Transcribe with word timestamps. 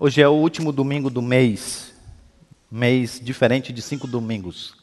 Hoje 0.00 0.22
é 0.22 0.28
o 0.28 0.32
último 0.32 0.70
domingo 0.70 1.10
do 1.10 1.20
mês, 1.20 1.92
mês 2.70 3.20
diferente 3.20 3.72
de 3.72 3.82
cinco 3.82 4.06
domingos. 4.06 4.76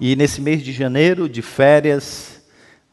E 0.00 0.16
nesse 0.16 0.40
mês 0.40 0.60
de 0.60 0.72
janeiro, 0.72 1.28
de 1.28 1.40
férias, 1.40 2.42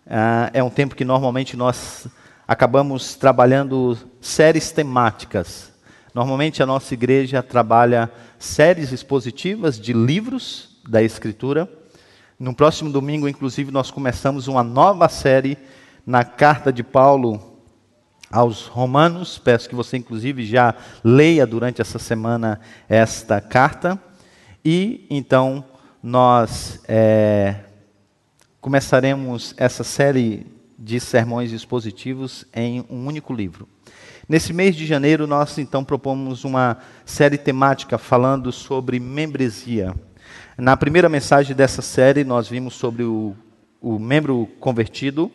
uh, 0.06 0.52
é 0.54 0.62
um 0.62 0.70
tempo 0.70 0.96
que 0.96 1.04
normalmente 1.04 1.58
nós 1.58 2.06
acabamos 2.48 3.16
trabalhando 3.16 3.98
séries 4.22 4.72
temáticas. 4.72 5.72
Normalmente 6.14 6.62
a 6.62 6.66
nossa 6.68 6.94
igreja 6.94 7.42
trabalha 7.42 8.12
séries 8.38 8.92
expositivas 8.92 9.80
de 9.80 9.94
livros 9.94 10.78
da 10.88 11.02
Escritura. 11.02 11.68
No 12.40 12.54
próximo 12.54 12.92
domingo, 12.92 13.28
inclusive, 13.28 13.72
nós 13.72 13.90
começamos 13.90 14.48
uma 14.48 14.62
nova 14.62 15.10
série 15.10 15.58
na 16.06 16.24
carta 16.24 16.72
de 16.72 16.84
Paulo 16.84 17.51
aos 18.32 18.68
Romanos. 18.68 19.38
Peço 19.38 19.68
que 19.68 19.76
você, 19.76 19.98
inclusive, 19.98 20.46
já 20.46 20.74
leia 21.04 21.46
durante 21.46 21.82
essa 21.82 22.00
semana 22.00 22.60
esta 22.88 23.42
carta. 23.42 24.00
E 24.64 25.06
então 25.10 25.66
nós 26.02 26.80
é, 26.88 27.56
começaremos 28.60 29.54
essa 29.58 29.84
série 29.84 30.46
de 30.78 31.00
sermões 31.00 31.52
expositivos 31.52 32.46
em 32.54 32.86
um 32.90 33.06
único 33.06 33.34
livro. 33.34 33.68
Nesse 34.28 34.54
mês 34.54 34.76
de 34.76 34.86
janeiro, 34.86 35.28
nós 35.28 35.58
então 35.58 35.84
propomos 35.84 36.44
uma 36.44 36.78
série 37.06 37.38
temática 37.38 37.98
falando 37.98 38.52
sobre 38.52 39.00
membresia. 39.00 39.94
Na 40.58 40.78
primeira 40.78 41.10
mensagem 41.10 41.56
dessa 41.56 41.82
série, 41.82 42.24
nós 42.24 42.48
vimos 42.48 42.76
sobre 42.76 43.04
o, 43.04 43.36
o 43.82 44.00
membro 44.00 44.48
convertido. 44.60 45.32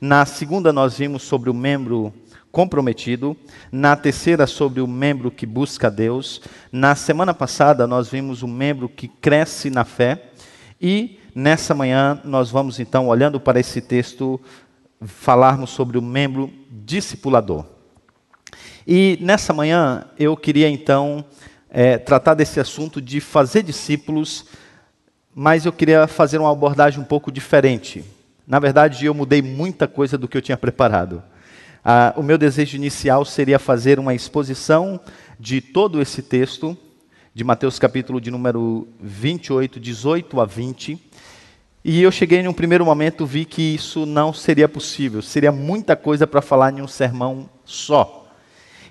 Na 0.00 0.26
segunda, 0.26 0.72
nós 0.72 0.98
vimos 0.98 1.22
sobre 1.22 1.48
o 1.50 1.54
membro 1.54 2.12
comprometido. 2.52 3.36
Na 3.70 3.96
terceira, 3.96 4.46
sobre 4.46 4.80
o 4.80 4.86
membro 4.86 5.30
que 5.30 5.46
busca 5.46 5.90
Deus. 5.90 6.40
Na 6.72 6.94
semana 6.94 7.32
passada, 7.32 7.86
nós 7.86 8.08
vimos 8.08 8.42
o 8.42 8.48
membro 8.48 8.88
que 8.88 9.08
cresce 9.08 9.70
na 9.70 9.84
fé. 9.84 10.30
E 10.80 11.18
nessa 11.34 11.74
manhã, 11.74 12.20
nós 12.24 12.50
vamos 12.50 12.80
então, 12.80 13.08
olhando 13.08 13.38
para 13.38 13.60
esse 13.60 13.80
texto, 13.80 14.40
falarmos 15.00 15.70
sobre 15.70 15.98
o 15.98 16.02
membro 16.02 16.50
discipulador. 16.70 17.64
E 18.86 19.18
nessa 19.20 19.52
manhã, 19.52 20.04
eu 20.18 20.36
queria 20.36 20.68
então 20.68 21.24
é, 21.68 21.98
tratar 21.98 22.34
desse 22.34 22.58
assunto 22.58 23.00
de 23.00 23.20
fazer 23.20 23.62
discípulos, 23.62 24.46
mas 25.34 25.64
eu 25.64 25.72
queria 25.72 26.06
fazer 26.06 26.38
uma 26.38 26.50
abordagem 26.50 27.00
um 27.00 27.04
pouco 27.04 27.30
diferente. 27.30 28.04
Na 28.46 28.58
verdade, 28.58 29.06
eu 29.06 29.14
mudei 29.14 29.40
muita 29.40 29.86
coisa 29.86 30.18
do 30.18 30.26
que 30.26 30.36
eu 30.36 30.42
tinha 30.42 30.56
preparado. 30.56 31.22
Ah, 31.84 32.12
o 32.16 32.22
meu 32.22 32.36
desejo 32.36 32.76
inicial 32.76 33.24
seria 33.24 33.58
fazer 33.58 33.98
uma 33.98 34.14
exposição 34.14 35.00
de 35.38 35.62
todo 35.62 36.02
esse 36.02 36.20
texto, 36.20 36.76
de 37.34 37.42
Mateus 37.42 37.78
capítulo 37.78 38.20
de 38.20 38.30
número 38.30 38.86
28, 39.00 39.80
18 39.80 40.40
a 40.40 40.44
20. 40.44 40.98
E 41.82 42.02
eu 42.02 42.12
cheguei 42.12 42.40
em 42.40 42.48
um 42.48 42.52
primeiro 42.52 42.84
momento, 42.84 43.24
vi 43.24 43.46
que 43.46 43.62
isso 43.62 44.04
não 44.04 44.30
seria 44.30 44.68
possível, 44.68 45.22
seria 45.22 45.50
muita 45.50 45.96
coisa 45.96 46.26
para 46.26 46.42
falar 46.42 46.76
em 46.76 46.82
um 46.82 46.88
sermão 46.88 47.48
só. 47.64 48.26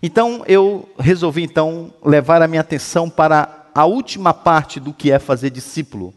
Então 0.02 0.44
eu 0.48 0.90
resolvi 0.98 1.44
então 1.44 1.94
levar 2.04 2.42
a 2.42 2.48
minha 2.48 2.62
atenção 2.62 3.08
para 3.08 3.68
a 3.76 3.86
última 3.86 4.34
parte 4.34 4.80
do 4.80 4.92
que 4.92 5.12
é 5.12 5.20
fazer 5.20 5.52
discípulo, 5.52 6.12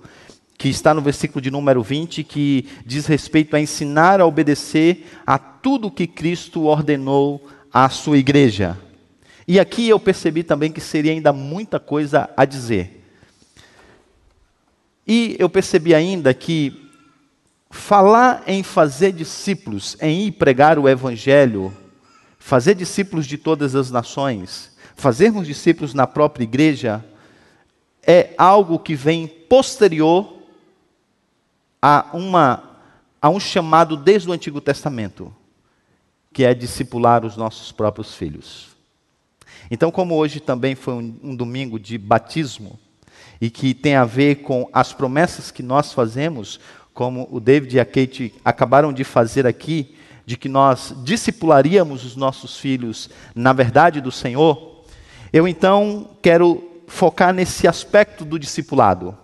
que 0.63 0.69
está 0.69 0.95
no 0.95 1.03
versículo 1.03 1.41
de 1.41 1.51
número 1.51 1.83
20, 1.83 2.23
que 2.23 2.69
diz 2.87 3.07
respeito 3.07 3.57
a 3.57 3.61
ensinar 3.61 4.21
a 4.21 4.27
obedecer 4.27 5.05
a 5.27 5.37
tudo 5.37 5.91
que 5.91 6.07
Cristo 6.07 6.63
ordenou 6.67 7.45
à 7.73 7.89
sua 7.89 8.17
igreja. 8.17 8.79
E 9.49 9.59
aqui 9.59 9.89
eu 9.89 9.99
percebi 9.99 10.45
também 10.45 10.71
que 10.71 10.81
seria 10.81 11.11
ainda 11.11 11.33
muita 11.33 11.81
coisa 11.81 12.31
a 12.37 12.45
dizer. 12.45 13.05
E 15.05 15.35
eu 15.37 15.51
percebi 15.51 15.97
ainda 15.97 16.33
que 16.33 16.89
falar 17.69 18.45
em 18.47 18.63
fazer 18.63 19.11
discípulos, 19.11 19.97
em 20.01 20.29
ir 20.29 20.31
pregar 20.31 20.79
o 20.79 20.89
evangelho, 20.89 21.77
fazer 22.39 22.77
discípulos 22.77 23.27
de 23.27 23.37
todas 23.37 23.75
as 23.75 23.91
nações, 23.91 24.71
fazermos 24.95 25.49
discípulos 25.49 25.93
na 25.93 26.07
própria 26.07 26.45
igreja, 26.45 27.05
é 28.07 28.33
algo 28.39 28.79
que 28.79 28.95
vem 28.95 29.27
posterior 29.27 30.41
a, 31.83 32.07
uma, 32.13 32.63
a 33.21 33.29
um 33.29 33.41
chamado 33.41 33.97
desde 33.97 34.31
o 34.31 34.33
Antigo 34.33 34.61
Testamento, 34.61 35.35
que 36.33 36.45
é 36.45 36.55
discipular 36.55 37.27
os 37.27 37.37
nossos 37.37 37.73
próprios 37.73 38.15
filhos. 38.15 38.69
Então, 39.69 39.91
como 39.91 40.15
hoje 40.15 40.39
também 40.39 40.77
foi 40.77 40.95
um, 40.95 41.19
um 41.23 41.37
domingo 41.37 41.81
de 41.81 41.99
batismo, 41.99 42.79
e 43.41 43.51
que 43.51 43.75
tem 43.75 43.97
a 43.97 44.05
ver 44.05 44.37
com 44.37 44.69
as 44.73 44.93
promessas 44.93 45.51
que 45.51 45.65
nós 45.65 45.93
fazemos, 45.93 46.61
como 46.95 47.27
o 47.29 47.41
David 47.41 47.77
e 47.77 47.81
a 47.81 47.85
Kate 47.85 48.33
acabaram 48.45 48.93
de 48.93 49.03
fazer 49.03 49.49
aqui, 49.49 49.97
de 50.25 50.37
que 50.37 50.49
nós 50.49 50.95
discipularíamos 51.03 52.05
os 52.05 52.15
nossos 52.15 52.57
filhos 52.57 53.11
na 53.35 53.53
verdade 53.53 54.01
do 54.01 54.13
Senhor, 54.13 54.85
eu 55.33 55.49
então 55.49 56.11
quero 56.23 56.63
focar 56.87 57.35
nesse 57.35 57.67
aspecto 57.67 58.25
do 58.25 58.39
discipulado. 58.39 59.19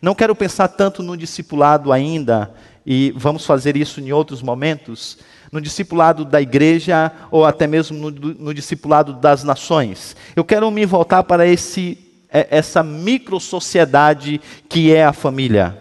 Não 0.00 0.14
quero 0.14 0.34
pensar 0.34 0.68
tanto 0.68 1.02
no 1.02 1.16
discipulado 1.16 1.92
ainda, 1.92 2.52
e 2.86 3.12
vamos 3.16 3.44
fazer 3.44 3.76
isso 3.76 4.00
em 4.00 4.12
outros 4.12 4.42
momentos, 4.42 5.18
no 5.52 5.60
discipulado 5.60 6.24
da 6.24 6.40
igreja 6.40 7.12
ou 7.30 7.44
até 7.44 7.66
mesmo 7.66 7.98
no, 7.98 8.10
no 8.10 8.54
discipulado 8.54 9.12
das 9.12 9.44
nações. 9.44 10.16
Eu 10.34 10.44
quero 10.44 10.70
me 10.70 10.86
voltar 10.86 11.22
para 11.24 11.46
esse, 11.46 11.98
é, 12.32 12.46
essa 12.50 12.82
micro-sociedade 12.82 14.40
que 14.68 14.94
é 14.94 15.04
a 15.04 15.12
família. 15.12 15.79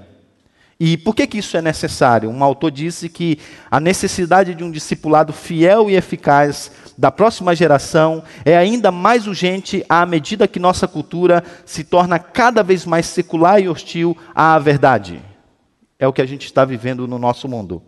E 0.79 0.95
por 0.95 1.13
que, 1.13 1.27
que 1.27 1.37
isso 1.39 1.57
é 1.57 1.61
necessário? 1.61 2.29
Um 2.29 2.41
autor 2.41 2.71
disse 2.71 3.09
que 3.09 3.37
a 3.69 3.81
necessidade 3.81 4.55
de 4.55 4.63
um 4.63 4.71
discipulado 4.71 5.33
fiel 5.33 5.89
e 5.89 5.95
eficaz 5.95 6.71
da 6.97 7.11
próxima 7.11 7.53
geração 7.53 8.23
é 8.45 8.55
ainda 8.55 8.89
mais 8.89 9.27
urgente 9.27 9.85
à 9.89 10.05
medida 10.05 10.47
que 10.47 10.57
nossa 10.57 10.87
cultura 10.87 11.43
se 11.65 11.83
torna 11.83 12.17
cada 12.17 12.63
vez 12.63 12.85
mais 12.85 13.07
secular 13.07 13.61
e 13.61 13.67
hostil 13.67 14.15
à 14.33 14.57
verdade. 14.57 15.21
É 15.99 16.07
o 16.07 16.13
que 16.13 16.21
a 16.21 16.25
gente 16.25 16.45
está 16.45 16.63
vivendo 16.63 17.05
no 17.05 17.19
nosso 17.19 17.49
mundo. 17.49 17.83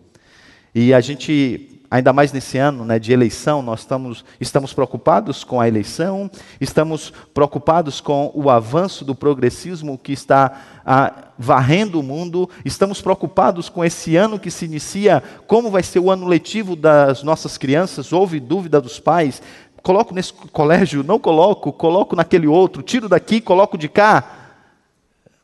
E 0.75 0.94
a 0.94 1.00
gente 1.00 1.70
ainda 1.91 2.13
mais 2.13 2.31
nesse 2.31 2.57
ano 2.57 2.85
né, 2.85 2.97
de 2.97 3.12
eleição, 3.12 3.62
nós 3.62 3.81
estamos, 3.81 4.24
estamos 4.40 4.74
preocupados 4.74 5.44
com 5.44 5.59
a 5.59 5.68
eleição, 5.68 6.31
estamos 6.62 7.12
preocupados 7.34 8.00
com 8.00 8.31
o 8.34 8.50
avanço 8.50 9.03
do 9.03 9.13
progressismo 9.13 9.97
que 9.97 10.13
está 10.13 10.81
ah, 10.85 11.13
varrendo 11.38 12.00
o 12.00 12.03
mundo, 12.03 12.50
estamos 12.63 13.01
preocupados 13.01 13.68
com 13.68 13.84
esse 13.84 14.16
ano 14.16 14.40
que 14.40 14.50
se 14.50 14.63
inicia, 14.63 15.22
como 15.46 15.69
vai 15.69 15.84
ser 15.84 16.00
o 16.00 16.09
ano 16.09 16.25
letivo 16.25 16.78
das 16.78 17.24
nossas 17.24 17.57
crianças, 17.57 18.13
houve 18.13 18.40
dúvida 18.40 18.80
dos 18.80 18.97
pais, 18.97 19.41
coloco 19.84 20.16
nesse 20.16 20.31
colégio, 20.31 21.03
não 21.03 21.19
coloco, 21.19 21.74
coloco 21.74 22.16
naquele 22.16 22.47
outro, 22.47 22.81
tiro 22.81 23.09
daqui, 23.09 23.41
coloco 23.41 23.78
de 23.78 23.90
cá. 23.90 24.38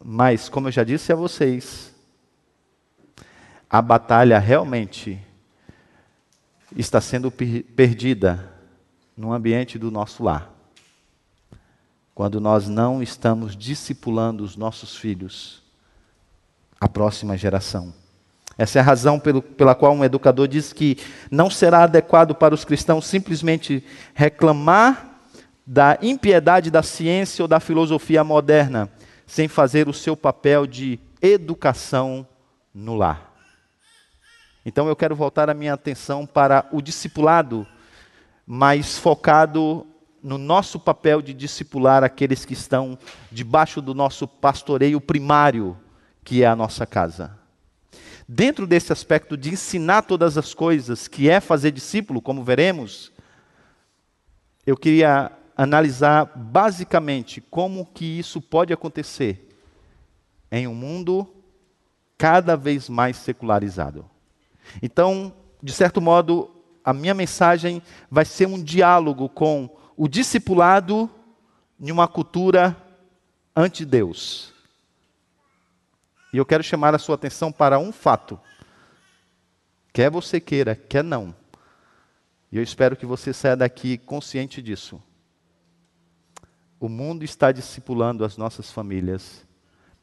Mas, 0.02 0.48
como 0.48 0.70
eu 0.70 0.72
já 0.72 0.86
disse 0.86 1.12
a 1.12 1.16
vocês, 1.16 1.94
a 3.70 3.82
batalha 3.82 4.40
realmente 4.40 5.27
está 6.76 7.00
sendo 7.00 7.32
perdida 7.32 8.52
no 9.16 9.32
ambiente 9.32 9.80
do 9.80 9.90
nosso 9.90 10.24
lar. 10.24 10.52
Quando 12.14 12.42
nós 12.42 12.68
não 12.68 13.02
estamos 13.02 13.56
discipulando 13.56 14.44
os 14.44 14.56
nossos 14.56 14.96
filhos, 14.96 15.64
a 16.80 16.88
próxima 16.88 17.38
geração. 17.38 17.94
Essa 18.58 18.80
é 18.80 18.82
a 18.82 18.86
razão 18.86 19.20
pelo, 19.20 19.42
pela 19.42 19.76
qual 19.76 19.94
um 19.94 20.04
educador 20.04 20.48
diz 20.48 20.74
que 20.74 20.98
não 21.30 21.50
será 21.50 21.84
adequado 21.84 22.34
para 22.34 22.56
os 22.56 22.66
cristãos 22.66 23.06
simplesmente 23.06 23.84
reclamar 24.16 25.20
da 25.66 25.98
impiedade 26.02 26.72
da 26.72 26.82
ciência 26.82 27.44
ou 27.44 27.48
da 27.48 27.60
filosofia 27.60 28.24
moderna, 28.24 28.90
sem 29.28 29.48
fazer 29.48 29.88
o 29.88 29.94
seu 29.94 30.16
papel 30.16 30.66
de 30.66 31.00
educação 31.22 32.26
no 32.74 32.96
lar. 32.96 33.37
Então 34.68 34.90
eu 34.90 34.98
quero 34.98 35.16
voltar 35.16 35.50
a 35.50 35.54
minha 35.54 35.74
atenção 35.74 36.26
para 36.26 36.68
o 36.74 36.82
discipulado, 36.82 37.66
mais 38.46 38.98
focado 38.98 39.88
no 40.22 40.38
nosso 40.38 40.78
papel 40.78 41.22
de 41.22 41.34
discipular 41.34 42.04
aqueles 42.04 42.44
que 42.44 42.52
estão 42.52 43.00
debaixo 43.32 43.82
do 43.82 43.94
nosso 43.94 44.28
pastoreio 44.28 45.00
primário, 45.00 45.78
que 46.22 46.44
é 46.44 46.48
a 46.48 46.54
nossa 46.54 46.86
casa. 46.86 47.40
Dentro 48.28 48.68
desse 48.68 48.92
aspecto 48.92 49.38
de 49.38 49.52
ensinar 49.52 50.02
todas 50.02 50.38
as 50.38 50.54
coisas, 50.54 51.08
que 51.08 51.30
é 51.30 51.40
fazer 51.40 51.72
discípulo, 51.72 52.22
como 52.22 52.44
veremos, 52.44 53.14
eu 54.66 54.76
queria 54.76 55.32
analisar 55.56 56.26
basicamente 56.36 57.40
como 57.40 57.86
que 57.86 58.20
isso 58.20 58.42
pode 58.42 58.74
acontecer 58.74 59.48
em 60.52 60.68
um 60.68 60.76
mundo 60.76 61.26
cada 62.18 62.58
vez 62.58 62.90
mais 62.90 63.16
secularizado. 63.16 64.17
Então, 64.82 65.34
de 65.62 65.72
certo 65.72 66.02
modo, 66.02 66.50
a 66.84 66.94
minha 66.94 67.14
mensagem 67.14 67.82
vai 68.10 68.26
ser 68.26 68.48
um 68.48 68.62
diálogo 68.62 69.28
com 69.28 69.70
o 69.96 70.08
discipulado 70.08 71.10
em 71.80 71.92
uma 71.92 72.08
cultura 72.08 72.76
anti-Deus. 73.56 74.54
E 76.32 76.38
eu 76.38 76.46
quero 76.46 76.64
chamar 76.64 76.94
a 76.94 77.00
sua 77.00 77.16
atenção 77.16 77.52
para 77.52 77.80
um 77.80 77.92
fato. 77.92 78.40
Quer 79.92 80.12
você 80.12 80.40
queira, 80.40 80.76
quer 80.76 81.04
não. 81.04 81.34
E 82.52 82.58
eu 82.58 82.64
espero 82.64 82.96
que 82.96 83.06
você 83.06 83.34
saia 83.34 83.56
daqui 83.56 83.98
consciente 83.98 84.62
disso. 84.62 85.02
O 86.80 86.88
mundo 86.88 87.24
está 87.24 87.52
discipulando 87.52 88.24
as 88.24 88.38
nossas 88.38 88.72
famílias 88.72 89.46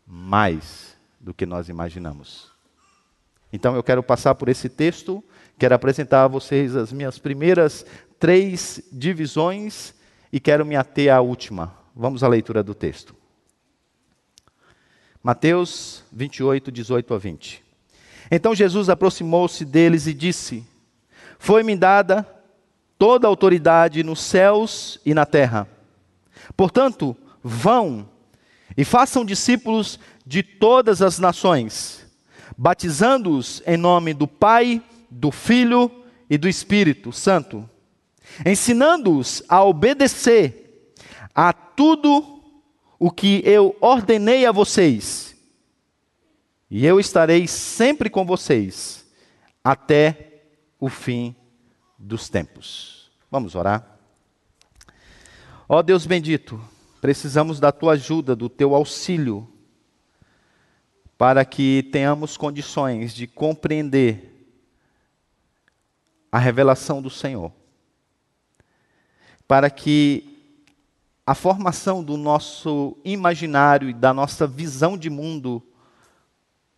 mais 0.07 0.97
do 1.21 1.33
que 1.33 1.47
nós 1.47 1.69
imaginamos. 1.69 2.54
Então 3.55 3.77
eu 3.77 3.85
quero 3.85 4.03
passar 4.03 4.35
por 4.35 4.49
esse 4.49 4.69
texto, 4.69 5.23
quero 5.57 5.77
apresentar 5.77 6.25
a 6.25 6.29
vocês 6.29 6.75
as 6.75 6.93
minhas 6.93 7.21
primeiras 7.21 7.87
três 8.19 8.83
divisões 8.91 9.95
e 10.33 10.41
quero 10.41 10.67
me 10.67 10.75
ater 10.75 11.15
à 11.15 11.21
última. 11.21 11.73
Vamos 11.95 12.25
à 12.25 12.29
leitura 12.29 12.65
do 12.65 12.75
texto. 12.75 13.15
Mateus 15.23 16.03
28, 16.13 16.73
18 16.73 17.15
a 17.15 17.19
20. 17.19 17.65
Então 18.29 18.57
Jesus 18.57 18.89
aproximou-se 18.89 19.65
deles 19.65 20.09
e 20.09 20.15
disse: 20.15 20.67
Foi-me 21.39 21.77
dada 21.77 22.27
toda 22.99 23.29
a 23.29 23.31
autoridade 23.31 24.03
nos 24.03 24.21
céus 24.21 24.99
e 25.07 25.15
na 25.15 25.25
terra. 25.25 25.69
Portanto, 26.57 27.17
vão 27.41 28.09
e 28.77 28.85
façam 28.85 29.25
discípulos 29.25 30.01
de 30.27 30.43
todas 30.43 31.01
as 31.01 31.21
nações, 31.21 32.04
batizando-os 32.57 33.63
em 33.67 33.77
nome 33.77 34.15
do 34.15 34.27
Pai, 34.27 34.83
do 35.11 35.31
Filho 35.31 35.91
e 36.29 36.39
do 36.39 36.49
Espírito 36.49 37.13
Santo, 37.13 37.69
ensinando-os 38.45 39.43
a 39.49 39.63
obedecer 39.63 40.93
a 41.35 41.53
tudo 41.53 42.43
o 42.99 43.11
que 43.11 43.43
eu 43.45 43.77
ordenei 43.81 44.47
a 44.47 44.53
vocês. 44.53 45.37
E 46.71 46.87
eu 46.87 46.99
estarei 46.99 47.47
sempre 47.47 48.09
com 48.09 48.25
vocês 48.25 49.05
até 49.63 50.43
o 50.81 50.89
fim 50.89 51.35
dos 51.99 52.29
tempos. 52.29 53.11
Vamos 53.31 53.55
orar. 53.55 53.99
Ó 55.69 55.83
Deus 55.83 56.07
bendito, 56.07 56.61
precisamos 57.01 57.59
da 57.59 57.73
tua 57.73 57.93
ajuda, 57.93 58.37
do 58.37 58.49
teu 58.49 58.75
auxílio, 58.75 59.49
para 61.17 61.45
que 61.45 61.89
tenhamos 61.93 62.37
condições 62.37 63.15
de 63.15 63.27
compreender 63.27 64.31
a 66.31 66.39
revelação 66.39 67.01
do 67.01 67.09
Senhor, 67.09 67.53
para 69.47 69.71
que 69.71 70.35
a 71.27 71.35
formação 71.35 72.03
do 72.03 72.17
nosso 72.17 72.97
imaginário 73.05 73.89
e 73.89 73.95
da 73.95 74.13
nossa 74.13 74.47
visão 74.47 74.99
de 74.99 75.09
mundo 75.09 75.63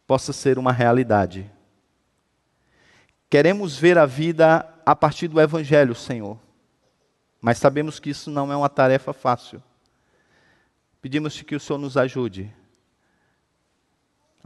possa 0.06 0.32
ser 0.32 0.58
uma 0.58 0.72
realidade. 0.72 1.50
Queremos 3.28 3.76
ver 3.76 3.98
a 3.98 4.06
vida 4.06 4.72
a 4.84 4.94
partir 4.94 5.26
do 5.26 5.40
Evangelho, 5.40 5.94
Senhor, 5.94 6.38
mas 7.40 7.58
sabemos 7.58 7.98
que 7.98 8.10
isso 8.10 8.30
não 8.30 8.52
é 8.52 8.56
uma 8.56 8.68
tarefa 8.68 9.12
fácil. 9.12 9.62
Pedimos 11.00 11.40
que 11.40 11.56
o 11.56 11.60
Senhor 11.60 11.78
nos 11.78 11.96
ajude. 11.96 12.52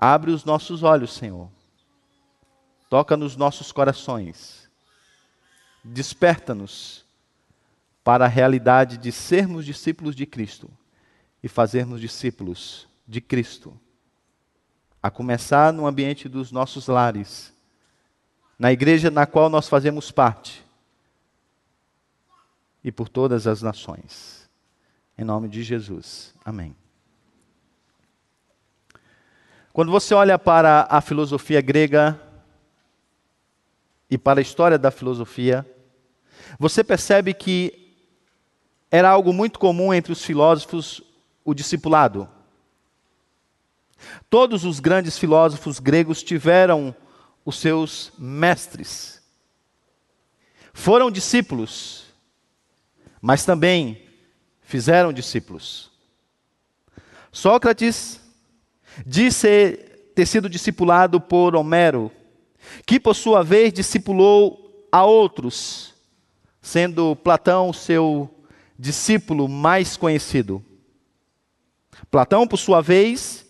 Abre 0.03 0.31
os 0.31 0.47
nossos 0.47 0.83
olhos, 0.83 1.13
Senhor. 1.13 1.51
Toca 2.89 3.19
nos 3.19 3.37
nossos 3.37 3.71
corações. 3.71 4.67
Desperta-nos 5.85 7.05
para 8.03 8.25
a 8.25 8.29
realidade 8.29 8.97
de 8.97 9.13
sermos 9.13 9.67
discípulos 9.67 10.17
de 10.17 10.25
Cristo 10.25 10.71
e 11.43 11.49
fazermos 11.49 12.01
discípulos 12.01 12.89
de 13.07 13.21
Cristo. 13.21 13.79
A 15.03 15.11
começar 15.11 15.71
no 15.71 15.87
ambiente 15.87 16.31
dos 16.31 16.51
nossos 16.51 16.87
lares, 16.87 17.53
na 18.59 18.73
igreja 18.73 19.11
na 19.11 19.27
qual 19.27 19.51
nós 19.51 19.69
fazemos 19.69 20.11
parte 20.11 20.65
e 22.83 22.91
por 22.91 23.11
todas 23.11 23.47
as 23.47 23.61
nações. 23.61 24.49
Em 25.19 25.25
nome 25.25 25.47
de 25.47 25.63
Jesus. 25.63 26.35
Amém. 26.43 26.80
Quando 29.73 29.93
você 29.93 30.15
olha 30.15 30.39
para 30.39 30.87
a 30.91 31.01
filosofia 31.01 31.61
grega 31.61 32.21
e 34.11 34.19
para 34.19 34.41
a 34.41 34.43
história 34.43 34.77
da 34.77 34.91
filosofia, 34.91 35.65
você 36.59 36.83
percebe 36.83 37.33
que 37.33 37.95
era 38.91 39.09
algo 39.09 39.33
muito 39.33 39.59
comum 39.59 39.95
entre 39.95 40.13
os 40.13 40.25
filósofos 40.25 41.01
o 41.45 41.55
discipulado. 41.55 42.29
Todos 44.29 44.65
os 44.65 44.81
grandes 44.81 45.17
filósofos 45.17 45.79
gregos 45.79 46.23
tiveram 46.23 46.95
os 47.45 47.59
seus 47.59 48.13
mestres. 48.19 49.23
Foram 50.73 51.11
discípulos, 51.11 52.07
mas 53.21 53.45
também 53.45 54.09
fizeram 54.63 55.13
discípulos. 55.13 55.91
Sócrates 57.31 58.20
disse 59.07 59.73
ter 60.15 60.27
sido 60.27 60.49
discipulado 60.49 61.21
por 61.21 61.55
Homero, 61.55 62.11
que 62.87 63.01
por 63.01 63.15
sua 63.15 63.43
vez 63.43 63.73
discipulou 63.73 64.87
a 64.93 65.05
outros, 65.05 65.95
sendo 66.61 67.17
Platão 67.17 67.73
seu 67.73 68.29
discípulo 68.79 69.49
mais 69.49 69.97
conhecido. 69.97 70.65
Platão, 72.11 72.47
por 72.47 72.57
sua 72.57 72.81
vez, 72.81 73.47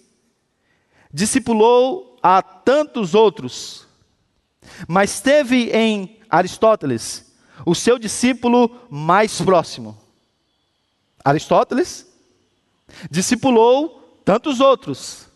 discipulou 1.12 2.18
a 2.22 2.42
tantos 2.42 3.14
outros, 3.14 3.86
mas 4.86 5.20
teve 5.20 5.70
em 5.70 6.18
Aristóteles 6.28 7.32
o 7.64 7.74
seu 7.74 7.98
discípulo 7.98 8.86
mais 8.90 9.40
próximo. 9.40 9.96
Aristóteles 11.24 12.06
discipulou 13.10 14.20
tantos 14.24 14.60
outros, 14.60 15.29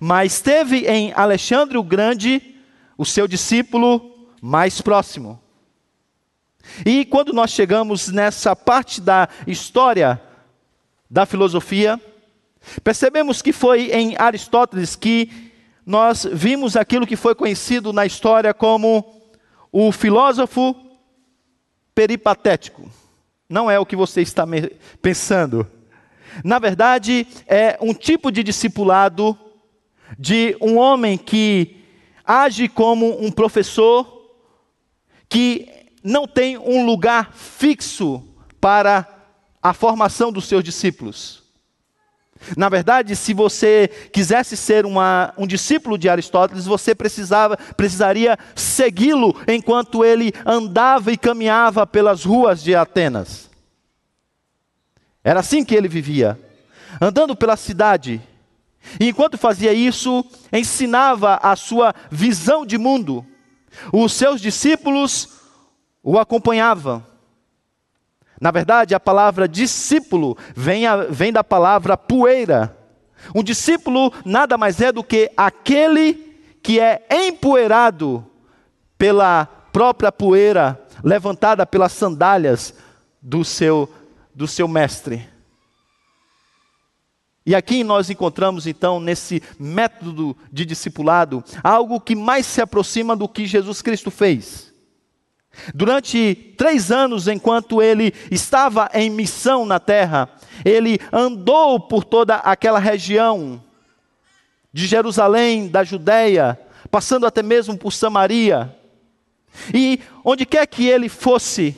mas 0.00 0.40
teve 0.40 0.86
em 0.86 1.12
Alexandre 1.14 1.76
o 1.78 1.82
Grande 1.82 2.56
o 2.96 3.04
seu 3.04 3.26
discípulo 3.26 4.28
mais 4.40 4.80
próximo. 4.80 5.40
E 6.84 7.04
quando 7.04 7.32
nós 7.32 7.50
chegamos 7.50 8.08
nessa 8.08 8.54
parte 8.54 9.00
da 9.00 9.28
história 9.46 10.20
da 11.10 11.26
filosofia, 11.26 12.00
percebemos 12.84 13.42
que 13.42 13.52
foi 13.52 13.90
em 13.90 14.16
Aristóteles 14.16 14.94
que 14.94 15.50
nós 15.84 16.26
vimos 16.30 16.76
aquilo 16.76 17.06
que 17.06 17.16
foi 17.16 17.34
conhecido 17.34 17.92
na 17.92 18.06
história 18.06 18.54
como 18.54 19.22
o 19.72 19.90
filósofo 19.90 20.76
peripatético. 21.94 22.90
Não 23.48 23.70
é 23.70 23.78
o 23.78 23.86
que 23.86 23.96
você 23.96 24.20
está 24.20 24.46
pensando. 25.02 25.66
Na 26.44 26.58
verdade, 26.58 27.26
é 27.46 27.76
um 27.80 27.92
tipo 27.92 28.30
de 28.30 28.44
discipulado 28.44 29.36
de 30.18 30.56
um 30.60 30.76
homem 30.78 31.16
que 31.16 31.76
age 32.24 32.68
como 32.68 33.24
um 33.24 33.30
professor 33.30 34.20
que 35.28 35.68
não 36.02 36.26
tem 36.26 36.58
um 36.58 36.84
lugar 36.84 37.32
fixo 37.34 38.22
para 38.60 39.06
a 39.62 39.72
formação 39.72 40.32
dos 40.32 40.46
seus 40.46 40.64
discípulos. 40.64 41.40
Na 42.56 42.68
verdade, 42.68 43.14
se 43.14 43.34
você 43.34 43.88
quisesse 44.12 44.56
ser 44.56 44.86
uma, 44.86 45.34
um 45.36 45.46
discípulo 45.46 45.98
de 45.98 46.08
Aristóteles, 46.08 46.64
você 46.64 46.94
precisava, 46.94 47.56
precisaria 47.76 48.38
segui-lo 48.54 49.36
enquanto 49.46 50.04
ele 50.04 50.32
andava 50.46 51.12
e 51.12 51.18
caminhava 51.18 51.86
pelas 51.86 52.24
ruas 52.24 52.62
de 52.62 52.74
Atenas. 52.74 53.50
Era 55.22 55.40
assim 55.40 55.62
que 55.62 55.74
ele 55.74 55.86
vivia, 55.86 56.38
andando 57.00 57.36
pela 57.36 57.56
cidade. 57.56 58.22
E 58.98 59.08
enquanto 59.08 59.38
fazia 59.38 59.72
isso, 59.72 60.24
ensinava 60.52 61.38
a 61.42 61.54
sua 61.56 61.94
visão 62.10 62.64
de 62.64 62.78
mundo. 62.78 63.24
Os 63.92 64.12
seus 64.12 64.40
discípulos 64.40 65.40
o 66.02 66.18
acompanhava. 66.18 67.06
Na 68.40 68.50
verdade, 68.50 68.94
a 68.94 69.00
palavra 69.00 69.46
discípulo 69.46 70.36
vem, 70.56 70.86
a, 70.86 70.96
vem 70.96 71.32
da 71.32 71.44
palavra 71.44 71.96
poeira. 71.96 72.76
Um 73.34 73.42
discípulo 73.42 74.12
nada 74.24 74.56
mais 74.56 74.80
é 74.80 74.90
do 74.90 75.04
que 75.04 75.30
aquele 75.36 76.14
que 76.62 76.80
é 76.80 77.06
empoeirado 77.10 78.24
pela 78.96 79.46
própria 79.72 80.10
poeira 80.10 80.80
levantada 81.04 81.66
pelas 81.66 81.92
sandálias 81.92 82.74
do 83.20 83.44
seu, 83.44 83.88
do 84.34 84.46
seu 84.46 84.66
mestre. 84.66 85.28
E 87.44 87.54
aqui 87.54 87.82
nós 87.82 88.10
encontramos 88.10 88.66
então 88.66 89.00
nesse 89.00 89.42
método 89.58 90.36
de 90.52 90.64
discipulado 90.64 91.42
algo 91.64 92.00
que 92.00 92.14
mais 92.14 92.44
se 92.46 92.60
aproxima 92.60 93.16
do 93.16 93.28
que 93.28 93.46
Jesus 93.46 93.80
Cristo 93.80 94.10
fez. 94.10 94.70
Durante 95.74 96.54
três 96.56 96.92
anos, 96.92 97.26
enquanto 97.26 97.82
ele 97.82 98.14
estava 98.30 98.88
em 98.94 99.10
missão 99.10 99.66
na 99.66 99.80
terra, 99.80 100.28
ele 100.64 101.00
andou 101.12 101.80
por 101.80 102.04
toda 102.04 102.36
aquela 102.36 102.78
região, 102.78 103.62
de 104.72 104.86
Jerusalém, 104.86 105.66
da 105.68 105.82
Judéia, 105.82 106.58
passando 106.90 107.26
até 107.26 107.42
mesmo 107.42 107.76
por 107.76 107.92
Samaria. 107.92 108.74
E 109.74 110.00
onde 110.24 110.46
quer 110.46 110.66
que 110.66 110.86
ele 110.86 111.08
fosse, 111.08 111.74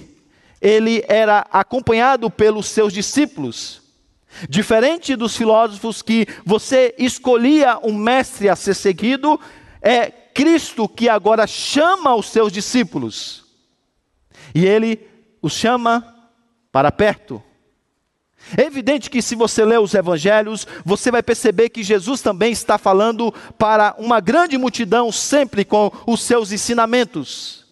ele 0.61 1.03
era 1.09 1.47
acompanhado 1.51 2.31
pelos 2.31 2.67
seus 2.67 2.93
discípulos. 2.93 3.82
Diferente 4.49 5.15
dos 5.15 5.37
filósofos 5.37 6.03
que 6.03 6.27
você 6.45 6.95
escolhia 6.99 7.79
um 7.83 7.95
mestre 7.95 8.49
a 8.49 8.57
ser 8.57 8.75
seguido, 8.75 9.39
é 9.81 10.11
Cristo 10.11 10.89
que 10.89 11.09
agora 11.09 11.47
chama 11.47 12.15
os 12.15 12.27
seus 12.27 12.53
discípulos. 12.53 13.45
E 14.55 14.65
ele 14.65 15.07
os 15.41 15.53
chama 15.53 16.15
para 16.71 16.91
perto. 16.91 17.43
É 18.57 18.63
evidente 18.63 19.09
que 19.09 19.23
se 19.23 19.37
você 19.37 19.65
ler 19.65 19.79
os 19.79 19.95
evangelhos, 19.95 20.67
você 20.85 21.11
vai 21.11 21.23
perceber 21.23 21.69
que 21.69 21.83
Jesus 21.83 22.21
também 22.21 22.53
está 22.53 22.77
falando 22.77 23.33
para 23.57 23.95
uma 23.99 24.19
grande 24.19 24.59
multidão, 24.59 25.13
sempre 25.13 25.65
com 25.65 25.93
os 26.07 26.23
seus 26.23 26.51
ensinamentos. 26.51 27.67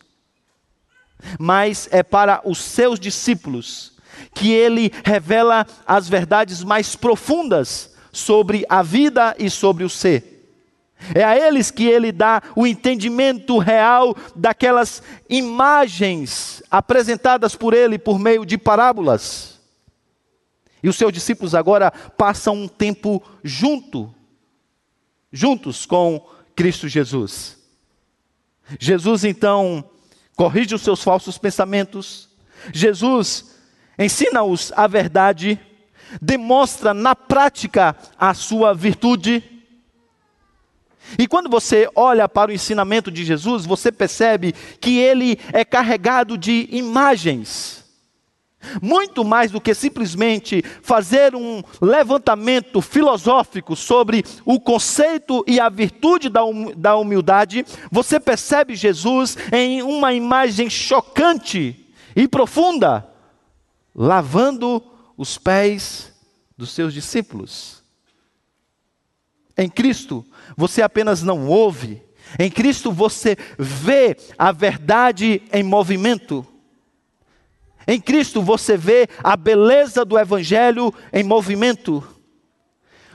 Mas 1.38 1.88
é 1.90 2.02
para 2.02 2.40
os 2.44 2.58
seus 2.58 3.00
discípulos 3.00 3.89
que 4.34 4.52
ele 4.52 4.92
revela 5.04 5.66
as 5.86 6.08
verdades 6.08 6.62
mais 6.62 6.96
profundas 6.96 7.94
sobre 8.12 8.64
a 8.68 8.82
vida 8.82 9.34
e 9.38 9.48
sobre 9.48 9.84
o 9.84 9.90
ser. 9.90 10.30
É 11.14 11.24
a 11.24 11.36
eles 11.36 11.70
que 11.70 11.86
ele 11.86 12.12
dá 12.12 12.42
o 12.54 12.66
entendimento 12.66 13.58
real 13.58 14.14
daquelas 14.36 15.02
imagens 15.28 16.62
apresentadas 16.70 17.56
por 17.56 17.72
ele 17.72 17.98
por 17.98 18.18
meio 18.18 18.44
de 18.44 18.58
parábolas. 18.58 19.58
E 20.82 20.88
os 20.88 20.96
seus 20.96 21.12
discípulos 21.12 21.54
agora 21.54 21.90
passam 21.90 22.54
um 22.54 22.68
tempo 22.68 23.22
junto, 23.42 24.14
juntos 25.32 25.84
com 25.86 26.26
Cristo 26.54 26.88
Jesus. 26.88 27.58
Jesus 28.78 29.24
então 29.24 29.84
corrige 30.36 30.74
os 30.74 30.82
seus 30.82 31.02
falsos 31.02 31.36
pensamentos. 31.36 32.28
Jesus 32.72 33.49
ensina-os 34.00 34.72
a 34.74 34.86
verdade, 34.86 35.60
demonstra 36.20 36.92
na 36.94 37.14
prática 37.14 37.94
a 38.18 38.34
sua 38.34 38.74
virtude. 38.74 39.44
E 41.18 41.26
quando 41.26 41.50
você 41.50 41.88
olha 41.94 42.28
para 42.28 42.50
o 42.50 42.54
ensinamento 42.54 43.10
de 43.10 43.24
Jesus, 43.24 43.66
você 43.66 43.92
percebe 43.92 44.54
que 44.80 44.98
ele 44.98 45.38
é 45.52 45.64
carregado 45.64 46.38
de 46.38 46.68
imagens. 46.70 47.84
Muito 48.82 49.24
mais 49.24 49.50
do 49.50 49.60
que 49.60 49.72
simplesmente 49.72 50.62
fazer 50.82 51.34
um 51.34 51.62
levantamento 51.80 52.82
filosófico 52.82 53.74
sobre 53.74 54.22
o 54.44 54.60
conceito 54.60 55.42
e 55.46 55.58
a 55.58 55.68
virtude 55.70 56.28
da 56.28 56.96
humildade, 56.96 57.64
você 57.90 58.20
percebe 58.20 58.74
Jesus 58.74 59.36
em 59.50 59.82
uma 59.82 60.12
imagem 60.12 60.68
chocante 60.68 61.86
e 62.14 62.28
profunda, 62.28 63.09
lavando 63.94 64.82
os 65.16 65.38
pés 65.38 66.12
dos 66.56 66.70
seus 66.70 66.92
discípulos. 66.92 67.82
Em 69.56 69.68
Cristo, 69.68 70.24
você 70.56 70.82
apenas 70.82 71.22
não 71.22 71.46
ouve, 71.46 72.02
em 72.38 72.50
Cristo 72.50 72.92
você 72.92 73.36
vê 73.58 74.16
a 74.38 74.52
verdade 74.52 75.42
em 75.52 75.62
movimento. 75.62 76.46
Em 77.86 78.00
Cristo 78.00 78.40
você 78.40 78.76
vê 78.76 79.08
a 79.22 79.36
beleza 79.36 80.04
do 80.04 80.18
Evangelho 80.18 80.94
em 81.12 81.24
movimento. 81.24 82.06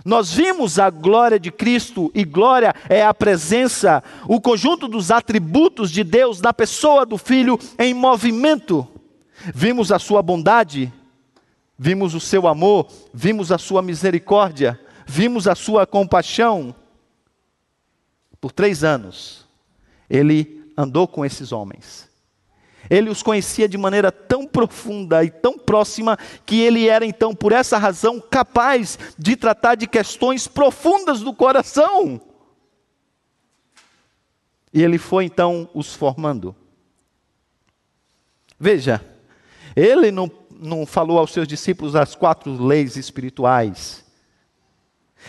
Nós 0.04 0.32
vimos 0.32 0.78
a 0.78 0.92
glória 0.92 1.40
de 1.40 1.52
Cristo, 1.52 2.12
e 2.14 2.24
glória 2.24 2.76
é 2.88 3.04
a 3.04 3.12
presença, 3.12 4.04
o 4.28 4.40
conjunto 4.40 4.88
dos 4.88 5.10
atributos 5.10 5.90
de 5.90 6.04
Deus 6.04 6.40
na 6.40 6.54
pessoa 6.54 7.08
do 7.08 7.18
Filho 7.18 7.60
em 7.80 7.92
movimento. 7.92 8.88
Vimos 9.54 9.92
a 9.92 10.00
sua 10.00 10.22
bondade, 10.22 10.92
vimos 11.78 12.14
o 12.14 12.20
seu 12.20 12.48
amor, 12.48 12.88
vimos 13.14 13.52
a 13.52 13.58
sua 13.58 13.82
misericórdia, 13.82 14.80
vimos 15.06 15.48
a 15.48 15.56
sua 15.56 15.86
compaixão. 15.86 16.76
Por 18.40 18.52
três 18.52 18.84
anos, 18.84 19.46
ele 20.10 20.72
andou 20.78 21.08
com 21.08 21.26
esses 21.26 21.52
homens. 21.52 22.10
Ele 22.90 23.10
os 23.10 23.24
conhecia 23.24 23.68
de 23.68 23.78
maneira 23.78 24.12
tão 24.12 24.46
profunda 24.46 25.24
e 25.24 25.32
tão 25.32 25.58
próxima 25.58 26.18
que 26.46 26.62
ele 26.62 26.88
era 26.88 27.06
então, 27.06 27.34
por 27.34 27.52
essa 27.52 27.78
razão, 27.78 28.22
capaz 28.22 29.00
de 29.18 29.36
tratar 29.36 29.76
de 29.76 29.88
questões 29.88 30.48
profundas 30.48 31.22
do 31.22 31.34
coração. 31.34 32.22
E 34.72 34.84
ele 34.84 34.98
foi 34.98 35.26
então 35.26 35.70
os 35.74 35.96
formando. 35.96 36.56
Veja, 38.60 39.04
ele 39.76 40.12
não, 40.12 40.32
não 40.52 40.86
falou 40.86 41.20
aos 41.20 41.32
seus 41.32 41.48
discípulos 41.48 41.96
as 41.96 42.16
quatro 42.16 42.52
leis 42.64 42.96
espirituais. 42.96 44.06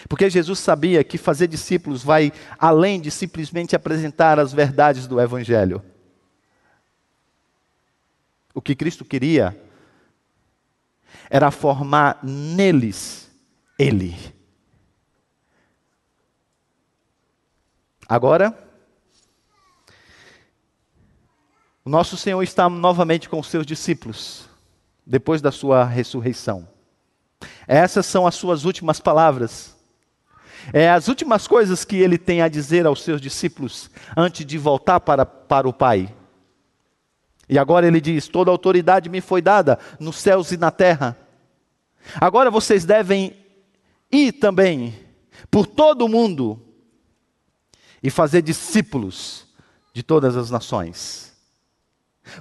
Porque 0.09 0.29
Jesus 0.29 0.59
sabia 0.59 1.03
que 1.03 1.17
fazer 1.17 1.49
discípulos 1.49 2.03
vai 2.03 2.33
além 2.59 3.01
de 3.01 3.11
simplesmente 3.11 3.75
apresentar 3.75 4.39
as 4.39 4.53
verdades 4.53 5.07
do 5.07 5.21
Evangelho. 5.21 5.83
O 8.55 8.61
que 8.61 8.75
Cristo 8.75 9.05
queria 9.05 9.59
era 11.31 11.51
formar 11.51 12.21
neles 12.23 13.31
Ele. 13.79 14.17
Agora, 18.09 18.66
o 21.87 21.89
nosso 21.89 22.17
Senhor 22.17 22.43
está 22.43 22.69
novamente 22.69 23.29
com 23.29 23.39
os 23.39 23.47
seus 23.47 23.65
discípulos, 23.65 24.49
depois 25.07 25.41
da 25.41 25.53
sua 25.53 25.85
ressurreição. 25.85 26.69
Essas 27.65 28.07
são 28.07 28.27
as 28.27 28.35
suas 28.35 28.65
últimas 28.65 28.99
palavras. 28.99 29.77
É 30.73 30.91
as 30.91 31.07
últimas 31.07 31.47
coisas 31.47 31.85
que 31.85 31.95
ele 31.95 32.19
tem 32.19 32.43
a 32.43 32.49
dizer 32.49 32.87
aos 32.87 33.05
seus 33.05 33.21
discípulos 33.21 33.89
antes 34.17 34.45
de 34.45 34.59
voltar 34.59 34.99
para, 34.99 35.25
para 35.25 35.69
o 35.69 35.73
Pai. 35.73 36.13
E 37.49 37.57
agora 37.57 37.87
ele 37.87 38.01
diz: 38.01 38.27
Toda 38.27 38.51
autoridade 38.51 39.09
me 39.09 39.21
foi 39.21 39.41
dada 39.41 39.79
nos 40.01 40.17
céus 40.17 40.51
e 40.51 40.57
na 40.57 40.73
terra. 40.73 41.17
Agora 42.21 42.51
vocês 42.51 42.85
devem 42.85 43.33
ir 44.11 44.33
também 44.33 44.93
por 45.53 45.69
todo 45.69 46.05
o 46.05 46.09
mundo 46.09 46.61
e 48.03 48.11
fazer 48.11 48.43
discípulos 48.43 49.47
de 49.95 50.03
todas 50.03 50.37
as 50.37 50.51
nações. 50.51 51.26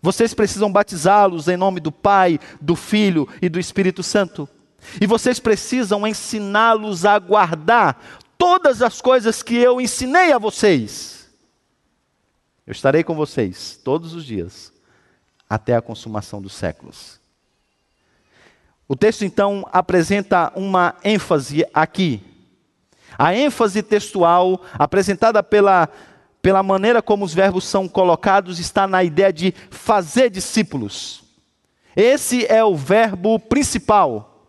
Vocês 0.02 0.34
precisam 0.34 0.72
batizá-los 0.72 1.48
em 1.48 1.58
nome 1.58 1.80
do 1.80 1.92
Pai, 1.92 2.40
do 2.60 2.76
Filho 2.76 3.28
e 3.42 3.50
do 3.50 3.60
Espírito 3.60 4.04
Santo. 4.04 4.48
E 5.00 5.08
vocês 5.08 5.40
precisam 5.40 6.06
ensiná-los 6.06 7.06
a 7.06 7.18
guardar 7.18 8.00
todas 8.38 8.82
as 8.82 9.02
coisas 9.02 9.42
que 9.42 9.56
eu 9.56 9.82
ensinei 9.82 10.32
a 10.32 10.38
vocês. 10.38 11.28
Eu 12.66 12.72
estarei 12.72 13.04
com 13.04 13.16
vocês 13.16 13.80
todos 13.84 14.14
os 14.14 14.26
dias 14.26 14.74
até 15.50 15.76
a 15.76 15.82
consumação 15.82 16.42
dos 16.42 16.54
séculos. 16.54 17.20
O 18.88 18.96
texto 18.96 19.24
então 19.24 19.68
apresenta 19.72 20.52
uma 20.56 20.96
ênfase 21.04 21.66
aqui. 21.74 22.24
A 23.18 23.34
ênfase 23.34 23.82
textual 23.82 24.62
apresentada 24.74 25.42
pela, 25.42 25.90
pela 26.46 26.62
maneira 26.62 27.02
como 27.02 27.26
os 27.26 27.34
verbos 27.34 27.64
são 27.64 27.88
colocados 27.88 28.60
está 28.60 28.86
na 28.86 29.04
ideia 29.04 29.34
de 29.34 29.52
fazer 29.72 30.30
discípulos. 30.30 31.24
Esse 31.96 32.46
é 32.46 32.64
o 32.64 32.76
verbo 32.76 33.40
principal. 33.40 34.48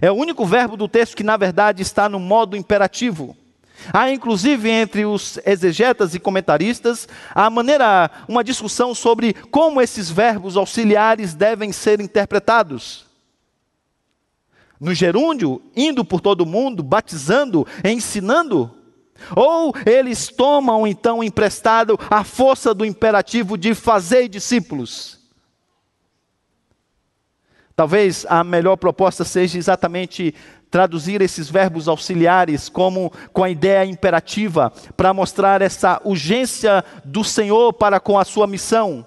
É 0.00 0.10
o 0.10 0.16
único 0.16 0.44
verbo 0.44 0.76
do 0.76 0.88
texto 0.88 1.16
que, 1.16 1.22
na 1.22 1.36
verdade, 1.36 1.80
está 1.80 2.08
no 2.08 2.18
modo 2.18 2.56
imperativo. 2.56 3.36
Há 3.92 4.10
inclusive 4.10 4.68
entre 4.68 5.06
os 5.06 5.38
exegetas 5.46 6.12
e 6.12 6.18
comentaristas 6.18 7.06
a 7.32 7.48
maneira, 7.48 8.10
uma 8.26 8.42
discussão 8.42 8.92
sobre 8.92 9.32
como 9.32 9.80
esses 9.80 10.10
verbos 10.10 10.56
auxiliares 10.56 11.34
devem 11.34 11.70
ser 11.70 12.00
interpretados. 12.00 13.06
No 14.80 14.92
gerúndio, 14.92 15.62
indo 15.76 16.04
por 16.04 16.20
todo 16.20 16.44
mundo, 16.44 16.82
batizando, 16.82 17.64
ensinando, 17.84 18.74
ou 19.34 19.74
eles 19.86 20.28
tomam 20.28 20.86
então 20.86 21.22
emprestado 21.22 21.98
a 22.10 22.24
força 22.24 22.74
do 22.74 22.84
imperativo 22.84 23.56
de 23.56 23.74
fazer 23.74 24.28
discípulos. 24.28 25.18
Talvez 27.74 28.26
a 28.28 28.42
melhor 28.42 28.76
proposta 28.76 29.24
seja 29.24 29.56
exatamente 29.56 30.34
traduzir 30.70 31.22
esses 31.22 31.48
verbos 31.48 31.88
auxiliares 31.88 32.68
como 32.68 33.12
com 33.32 33.44
a 33.44 33.50
ideia 33.50 33.84
imperativa 33.84 34.72
para 34.96 35.14
mostrar 35.14 35.62
essa 35.62 36.00
urgência 36.04 36.84
do 37.04 37.22
Senhor 37.22 37.72
para 37.72 38.00
com 38.00 38.18
a 38.18 38.24
sua 38.24 38.46
missão. 38.46 39.06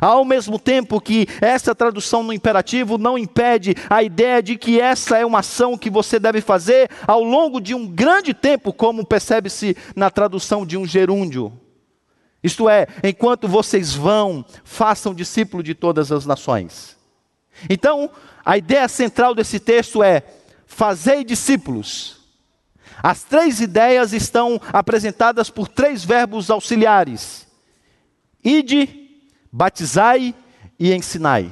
Ao 0.00 0.24
mesmo 0.24 0.58
tempo 0.58 1.00
que 1.00 1.26
essa 1.40 1.74
tradução 1.74 2.22
no 2.22 2.32
imperativo 2.32 2.98
não 2.98 3.18
impede 3.18 3.74
a 3.88 4.02
ideia 4.02 4.42
de 4.42 4.56
que 4.56 4.80
essa 4.80 5.18
é 5.18 5.26
uma 5.26 5.40
ação 5.40 5.76
que 5.76 5.90
você 5.90 6.18
deve 6.18 6.40
fazer 6.40 6.90
ao 7.06 7.22
longo 7.22 7.60
de 7.60 7.74
um 7.74 7.86
grande 7.86 8.32
tempo, 8.32 8.72
como 8.72 9.04
percebe-se 9.04 9.76
na 9.94 10.10
tradução 10.10 10.64
de 10.64 10.76
um 10.76 10.86
gerúndio. 10.86 11.52
Isto 12.42 12.68
é, 12.68 12.86
enquanto 13.02 13.48
vocês 13.48 13.94
vão, 13.94 14.44
façam 14.64 15.14
discípulo 15.14 15.62
de 15.62 15.74
todas 15.74 16.12
as 16.12 16.26
nações. 16.26 16.96
Então, 17.70 18.10
a 18.44 18.58
ideia 18.58 18.86
central 18.88 19.34
desse 19.34 19.58
texto 19.58 20.02
é: 20.02 20.22
fazei 20.66 21.24
discípulos. 21.24 22.18
As 23.02 23.22
três 23.22 23.60
ideias 23.60 24.12
estão 24.12 24.60
apresentadas 24.72 25.50
por 25.50 25.68
três 25.68 26.04
verbos 26.04 26.50
auxiliares: 26.50 27.46
ide, 28.44 29.03
batizai 29.54 30.34
e 30.80 30.92
ensinai. 30.92 31.48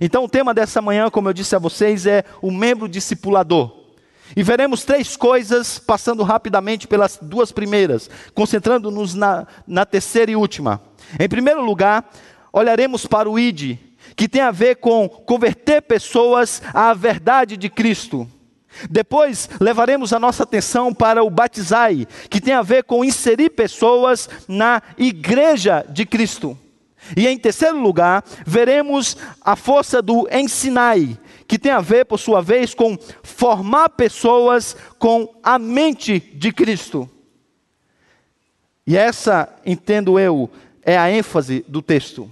Então, 0.00 0.24
o 0.24 0.28
tema 0.28 0.52
dessa 0.52 0.82
manhã, 0.82 1.08
como 1.08 1.28
eu 1.28 1.32
disse 1.32 1.54
a 1.54 1.60
vocês, 1.60 2.06
é 2.06 2.24
o 2.42 2.50
membro 2.50 2.88
discipulador. 2.88 3.84
E 4.34 4.42
veremos 4.42 4.82
três 4.82 5.16
coisas, 5.16 5.78
passando 5.78 6.24
rapidamente 6.24 6.88
pelas 6.88 7.16
duas 7.22 7.52
primeiras, 7.52 8.10
concentrando-nos 8.34 9.14
na, 9.14 9.46
na 9.64 9.86
terceira 9.86 10.32
e 10.32 10.34
última. 10.34 10.82
Em 11.20 11.28
primeiro 11.28 11.64
lugar, 11.64 12.10
olharemos 12.52 13.06
para 13.06 13.30
o 13.30 13.38
ID, 13.38 13.78
que 14.16 14.28
tem 14.28 14.40
a 14.40 14.50
ver 14.50 14.76
com 14.76 15.08
converter 15.08 15.82
pessoas 15.82 16.60
à 16.72 16.92
verdade 16.94 17.56
de 17.56 17.70
Cristo. 17.70 18.28
Depois 18.90 19.48
levaremos 19.60 20.12
a 20.12 20.18
nossa 20.18 20.42
atenção 20.42 20.92
para 20.92 21.22
o 21.22 21.30
batizai, 21.30 22.08
que 22.28 22.40
tem 22.40 22.54
a 22.54 22.62
ver 22.62 22.82
com 22.82 23.04
inserir 23.04 23.50
pessoas 23.50 24.28
na 24.48 24.82
igreja 24.98 25.86
de 25.88 26.04
Cristo. 26.04 26.58
E 27.16 27.26
em 27.26 27.38
terceiro 27.38 27.80
lugar, 27.80 28.24
veremos 28.46 29.16
a 29.40 29.56
força 29.56 30.00
do 30.00 30.26
ensinai, 30.32 31.18
que 31.46 31.58
tem 31.58 31.72
a 31.72 31.80
ver, 31.80 32.06
por 32.06 32.18
sua 32.18 32.40
vez, 32.40 32.74
com 32.74 32.98
formar 33.22 33.90
pessoas 33.90 34.76
com 34.98 35.34
a 35.42 35.58
mente 35.58 36.18
de 36.18 36.52
Cristo. 36.52 37.08
E 38.86 38.96
essa, 38.96 39.48
entendo 39.64 40.18
eu, 40.18 40.50
é 40.82 40.96
a 40.96 41.10
ênfase 41.10 41.64
do 41.68 41.80
texto. 41.80 42.30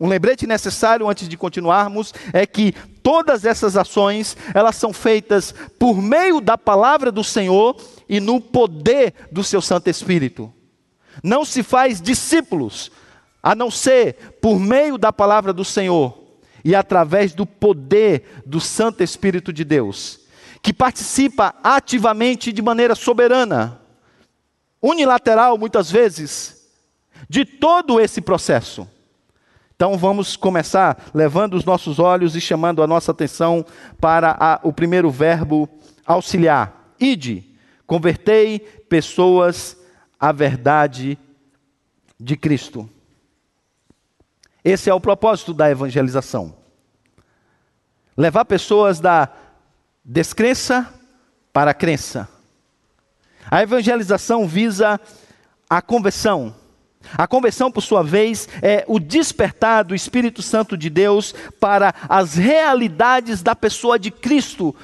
Um 0.00 0.08
lembrete 0.08 0.46
necessário 0.46 1.08
antes 1.08 1.28
de 1.28 1.36
continuarmos 1.36 2.12
é 2.32 2.44
que 2.44 2.72
todas 3.02 3.44
essas 3.44 3.76
ações, 3.76 4.36
elas 4.52 4.74
são 4.74 4.92
feitas 4.92 5.54
por 5.78 6.02
meio 6.02 6.40
da 6.40 6.58
palavra 6.58 7.12
do 7.12 7.22
Senhor 7.22 7.76
e 8.08 8.18
no 8.18 8.40
poder 8.40 9.14
do 9.30 9.44
seu 9.44 9.62
Santo 9.62 9.88
Espírito. 9.88 10.52
Não 11.22 11.44
se 11.44 11.62
faz 11.62 12.00
discípulos 12.00 12.90
a 13.42 13.54
não 13.54 13.70
ser 13.70 14.36
por 14.40 14.58
meio 14.60 14.96
da 14.96 15.12
palavra 15.12 15.52
do 15.52 15.64
Senhor 15.64 16.18
e 16.64 16.74
através 16.74 17.34
do 17.34 17.44
poder 17.44 18.42
do 18.46 18.60
Santo 18.60 19.02
Espírito 19.02 19.52
de 19.52 19.64
Deus, 19.64 20.20
que 20.62 20.72
participa 20.72 21.54
ativamente 21.62 22.52
de 22.52 22.62
maneira 22.62 22.94
soberana, 22.94 23.80
unilateral 24.80 25.58
muitas 25.58 25.90
vezes, 25.90 26.68
de 27.28 27.44
todo 27.44 28.00
esse 28.00 28.20
processo. 28.20 28.88
Então 29.74 29.98
vamos 29.98 30.36
começar 30.36 31.10
levando 31.12 31.54
os 31.54 31.64
nossos 31.64 31.98
olhos 31.98 32.36
e 32.36 32.40
chamando 32.40 32.82
a 32.82 32.86
nossa 32.86 33.10
atenção 33.10 33.66
para 34.00 34.36
a, 34.38 34.60
o 34.62 34.72
primeiro 34.72 35.10
verbo 35.10 35.68
auxiliar. 36.06 36.94
Ide, 37.00 37.44
convertei 37.84 38.60
pessoas 38.88 39.76
à 40.20 40.30
verdade 40.30 41.18
de 42.20 42.36
Cristo. 42.36 42.88
Esse 44.64 44.88
é 44.88 44.94
o 44.94 45.00
propósito 45.00 45.52
da 45.52 45.70
evangelização. 45.70 46.54
Levar 48.16 48.44
pessoas 48.44 49.00
da 49.00 49.28
descrença 50.04 50.92
para 51.52 51.72
a 51.72 51.74
crença. 51.74 52.28
A 53.50 53.62
evangelização 53.62 54.46
visa 54.46 55.00
a 55.68 55.82
conversão. 55.82 56.54
A 57.16 57.26
conversão, 57.26 57.70
por 57.70 57.80
sua 57.80 58.02
vez, 58.02 58.48
é 58.62 58.84
o 58.86 59.00
despertar 59.00 59.84
do 59.84 59.94
Espírito 59.94 60.40
Santo 60.40 60.76
de 60.76 60.88
Deus 60.88 61.34
para 61.58 61.92
as 62.08 62.34
realidades 62.34 63.42
da 63.42 63.56
pessoa 63.56 63.98
de 63.98 64.10
Cristo, 64.10 64.74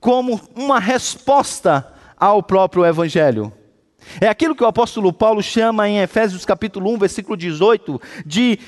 como 0.00 0.40
uma 0.56 0.80
resposta 0.80 1.92
ao 2.16 2.42
próprio 2.42 2.84
Evangelho. 2.84 3.52
É 4.20 4.28
aquilo 4.28 4.54
que 4.54 4.64
o 4.64 4.66
apóstolo 4.66 5.12
Paulo 5.12 5.42
chama 5.42 5.88
em 5.88 6.00
Efésios 6.00 6.44
capítulo 6.44 6.92
1, 6.94 6.98
versículo 6.98 7.36
18, 7.36 8.00
de 8.24 8.58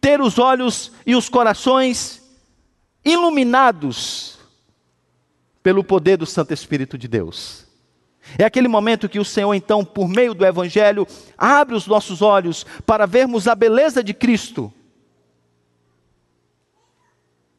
ter 0.00 0.20
os 0.20 0.38
olhos 0.38 0.92
e 1.04 1.14
os 1.14 1.28
corações 1.28 2.22
iluminados 3.04 4.38
pelo 5.62 5.82
poder 5.82 6.16
do 6.16 6.26
Santo 6.26 6.52
Espírito 6.52 6.96
de 6.96 7.08
Deus. 7.08 7.66
É 8.38 8.44
aquele 8.44 8.68
momento 8.68 9.08
que 9.08 9.18
o 9.18 9.24
Senhor, 9.24 9.54
então, 9.54 9.84
por 9.84 10.08
meio 10.08 10.34
do 10.34 10.44
Evangelho, 10.44 11.06
abre 11.38 11.74
os 11.74 11.86
nossos 11.86 12.22
olhos 12.22 12.66
para 12.84 13.06
vermos 13.06 13.46
a 13.46 13.54
beleza 13.54 14.02
de 14.02 14.12
Cristo 14.12 14.72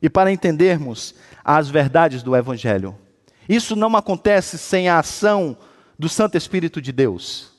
e 0.01 0.09
para 0.09 0.31
entendermos 0.31 1.15
as 1.43 1.69
verdades 1.69 2.21
do 2.21 2.35
Evangelho. 2.35 2.97
Isso 3.47 3.75
não 3.75 3.95
acontece 3.95 4.57
sem 4.57 4.89
a 4.89 4.99
ação 4.99 5.57
do 5.97 6.09
Santo 6.09 6.37
Espírito 6.37 6.81
de 6.81 6.91
Deus. 6.91 7.56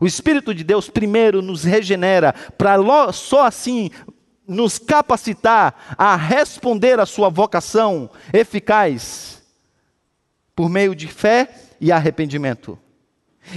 O 0.00 0.06
Espírito 0.06 0.54
de 0.54 0.64
Deus 0.64 0.88
primeiro 0.88 1.42
nos 1.42 1.64
regenera, 1.64 2.32
para 2.56 2.76
só 3.12 3.46
assim 3.46 3.90
nos 4.46 4.78
capacitar 4.78 5.96
a 5.98 6.14
responder 6.14 7.00
à 7.00 7.06
sua 7.06 7.28
vocação 7.28 8.08
eficaz 8.32 9.42
por 10.54 10.68
meio 10.70 10.94
de 10.94 11.08
fé 11.08 11.50
e 11.80 11.90
arrependimento. 11.92 12.78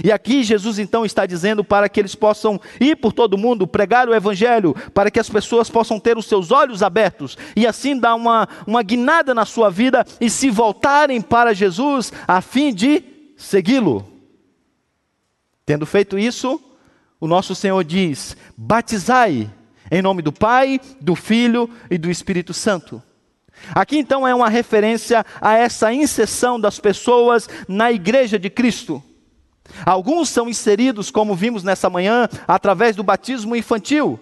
E 0.04 0.12
aqui 0.12 0.44
Jesus 0.44 0.78
então 0.78 1.04
está 1.04 1.26
dizendo 1.26 1.64
para 1.64 1.88
que 1.88 1.98
eles 1.98 2.14
possam 2.14 2.60
ir 2.80 2.96
por 2.96 3.12
todo 3.12 3.38
mundo, 3.38 3.66
pregar 3.66 4.08
o 4.08 4.14
Evangelho, 4.14 4.74
para 4.94 5.10
que 5.10 5.18
as 5.18 5.28
pessoas 5.28 5.68
possam 5.68 5.98
ter 5.98 6.16
os 6.16 6.26
seus 6.26 6.52
olhos 6.52 6.82
abertos 6.82 7.36
e 7.56 7.66
assim 7.66 7.98
dar 7.98 8.14
uma, 8.14 8.48
uma 8.66 8.82
guinada 8.82 9.34
na 9.34 9.44
sua 9.44 9.68
vida 9.68 10.06
e 10.20 10.30
se 10.30 10.48
voltarem 10.48 11.20
para 11.20 11.52
Jesus 11.52 12.12
a 12.28 12.40
fim 12.40 12.72
de 12.72 13.02
segui-lo. 13.36 14.06
Tendo 15.70 15.86
feito 15.86 16.18
isso, 16.18 16.60
o 17.20 17.28
nosso 17.28 17.54
Senhor 17.54 17.84
diz: 17.84 18.36
batizai 18.56 19.48
em 19.88 20.02
nome 20.02 20.20
do 20.20 20.32
Pai, 20.32 20.80
do 21.00 21.14
Filho 21.14 21.70
e 21.88 21.96
do 21.96 22.10
Espírito 22.10 22.52
Santo. 22.52 23.00
Aqui 23.72 23.96
então 23.96 24.26
é 24.26 24.34
uma 24.34 24.48
referência 24.48 25.24
a 25.40 25.54
essa 25.54 25.92
inserção 25.92 26.58
das 26.58 26.80
pessoas 26.80 27.48
na 27.68 27.92
igreja 27.92 28.36
de 28.36 28.50
Cristo. 28.50 29.00
Alguns 29.86 30.28
são 30.28 30.48
inseridos, 30.48 31.08
como 31.08 31.36
vimos 31.36 31.62
nessa 31.62 31.88
manhã, 31.88 32.28
através 32.48 32.96
do 32.96 33.04
batismo 33.04 33.54
infantil. 33.54 34.18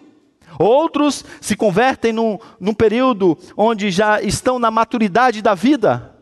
Outros 0.59 1.25
se 1.41 1.57
convertem 1.57 2.13
num, 2.13 2.39
num 2.61 2.75
período 2.75 3.39
onde 3.57 3.91
já 3.91 4.21
estão 4.21 4.59
na 4.59 4.71
maturidade 4.71 5.41
da 5.41 5.55
vida. 5.55 6.18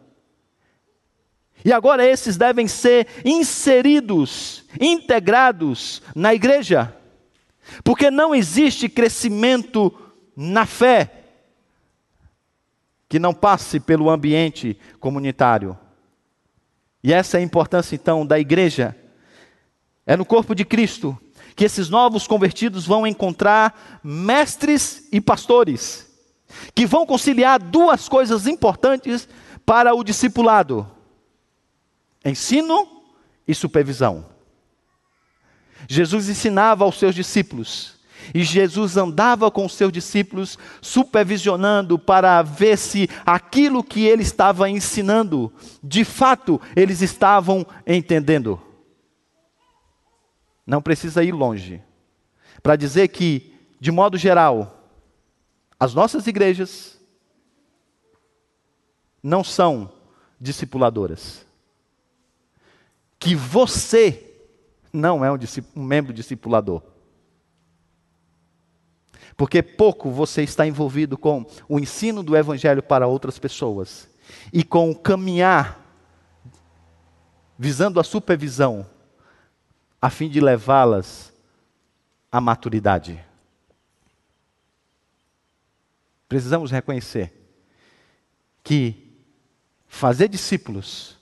E 1.67 1.73
agora 1.73 2.07
esses 2.07 2.37
devem 2.37 2.69
ser 2.69 3.09
inseridos, 3.25 4.63
integrados 4.81 6.01
na 6.15 6.33
igreja. 6.33 6.95
Porque 7.83 8.09
não 8.09 8.33
existe 8.33 8.89
crescimento 8.89 9.93
na 10.37 10.65
fé 10.65 11.25
que 13.09 13.19
não 13.19 13.35
passe 13.35 13.81
pelo 13.81 14.09
ambiente 14.09 14.79
comunitário. 15.01 15.77
E 17.03 17.13
essa 17.13 17.37
é 17.37 17.41
a 17.41 17.43
importância 17.43 17.97
então 17.97 18.25
da 18.25 18.39
igreja. 18.39 18.95
É 20.07 20.17
no 20.17 20.25
corpo 20.25 20.55
de 20.55 20.65
Cristo 20.65 21.19
que 21.57 21.65
esses 21.65 21.89
novos 21.89 22.29
convertidos 22.29 22.87
vão 22.87 23.05
encontrar 23.05 24.01
mestres 24.05 25.09
e 25.11 25.21
pastores, 25.21 26.07
que 26.77 26.87
vão 26.87 27.05
conciliar 27.05 27.61
duas 27.61 28.09
coisas 28.09 28.47
importantes 28.47 29.29
para 29.65 29.97
o 29.97 30.05
discipulado: 30.05 30.95
ensino 32.25 33.03
e 33.47 33.55
supervisão. 33.55 34.27
Jesus 35.89 36.29
ensinava 36.29 36.85
aos 36.85 36.99
seus 36.99 37.15
discípulos. 37.15 37.97
E 38.35 38.43
Jesus 38.43 38.97
andava 38.97 39.51
com 39.51 39.65
os 39.65 39.75
seus 39.75 39.93
discípulos, 39.93 40.59
supervisionando 40.81 41.97
para 41.99 42.43
ver 42.43 42.77
se 42.77 43.09
aquilo 43.25 43.85
que 43.85 44.05
ele 44.05 44.23
estava 44.23 44.69
ensinando, 44.69 45.53
de 45.83 46.05
fato, 46.05 46.61
eles 46.75 47.03
estavam 47.03 47.65
entendendo. 47.87 48.61
Não 50.67 50.83
precisa 50.83 51.23
ir 51.23 51.33
longe 51.33 51.81
para 52.63 52.75
dizer 52.75 53.09
que, 53.09 53.55
de 53.79 53.93
modo 53.93 54.19
geral, 54.19 54.91
as 55.79 55.95
nossas 55.95 56.27
igrejas 56.27 56.99
não 59.23 59.45
são 59.45 59.93
discipuladoras. 60.41 61.46
Que 63.19 63.35
você 63.35 64.23
não 64.93 65.25
é 65.25 65.31
um, 65.31 65.39
um 65.75 65.83
membro 65.83 66.13
discipulador. 66.13 66.83
Porque 69.37 69.63
pouco 69.63 70.11
você 70.11 70.43
está 70.43 70.67
envolvido 70.67 71.19
com 71.19 71.45
o 71.69 71.79
ensino 71.79 72.23
do 72.23 72.37
Evangelho 72.37 72.83
para 72.83 73.07
outras 73.07 73.39
pessoas 73.39 74.09
e 74.53 74.65
com 74.65 74.91
o 74.91 74.97
caminhar 74.97 75.85
visando 77.59 77.99
a 78.01 78.05
supervisão, 78.05 78.87
a 80.01 80.11
fim 80.11 80.29
de 80.29 80.41
levá-las 80.41 81.33
à 82.31 82.41
maturidade. 82.41 83.23
Precisamos 86.29 86.71
reconhecer 86.71 87.33
que 88.63 89.23
fazer 89.87 90.29
discípulos 90.29 91.16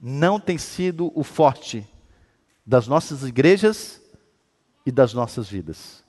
não 0.00 0.40
tem 0.40 0.56
sido 0.56 1.12
o 1.14 1.22
forte 1.22 1.86
das 2.64 2.86
nossas 2.86 3.22
igrejas 3.22 4.00
e 4.86 4.90
das 4.90 5.12
nossas 5.12 5.48
vidas. 5.48 6.02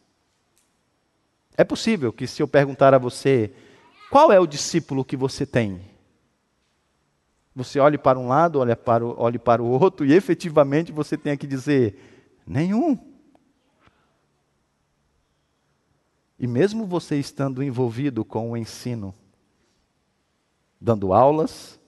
É 1.57 1.63
possível 1.63 2.13
que, 2.13 2.25
se 2.25 2.41
eu 2.41 2.47
perguntar 2.47 2.93
a 2.93 2.97
você, 2.97 3.53
qual 4.09 4.31
é 4.31 4.39
o 4.39 4.47
discípulo 4.47 5.03
que 5.03 5.17
você 5.17 5.45
tem? 5.45 5.81
Você 7.53 7.79
olhe 7.79 7.97
para 7.97 8.17
um 8.17 8.29
lado, 8.29 8.59
olhe 8.59 8.75
para 8.75 9.05
o, 9.05 9.19
olhe 9.19 9.37
para 9.37 9.61
o 9.61 9.67
outro, 9.67 10.05
e 10.05 10.13
efetivamente 10.13 10.91
você 10.91 11.17
tenha 11.17 11.35
que 11.35 11.45
dizer: 11.45 12.41
nenhum. 12.47 12.97
E 16.39 16.47
mesmo 16.47 16.85
você 16.85 17.19
estando 17.19 17.61
envolvido 17.61 18.23
com 18.23 18.51
o 18.51 18.57
ensino, 18.57 19.13
dando 20.79 21.13
aulas, 21.13 21.79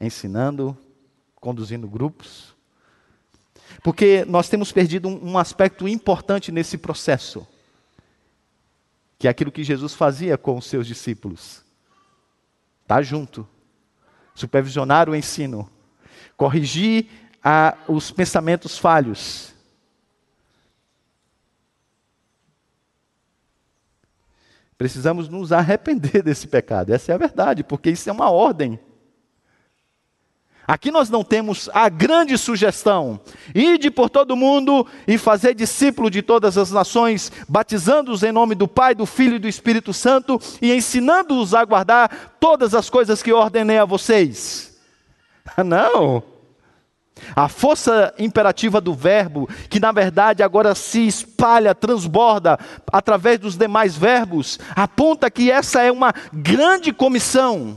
ensinando, 0.00 0.76
conduzindo 1.40 1.88
grupos, 1.88 2.54
porque 3.82 4.24
nós 4.26 4.48
temos 4.48 4.70
perdido 4.70 5.08
um, 5.08 5.32
um 5.32 5.38
aspecto 5.38 5.88
importante 5.88 6.52
nesse 6.52 6.76
processo, 6.76 7.46
que 9.18 9.26
é 9.26 9.30
aquilo 9.30 9.52
que 9.52 9.64
Jesus 9.64 9.94
fazia 9.94 10.36
com 10.36 10.58
os 10.58 10.66
seus 10.66 10.86
discípulos: 10.86 11.62
estar 12.82 13.02
junto. 13.02 13.48
Supervisionar 14.32 15.08
o 15.10 15.14
ensino, 15.14 15.68
corrigir 16.34 17.06
a, 17.44 17.76
os 17.86 18.10
pensamentos 18.10 18.78
falhos. 18.78 19.52
Precisamos 24.78 25.28
nos 25.28 25.52
arrepender 25.52 26.22
desse 26.24 26.46
pecado, 26.48 26.94
essa 26.94 27.12
é 27.12 27.14
a 27.14 27.18
verdade, 27.18 27.62
porque 27.62 27.90
isso 27.90 28.08
é 28.08 28.12
uma 28.12 28.30
ordem. 28.30 28.80
Aqui 30.70 30.92
nós 30.92 31.10
não 31.10 31.24
temos 31.24 31.68
a 31.74 31.88
grande 31.88 32.38
sugestão: 32.38 33.18
ide 33.52 33.90
por 33.90 34.08
todo 34.08 34.36
mundo 34.36 34.86
e 35.04 35.18
fazer 35.18 35.52
discípulo 35.52 36.08
de 36.08 36.22
todas 36.22 36.56
as 36.56 36.70
nações, 36.70 37.32
batizando-os 37.48 38.22
em 38.22 38.30
nome 38.30 38.54
do 38.54 38.68
Pai, 38.68 38.94
do 38.94 39.04
Filho 39.04 39.34
e 39.34 39.40
do 39.40 39.48
Espírito 39.48 39.92
Santo 39.92 40.40
e 40.62 40.72
ensinando-os 40.72 41.54
a 41.54 41.64
guardar 41.64 42.36
todas 42.38 42.72
as 42.72 42.88
coisas 42.88 43.20
que 43.20 43.32
ordenei 43.32 43.78
a 43.78 43.84
vocês. 43.84 44.80
Não. 45.66 46.22
A 47.34 47.48
força 47.48 48.14
imperativa 48.16 48.80
do 48.80 48.94
verbo, 48.94 49.48
que 49.68 49.80
na 49.80 49.90
verdade 49.90 50.40
agora 50.40 50.72
se 50.76 51.04
espalha, 51.04 51.74
transborda 51.74 52.56
através 52.92 53.40
dos 53.40 53.56
demais 53.56 53.96
verbos, 53.96 54.60
aponta 54.76 55.28
que 55.32 55.50
essa 55.50 55.82
é 55.82 55.90
uma 55.90 56.14
grande 56.32 56.92
comissão 56.92 57.76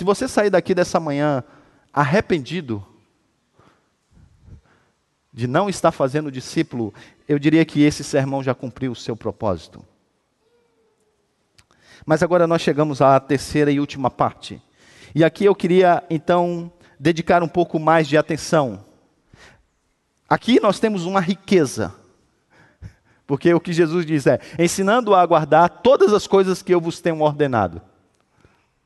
Se 0.00 0.04
você 0.04 0.26
sair 0.26 0.48
daqui 0.48 0.74
dessa 0.74 0.98
manhã 0.98 1.44
arrependido 1.92 2.82
de 5.30 5.46
não 5.46 5.68
estar 5.68 5.92
fazendo 5.92 6.32
discípulo, 6.32 6.94
eu 7.28 7.38
diria 7.38 7.66
que 7.66 7.82
esse 7.82 8.02
sermão 8.02 8.42
já 8.42 8.54
cumpriu 8.54 8.92
o 8.92 8.96
seu 8.96 9.14
propósito. 9.14 9.84
Mas 12.06 12.22
agora 12.22 12.46
nós 12.46 12.62
chegamos 12.62 13.02
à 13.02 13.20
terceira 13.20 13.70
e 13.70 13.78
última 13.78 14.10
parte. 14.10 14.62
E 15.14 15.22
aqui 15.22 15.44
eu 15.44 15.54
queria 15.54 16.02
então 16.08 16.72
dedicar 16.98 17.42
um 17.42 17.48
pouco 17.48 17.78
mais 17.78 18.08
de 18.08 18.16
atenção. 18.16 18.82
Aqui 20.26 20.58
nós 20.60 20.80
temos 20.80 21.04
uma 21.04 21.20
riqueza. 21.20 21.94
Porque 23.26 23.52
o 23.52 23.60
que 23.60 23.74
Jesus 23.74 24.06
diz 24.06 24.26
é: 24.26 24.40
ensinando 24.58 25.14
a 25.14 25.26
guardar 25.26 25.68
todas 25.68 26.14
as 26.14 26.26
coisas 26.26 26.62
que 26.62 26.72
eu 26.72 26.80
vos 26.80 27.02
tenho 27.02 27.20
ordenado. 27.20 27.82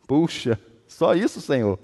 Puxa, 0.08 0.58
só 0.86 1.14
isso, 1.14 1.40
Senhor. 1.40 1.78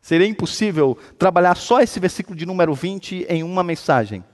Seria 0.00 0.26
impossível 0.26 0.96
trabalhar 1.18 1.56
só 1.56 1.80
esse 1.80 1.98
versículo 1.98 2.36
de 2.36 2.46
número 2.46 2.74
20 2.74 3.26
em 3.28 3.42
uma 3.42 3.64
mensagem. 3.64 4.24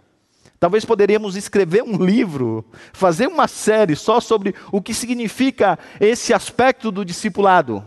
Talvez 0.61 0.85
poderíamos 0.85 1.35
escrever 1.35 1.83
um 1.83 1.97
livro, 1.97 2.65
fazer 2.93 3.27
uma 3.27 3.49
série 3.49 3.97
só 3.97 4.21
sobre 4.21 4.55
o 4.71 4.81
que 4.81 4.95
significa 4.95 5.79
esse 5.99 6.33
aspecto 6.33 6.93
do 6.93 7.05
discipulado. 7.05 7.85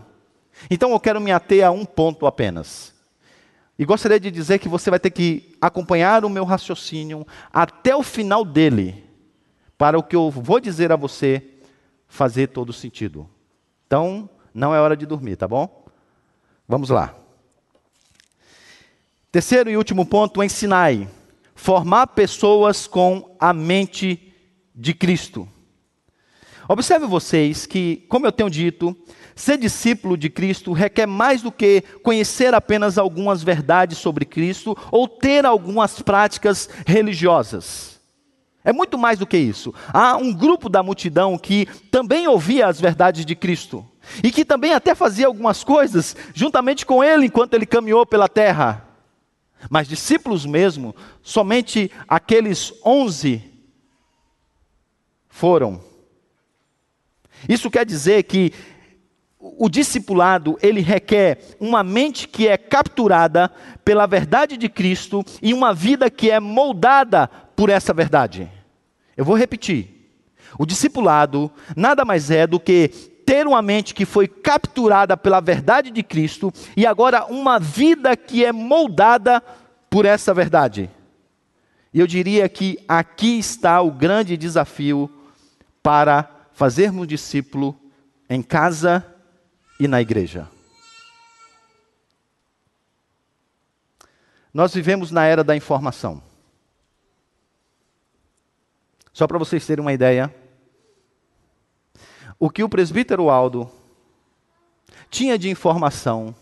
Então 0.70 0.90
eu 0.90 1.00
quero 1.00 1.20
me 1.20 1.32
ater 1.32 1.64
a 1.64 1.70
um 1.70 1.84
ponto 1.84 2.26
apenas. 2.26 2.94
E 3.78 3.84
gostaria 3.84 4.18
de 4.18 4.30
dizer 4.30 4.58
que 4.58 4.68
você 4.68 4.90
vai 4.90 4.98
ter 4.98 5.10
que 5.10 5.56
acompanhar 5.60 6.24
o 6.24 6.28
meu 6.28 6.44
raciocínio 6.44 7.26
até 7.52 7.94
o 7.94 8.02
final 8.02 8.44
dele, 8.44 9.04
para 9.78 9.98
o 9.98 10.02
que 10.02 10.16
eu 10.16 10.30
vou 10.30 10.58
dizer 10.58 10.90
a 10.90 10.96
você 10.96 11.42
fazer 12.08 12.48
todo 12.48 12.72
sentido. 12.72 13.28
Então, 13.86 14.28
não 14.56 14.74
é 14.74 14.80
hora 14.80 14.96
de 14.96 15.04
dormir, 15.04 15.36
tá 15.36 15.46
bom? 15.46 15.84
Vamos 16.66 16.88
lá. 16.88 17.14
Terceiro 19.30 19.68
e 19.68 19.76
último 19.76 20.06
ponto: 20.06 20.42
ensinai. 20.42 21.06
Formar 21.54 22.06
pessoas 22.08 22.86
com 22.86 23.36
a 23.38 23.52
mente 23.52 24.32
de 24.74 24.94
Cristo. 24.94 25.46
Observe 26.68 27.06
vocês 27.06 27.66
que, 27.66 28.04
como 28.08 28.26
eu 28.26 28.32
tenho 28.32 28.50
dito, 28.50 28.96
ser 29.34 29.58
discípulo 29.58 30.16
de 30.16 30.30
Cristo 30.30 30.72
requer 30.72 31.06
mais 31.06 31.42
do 31.42 31.52
que 31.52 31.82
conhecer 32.02 32.54
apenas 32.54 32.98
algumas 32.98 33.42
verdades 33.42 33.98
sobre 33.98 34.24
Cristo 34.24 34.76
ou 34.90 35.06
ter 35.06 35.44
algumas 35.44 36.00
práticas 36.00 36.68
religiosas. 36.86 38.00
É 38.64 38.72
muito 38.72 38.98
mais 38.98 39.18
do 39.18 39.26
que 39.26 39.36
isso. 39.36 39.72
Há 39.92 40.16
um 40.16 40.32
grupo 40.32 40.68
da 40.68 40.82
multidão 40.82 41.38
que 41.38 41.66
também 41.90 42.26
ouvia 42.26 42.66
as 42.66 42.80
verdades 42.80 43.24
de 43.24 43.36
Cristo 43.36 43.86
e 44.22 44.30
que 44.30 44.44
também 44.44 44.72
até 44.72 44.94
fazia 44.94 45.26
algumas 45.26 45.64
coisas 45.64 46.16
juntamente 46.34 46.84
com 46.84 47.02
ele 47.02 47.26
enquanto 47.26 47.54
ele 47.54 47.66
caminhou 47.66 48.06
pela 48.06 48.28
terra. 48.28 48.86
Mas 49.70 49.88
discípulos 49.88 50.44
mesmo, 50.46 50.94
somente 51.22 51.90
aqueles 52.06 52.72
onze 52.84 53.42
foram. 55.28 55.80
Isso 57.48 57.70
quer 57.70 57.84
dizer 57.84 58.22
que 58.24 58.52
o 59.38 59.68
discipulado, 59.68 60.58
ele 60.60 60.80
requer 60.80 61.56
uma 61.60 61.84
mente 61.84 62.26
que 62.26 62.48
é 62.48 62.56
capturada 62.56 63.50
pela 63.84 64.06
verdade 64.06 64.56
de 64.56 64.68
Cristo 64.68 65.24
e 65.40 65.54
uma 65.54 65.72
vida 65.72 66.10
que 66.10 66.30
é 66.30 66.40
moldada 66.40 67.28
por 67.54 67.70
essa 67.70 67.92
verdade. 67.92 68.50
Eu 69.16 69.24
vou 69.24 69.36
repetir. 69.36 69.94
O 70.58 70.66
discipulado 70.66 71.50
nada 71.76 72.04
mais 72.04 72.30
é 72.30 72.46
do 72.46 72.58
que 72.58 72.90
ter 73.26 73.44
uma 73.46 73.60
mente 73.60 73.92
que 73.92 74.06
foi 74.06 74.28
capturada 74.28 75.16
pela 75.16 75.40
verdade 75.40 75.90
de 75.90 76.02
Cristo 76.04 76.52
e 76.76 76.86
agora 76.86 77.26
uma 77.26 77.58
vida 77.58 78.16
que 78.16 78.44
é 78.44 78.52
moldada 78.52 79.42
por 79.90 80.06
essa 80.06 80.32
verdade. 80.32 80.88
E 81.92 81.98
eu 81.98 82.06
diria 82.06 82.48
que 82.48 82.78
aqui 82.86 83.38
está 83.38 83.80
o 83.82 83.90
grande 83.90 84.36
desafio 84.36 85.10
para 85.82 86.30
fazermos 86.52 87.08
discípulo 87.08 87.78
em 88.30 88.42
casa 88.42 89.04
e 89.80 89.88
na 89.88 90.00
igreja. 90.00 90.48
Nós 94.54 94.72
vivemos 94.72 95.10
na 95.10 95.24
era 95.24 95.42
da 95.42 95.56
informação. 95.56 96.22
Só 99.12 99.26
para 99.26 99.38
vocês 99.38 99.66
terem 99.66 99.82
uma 99.82 99.92
ideia, 99.92 100.34
o 102.38 102.50
que 102.50 102.62
o 102.62 102.68
presbítero 102.68 103.30
Aldo 103.30 103.70
tinha 105.10 105.38
de 105.38 105.48
informação 105.48 106.34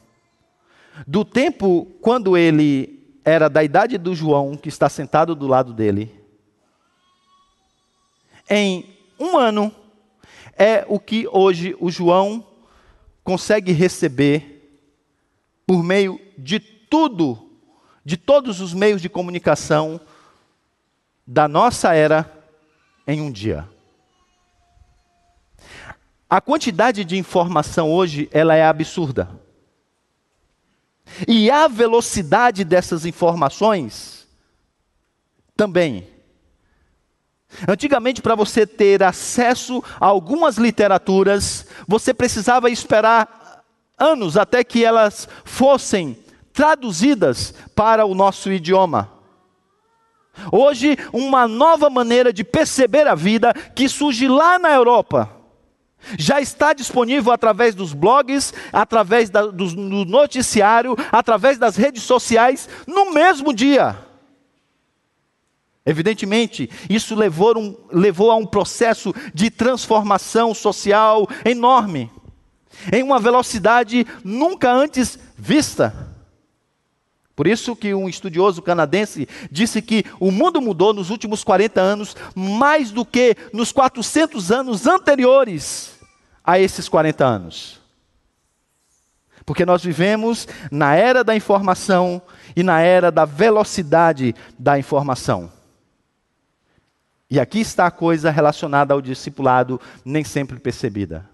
do 1.07 1.25
tempo 1.25 1.87
quando 2.01 2.37
ele 2.37 3.19
era 3.25 3.49
da 3.49 3.65
idade 3.65 3.97
do 3.99 4.15
João, 4.15 4.57
que 4.57 4.69
está 4.69 4.89
sentado 4.89 5.35
do 5.35 5.47
lado 5.47 5.73
dele, 5.73 6.15
em 8.49 8.97
um 9.19 9.39
ano, 9.39 9.75
é 10.57 10.85
o 10.89 11.01
que 11.01 11.27
hoje 11.29 11.75
o 11.81 11.91
João 11.91 12.47
consegue 13.23 13.73
receber 13.73 14.55
por 15.67 15.83
meio 15.83 16.21
de 16.37 16.61
tudo, 16.61 17.51
de 18.05 18.17
todos 18.17 18.61
os 18.61 18.75
meios 18.75 19.01
de 19.01 19.09
comunicação 19.09 20.01
da 21.27 21.49
nossa 21.49 21.95
era 21.95 22.31
em 23.07 23.21
um 23.21 23.33
dia. 23.33 23.69
A 26.35 26.41
quantidade 26.41 27.05
de 27.05 27.17
informação 27.17 27.93
hoje, 27.93 28.29
ela 28.33 28.57
é 28.57 28.67
absurda. 28.67 29.41
E 31.29 31.49
a 31.49 31.69
velocidade 31.69 32.65
dessas 32.65 33.07
informações 33.07 34.27
também. 35.57 36.09
Antigamente, 37.69 38.21
para 38.21 38.35
você 38.35 38.67
ter 38.67 39.01
acesso 39.05 39.81
a 40.01 40.07
algumas 40.07 40.57
literaturas, 40.57 41.69
você 41.87 42.13
precisava 42.13 42.69
esperar 42.69 43.63
anos 43.97 44.37
até 44.37 44.65
que 44.65 44.85
elas 44.85 45.29
fossem 45.45 46.19
traduzidas 46.53 47.55
para 47.77 48.05
o 48.05 48.13
nosso 48.13 48.51
idioma. 48.51 49.09
Hoje, 50.51 50.99
uma 51.13 51.47
nova 51.47 51.89
maneira 51.89 52.33
de 52.33 52.43
perceber 52.43 53.07
a 53.07 53.15
vida 53.15 53.55
que 53.55 53.89
surge 53.89 54.27
lá 54.27 54.59
na 54.59 54.73
Europa. 54.73 55.34
Já 56.19 56.41
está 56.41 56.73
disponível 56.73 57.33
através 57.33 57.75
dos 57.75 57.93
blogs, 57.93 58.53
através 58.73 59.31
da, 59.31 59.47
do, 59.47 59.67
do 59.67 60.05
noticiário, 60.05 60.97
através 61.11 61.59
das 61.59 61.77
redes 61.77 62.03
sociais, 62.03 62.69
no 62.87 63.13
mesmo 63.13 63.53
dia. 63.53 63.97
Evidentemente, 65.87 66.71
isso 66.89 67.15
levou, 67.15 67.59
um, 67.59 67.77
levou 67.93 68.31
a 68.31 68.37
um 68.37 68.47
processo 68.47 69.15
de 69.35 69.51
transformação 69.51 70.55
social 70.55 71.29
enorme, 71.45 72.11
em 72.91 73.03
uma 73.03 73.21
velocidade 73.21 74.07
nunca 74.25 74.73
antes 74.73 75.19
vista. 75.37 76.15
Por 77.37 77.47
isso 77.47 77.75
que 77.75 77.93
um 77.93 78.09
estudioso 78.09 78.63
canadense 78.63 79.29
disse 79.51 79.83
que 79.83 80.05
o 80.21 80.31
mundo 80.31 80.61
mudou 80.63 80.95
nos 80.95 81.11
últimos 81.11 81.43
40 81.43 81.81
anos 81.81 82.17
mais 82.35 82.91
do 82.91 83.05
que 83.05 83.37
nos 83.53 83.73
400 83.73 84.53
anos 84.53 84.87
anteriores 84.87 85.94
a 86.45 86.59
esses 86.59 86.89
40 86.89 87.25
anos. 87.25 87.81
Porque 89.47 89.65
nós 89.65 89.83
vivemos 89.83 90.47
na 90.71 90.95
era 90.95 91.25
da 91.25 91.35
informação 91.35 92.21
e 92.55 92.63
na 92.63 92.81
era 92.81 93.11
da 93.11 93.25
velocidade 93.25 94.35
da 94.59 94.79
informação. 94.79 95.51
E 97.31 97.41
aqui 97.41 97.61
está 97.61 97.87
a 97.87 97.91
coisa 97.91 98.31
relacionada 98.31 98.95
ao 98.95 99.01
discipulado, 99.01 99.81
nem 100.05 100.23
sempre 100.23 100.59
percebida. 100.61 101.29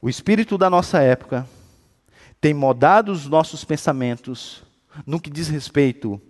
O 0.00 0.08
espírito 0.08 0.56
da 0.56 0.70
nossa 0.70 1.00
época 1.00 1.46
tem 2.40 2.54
modado 2.54 3.12
os 3.12 3.26
nossos 3.26 3.64
pensamentos 3.64 4.62
no 5.06 5.20
que 5.20 5.30
diz 5.30 5.48
respeito 5.48 6.20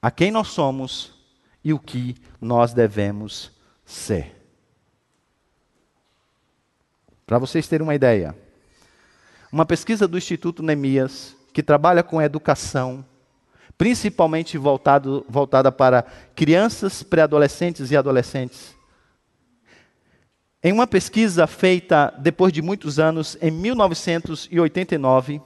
a 0.00 0.10
quem 0.10 0.30
nós 0.30 0.48
somos 0.48 1.14
e 1.62 1.72
o 1.72 1.78
que 1.78 2.16
nós 2.40 2.72
devemos 2.72 3.50
ser. 3.84 4.39
Para 7.30 7.38
vocês 7.38 7.68
terem 7.68 7.86
uma 7.86 7.94
ideia, 7.94 8.34
uma 9.52 9.64
pesquisa 9.64 10.08
do 10.08 10.18
Instituto 10.18 10.64
Neemias, 10.64 11.36
que 11.52 11.62
trabalha 11.62 12.02
com 12.02 12.20
educação, 12.20 13.04
principalmente 13.78 14.58
voltado, 14.58 15.24
voltada 15.28 15.70
para 15.70 16.04
crianças, 16.34 17.04
pré-adolescentes 17.04 17.92
e 17.92 17.96
adolescentes. 17.96 18.74
Em 20.60 20.72
uma 20.72 20.88
pesquisa 20.88 21.46
feita 21.46 22.12
depois 22.18 22.52
de 22.52 22.60
muitos 22.60 22.98
anos, 22.98 23.38
em 23.40 23.52
1989, 23.52 25.40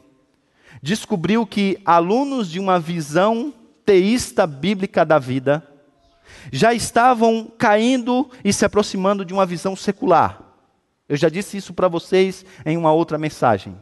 descobriu 0.83 1.47
que 1.47 1.79
alunos 1.85 2.51
de 2.51 2.59
uma 2.59 2.81
visão 2.81 3.53
teísta 3.85 4.47
bíblica 4.47 5.05
da 5.05 5.18
vida 5.18 5.62
já 6.51 6.73
estavam 6.73 7.53
caindo 7.59 8.31
e 8.42 8.55
se 8.55 8.64
aproximando 8.64 9.23
de 9.23 9.35
uma 9.35 9.44
visão 9.44 9.77
secular. 9.77 10.43
Eu 11.09 11.17
já 11.17 11.29
disse 11.29 11.57
isso 11.57 11.75
para 11.75 11.88
vocês 11.88 12.45
em 12.64 12.77
uma 12.77 12.93
outra 12.93 13.19
mensagem. 13.19 13.77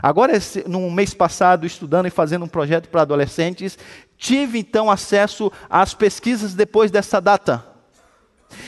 Agora, 0.00 0.32
no 0.66 0.90
mês 0.90 1.12
passado, 1.12 1.66
estudando 1.66 2.06
e 2.06 2.10
fazendo 2.10 2.44
um 2.44 2.48
projeto 2.48 2.88
para 2.88 3.02
adolescentes, 3.02 3.76
tive 4.16 4.58
então 4.58 4.90
acesso 4.90 5.50
às 5.68 5.94
pesquisas 5.94 6.54
depois 6.54 6.90
dessa 6.90 7.20
data. 7.20 7.66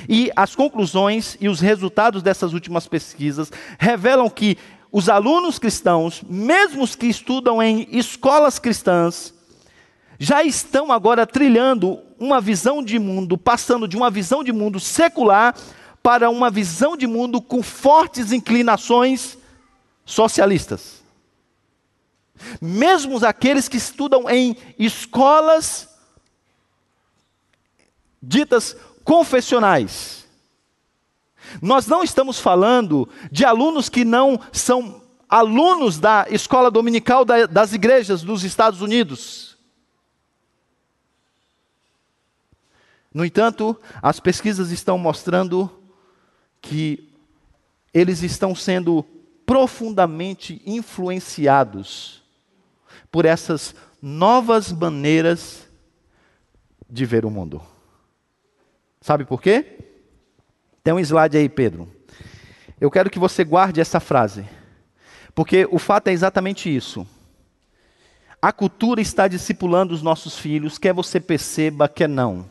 E 0.08 0.32
as 0.34 0.56
conclusões 0.56 1.36
e 1.40 1.48
os 1.48 1.60
resultados 1.60 2.22
dessas 2.22 2.52
últimas 2.52 2.88
pesquisas 2.88 3.52
revelam 3.78 4.28
que 4.28 4.58
os 4.90 5.08
alunos 5.08 5.58
cristãos, 5.58 6.22
mesmo 6.28 6.82
os 6.82 6.94
que 6.96 7.06
estudam 7.06 7.62
em 7.62 7.86
escolas 7.90 8.58
cristãs, 8.58 9.34
já 10.18 10.42
estão 10.42 10.92
agora 10.92 11.26
trilhando 11.26 11.98
uma 12.18 12.40
visão 12.40 12.82
de 12.82 12.98
mundo, 12.98 13.36
passando 13.36 13.88
de 13.88 13.96
uma 13.96 14.10
visão 14.10 14.42
de 14.42 14.52
mundo 14.52 14.78
secular 14.78 15.54
para 16.04 16.28
uma 16.28 16.50
visão 16.50 16.98
de 16.98 17.06
mundo 17.06 17.40
com 17.40 17.62
fortes 17.62 18.30
inclinações 18.30 19.38
socialistas. 20.04 21.02
Mesmo 22.60 23.24
aqueles 23.24 23.70
que 23.70 23.78
estudam 23.78 24.28
em 24.28 24.54
escolas 24.78 25.88
ditas 28.22 28.76
confessionais. 29.02 30.26
Nós 31.62 31.86
não 31.86 32.02
estamos 32.02 32.38
falando 32.38 33.08
de 33.32 33.46
alunos 33.46 33.88
que 33.88 34.04
não 34.04 34.38
são 34.52 35.00
alunos 35.26 35.98
da 35.98 36.26
escola 36.28 36.70
dominical 36.70 37.24
das 37.24 37.72
igrejas 37.72 38.22
dos 38.22 38.44
Estados 38.44 38.82
Unidos. 38.82 39.56
No 43.12 43.24
entanto, 43.24 43.74
as 44.02 44.20
pesquisas 44.20 44.70
estão 44.70 44.98
mostrando 44.98 45.80
que 46.64 47.10
eles 47.92 48.22
estão 48.22 48.54
sendo 48.54 49.04
profundamente 49.44 50.62
influenciados 50.64 52.22
por 53.12 53.26
essas 53.26 53.74
novas 54.00 54.72
maneiras 54.72 55.68
de 56.88 57.04
ver 57.04 57.26
o 57.26 57.30
mundo. 57.30 57.60
Sabe 59.00 59.26
por 59.26 59.42
quê? 59.42 59.78
Tem 60.82 60.94
um 60.94 60.98
slide 60.98 61.36
aí, 61.36 61.48
Pedro. 61.48 61.88
Eu 62.80 62.90
quero 62.90 63.10
que 63.10 63.18
você 63.18 63.44
guarde 63.44 63.80
essa 63.80 64.00
frase, 64.00 64.48
porque 65.34 65.68
o 65.70 65.78
fato 65.78 66.08
é 66.08 66.12
exatamente 66.12 66.74
isso. 66.74 67.06
A 68.40 68.52
cultura 68.52 69.02
está 69.02 69.28
discipulando 69.28 69.92
os 69.92 70.02
nossos 70.02 70.38
filhos, 70.38 70.78
quer 70.78 70.94
você 70.94 71.20
perceba, 71.20 71.88
quer 71.88 72.08
não. 72.08 72.48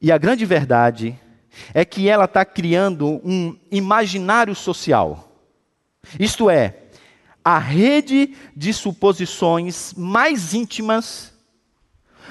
E 0.00 0.10
a 0.10 0.18
grande 0.18 0.44
verdade 0.44 1.18
é 1.72 1.84
que 1.84 2.08
ela 2.08 2.24
está 2.24 2.44
criando 2.44 3.20
um 3.24 3.56
imaginário 3.70 4.54
social. 4.54 5.32
Isto 6.18 6.50
é, 6.50 6.84
a 7.44 7.58
rede 7.58 8.34
de 8.56 8.72
suposições 8.72 9.92
mais 9.94 10.54
íntimas, 10.54 11.32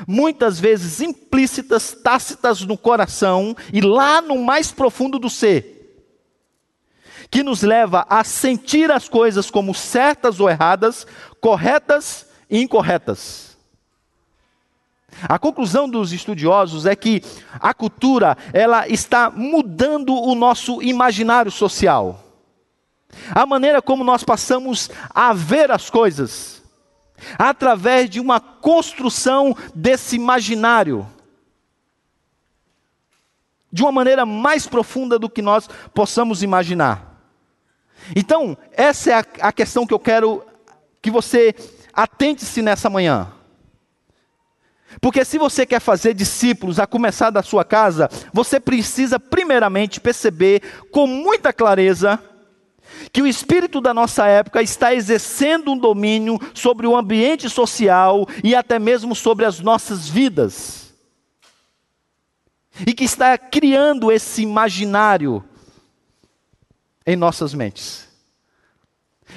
muitas 0.07 0.59
vezes 0.59 1.01
implícitas, 1.01 1.93
tácitas 2.03 2.62
no 2.62 2.77
coração 2.77 3.55
e 3.71 3.79
lá 3.79 4.21
no 4.21 4.38
mais 4.38 4.71
profundo 4.71 5.19
do 5.19 5.29
ser, 5.29 5.73
que 7.29 7.43
nos 7.43 7.62
leva 7.62 8.05
a 8.09 8.23
sentir 8.23 8.91
as 8.91 9.07
coisas 9.07 9.49
como 9.49 9.73
certas 9.73 10.39
ou 10.39 10.49
erradas, 10.49 11.05
corretas 11.39 12.27
e 12.49 12.62
incorretas. 12.62 13.52
A 15.23 15.38
conclusão 15.39 15.88
dos 15.89 16.12
estudiosos 16.12 16.86
é 16.86 16.95
que 16.95 17.21
a 17.60 17.73
cultura, 17.73 18.38
ela 18.52 18.88
está 18.88 19.30
mudando 19.30 20.13
o 20.13 20.36
nosso 20.36 20.82
imaginário 20.82 21.52
social 21.52 22.23
a 23.34 23.45
maneira 23.45 23.82
como 23.82 24.04
nós 24.04 24.23
passamos 24.23 24.89
a 25.10 25.34
ver 25.34 25.71
as 25.71 25.89
coisas, 25.89 26.62
através 27.38 28.10
de 28.10 28.19
uma 28.19 28.39
construção 28.39 29.56
desse 29.73 30.15
imaginário, 30.15 31.08
de 33.71 33.82
uma 33.82 33.91
maneira 33.91 34.26
mais 34.26 34.67
profunda 34.67 35.17
do 35.17 35.30
que 35.30 35.41
nós 35.41 35.67
possamos 35.93 36.43
imaginar. 36.43 37.12
Então, 38.15 38.58
essa 38.73 39.12
é 39.12 39.23
a, 39.39 39.52
questão 39.52 39.88
que 39.88 39.93
eu 39.93 39.99
quero 39.99 40.45
que 41.02 41.10
você 41.10 41.56
atente-se 41.93 42.62
nessa 42.62 42.89
manhã. 42.89 43.32
Porque 45.01 45.25
se 45.25 45.38
você 45.38 45.65
quer 45.65 45.79
fazer 45.79 46.13
discípulos, 46.13 46.79
a 46.79 46.88
começar 46.88 47.29
da 47.29 47.43
sua 47.43 47.63
casa, 47.63 48.10
você 48.32 48.60
precisa 48.60 49.19
primeiramente 49.19 49.99
perceber 49.99 50.62
com 50.91 51.08
muita 51.08 51.51
clareza 51.51 52.19
que 53.12 53.21
o 53.21 53.27
espírito 53.27 53.82
da 53.82 53.93
nossa 53.93 54.25
época 54.27 54.62
está 54.62 54.93
exercendo 54.93 55.71
um 55.71 55.77
domínio 55.77 56.39
sobre 56.53 56.88
o 56.88 56.95
ambiente 56.95 57.49
social 57.49 58.27
e 58.43 58.56
até 58.56 58.79
mesmo 58.79 59.15
sobre 59.15 59.45
as 59.45 59.60
nossas 59.60 60.08
vidas. 60.08 60.93
E 62.86 62.93
que 62.93 63.03
está 63.03 63.38
criando 63.38 64.12
esse 64.12 64.41
imaginário 64.41 65.43
em 67.06 67.15
nossas 67.15 67.53
mentes. 67.53 68.08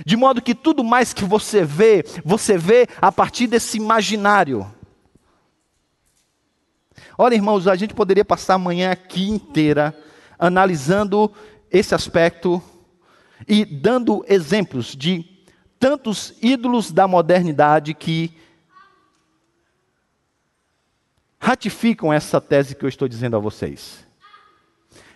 De 0.05 0.17
modo 0.17 0.43
que 0.43 0.55
tudo 0.55 0.85
mais 0.85 1.13
que 1.13 1.25
você 1.25 1.65
vê, 1.65 2.05
você 2.25 2.59
vê 2.59 2.87
a 3.01 3.11
partir 3.11 3.47
desse 3.47 3.77
imaginário. 3.77 4.71
Olha, 7.19 7.35
irmãos, 7.35 7.67
a 7.67 7.77
gente 7.77 7.95
poderia 7.95 8.25
passar 8.25 8.55
a 8.55 8.59
manhã 8.59 8.91
aqui 8.91 9.29
inteira 9.29 9.97
analisando 10.39 11.33
esse 11.71 11.95
aspecto 11.95 12.63
e 13.49 13.65
dando 13.65 14.25
exemplos 14.29 14.95
de 14.95 15.25
tantos 15.79 16.35
ídolos 16.43 16.93
da 16.93 17.07
modernidade 17.07 17.95
que 17.95 18.37
ratificam 21.39 22.13
essa 22.13 22.41
tese 22.41 22.75
que 22.75 22.85
eu 22.85 22.89
estou 22.89 23.07
dizendo 23.07 23.37
a 23.37 23.41
vocês. 23.41 24.05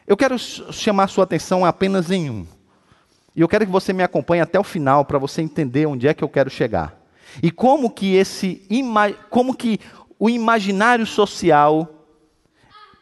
Eu 0.07 0.17
quero 0.17 0.39
chamar 0.39 1.09
sua 1.09 1.25
atenção 1.25 1.65
apenas 1.65 2.11
em 2.11 2.31
um. 2.31 2.47
E 3.35 3.41
eu 3.41 3.49
quero 3.49 3.65
que 3.65 3.73
você 3.73 3.93
me 3.93 4.03
acompanhe 4.03 4.43
até 4.43 4.59
o 4.59 4.65
final 4.65 5.05
para 5.05 5.19
você 5.19 5.41
entender 5.41 5.87
onde 5.87 6.09
é 6.09 6.15
que 6.15 6.23
eu 6.23 6.29
quero 6.29 6.51
chegar. 6.51 7.01
E 7.43 7.51
como 7.51 7.91
que 7.91 8.15
esse 8.15 8.67
como 9.29 9.55
que 9.55 9.79
o 10.21 10.29
imaginário 10.29 11.07
social 11.07 12.07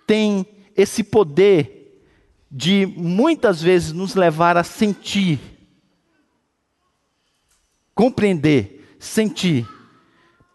tem 0.06 0.46
esse 0.76 1.02
poder 1.02 2.04
de 2.48 2.86
muitas 2.86 3.60
vezes 3.60 3.92
nos 3.92 4.14
levar 4.14 4.56
a 4.56 4.62
sentir, 4.62 5.40
compreender, 7.92 8.96
sentir 9.00 9.68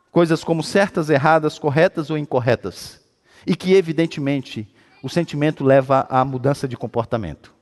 coisas 0.10 0.42
como 0.42 0.64
certas, 0.64 1.10
erradas, 1.10 1.60
corretas 1.60 2.10
ou 2.10 2.18
incorretas. 2.18 3.02
E 3.46 3.58
que 3.58 3.74
evidentemente 3.74 4.74
o 5.04 5.10
sentimento 5.10 5.66
leva 5.66 6.08
à 6.10 6.24
mudança 6.24 6.66
de 6.66 6.78
comportamento. 6.78 7.54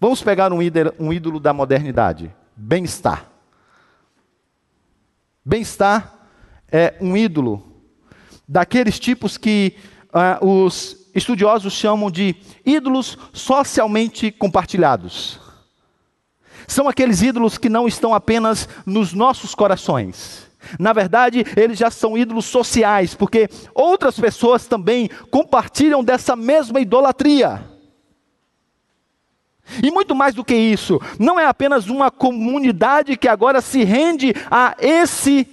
Vamos 0.00 0.22
pegar 0.22 0.50
um 0.54 0.62
ídolo, 0.62 0.94
um 0.98 1.12
ídolo 1.12 1.38
da 1.38 1.52
modernidade: 1.52 2.34
bem-estar. 2.56 3.30
Bem-estar 5.44 6.26
é 6.66 6.96
um 6.98 7.14
ídolo 7.14 7.71
daqueles 8.48 8.98
tipos 8.98 9.36
que 9.36 9.74
uh, 10.12 10.46
os 10.46 10.96
estudiosos 11.14 11.72
chamam 11.72 12.10
de 12.10 12.34
ídolos 12.64 13.18
socialmente 13.32 14.30
compartilhados. 14.30 15.40
São 16.66 16.88
aqueles 16.88 17.22
ídolos 17.22 17.58
que 17.58 17.68
não 17.68 17.86
estão 17.86 18.14
apenas 18.14 18.68
nos 18.86 19.12
nossos 19.12 19.54
corações. 19.54 20.50
Na 20.78 20.92
verdade, 20.92 21.44
eles 21.56 21.78
já 21.78 21.90
são 21.90 22.16
ídolos 22.16 22.46
sociais, 22.46 23.14
porque 23.14 23.48
outras 23.74 24.18
pessoas 24.18 24.66
também 24.66 25.10
compartilham 25.30 26.04
dessa 26.04 26.36
mesma 26.36 26.80
idolatria. 26.80 27.68
E 29.82 29.90
muito 29.90 30.14
mais 30.14 30.34
do 30.34 30.44
que 30.44 30.54
isso, 30.54 31.00
não 31.18 31.38
é 31.38 31.46
apenas 31.46 31.88
uma 31.88 32.10
comunidade 32.10 33.16
que 33.16 33.28
agora 33.28 33.60
se 33.60 33.84
rende 33.84 34.34
a 34.50 34.76
esse 34.78 35.46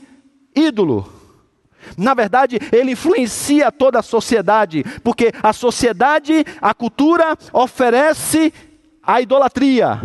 ídolo. 0.55 1.18
Na 1.97 2.13
verdade, 2.13 2.59
ele 2.71 2.91
influencia 2.91 3.71
toda 3.71 3.99
a 3.99 4.03
sociedade, 4.03 4.83
porque 5.03 5.31
a 5.41 5.53
sociedade, 5.53 6.45
a 6.61 6.73
cultura 6.73 7.37
oferece 7.53 8.53
a 9.03 9.21
idolatria. 9.21 10.01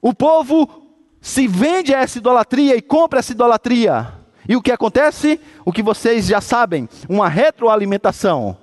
O 0.00 0.14
povo 0.14 0.86
se 1.20 1.46
vende 1.46 1.94
a 1.94 2.00
essa 2.00 2.18
idolatria 2.18 2.76
e 2.76 2.82
compra 2.82 3.18
essa 3.18 3.32
idolatria. 3.32 4.14
E 4.48 4.56
o 4.56 4.62
que 4.62 4.72
acontece? 4.72 5.40
O 5.64 5.72
que 5.72 5.82
vocês 5.82 6.26
já 6.26 6.40
sabem, 6.40 6.88
uma 7.08 7.28
retroalimentação. 7.28 8.56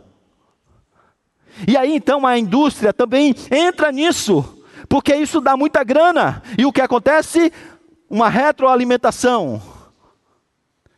E 1.67 1.77
aí 1.77 1.95
então 1.95 2.25
a 2.25 2.37
indústria 2.37 2.91
também 2.91 3.35
entra 3.51 3.91
nisso, 3.91 4.63
porque 4.89 5.15
isso 5.15 5.39
dá 5.39 5.55
muita 5.55 5.83
grana. 5.83 6.41
E 6.57 6.65
o 6.65 6.73
que 6.73 6.81
acontece? 6.81 7.51
Uma 8.09 8.29
retroalimentação. 8.29 9.61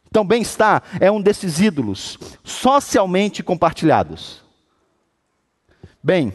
Então, 0.07 0.25
bem-estar 0.25 0.83
é 0.99 1.11
um 1.11 1.21
desses 1.21 1.59
ídolos 1.59 2.17
socialmente 2.43 3.43
compartilhados. 3.43 4.41
Bem, 6.01 6.33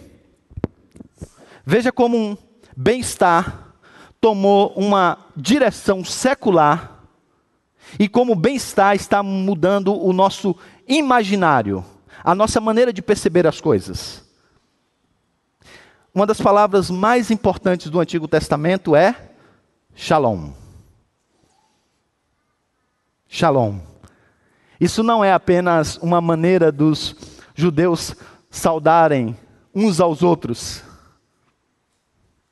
veja 1.65 1.91
como 1.91 2.17
um 2.17 2.37
bem-estar 2.77 3.75
tomou 4.21 4.73
uma 4.77 5.19
direção 5.37 6.05
secular 6.05 7.05
e 7.99 8.09
como 8.09 8.33
o 8.33 8.37
bem-estar 8.37 8.95
está 8.95 9.23
mudando 9.23 9.95
o 9.95 10.13
nosso 10.13 10.55
imaginário 10.87 11.85
a 12.25 12.35
nossa 12.35 12.61
maneira 12.61 12.93
de 12.93 13.03
perceber 13.03 13.47
as 13.47 13.61
coisas. 13.61 14.23
Uma 16.15 16.27
das 16.27 16.41
palavras 16.41 16.91
mais 16.91 17.31
importantes 17.31 17.91
do 17.91 17.99
Antigo 17.99 18.29
Testamento 18.29 18.95
é 18.95 19.15
shalom. 19.95 20.62
Shalom. 23.35 23.79
Isso 24.79 25.03
não 25.03 25.25
é 25.25 25.33
apenas 25.33 25.97
uma 25.97 26.21
maneira 26.21 26.71
dos 26.71 27.17
judeus 27.55 28.15
saudarem 28.51 29.35
uns 29.75 30.03
aos 30.03 30.23
outros. 30.23 30.85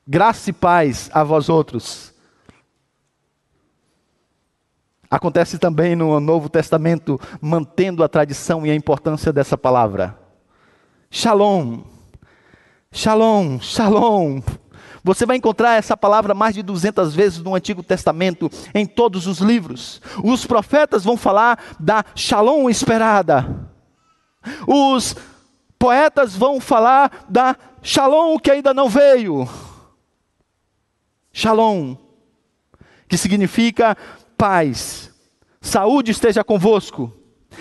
Graça 0.09 0.49
e 0.49 0.55
paz 0.55 1.11
a 1.13 1.23
vós 1.23 1.51
outros. 1.51 2.15
Acontece 5.11 5.59
também 5.59 5.95
no 5.95 6.19
Novo 6.19 6.49
Testamento, 6.49 7.21
mantendo 7.43 8.03
a 8.03 8.09
tradição 8.09 8.67
e 8.67 8.71
a 8.71 8.75
importância 8.75 9.31
dessa 9.31 9.59
palavra. 9.59 10.19
Shalom. 11.11 11.83
Shalom, 12.91 13.61
shalom. 13.61 14.41
Você 15.03 15.25
vai 15.25 15.37
encontrar 15.37 15.77
essa 15.77 15.97
palavra 15.97 16.35
mais 16.35 16.55
de 16.55 16.63
200 16.63 17.15
vezes 17.15 17.39
no 17.39 17.55
Antigo 17.55 17.83
Testamento, 17.83 18.51
em 18.75 18.87
todos 18.87 19.27
os 19.27 19.39
livros. 19.39 20.01
Os 20.23 20.45
profetas 20.45 21.05
vão 21.05 21.17
falar 21.17 21.59
da 21.79 22.05
shalom 22.15 22.69
esperada. 22.69 23.69
Os 24.67 25.17
poetas 25.79 26.37
vão 26.37 26.61
falar 26.61 27.27
da 27.29 27.57
shalom 27.83 28.39
que 28.39 28.51
ainda 28.51 28.75
não 28.75 28.89
veio. 28.89 29.49
Shalom, 31.33 31.97
que 33.09 33.17
significa 33.17 33.97
paz, 34.37 35.11
saúde 35.61 36.11
esteja 36.11 36.43
convosco, 36.43 37.13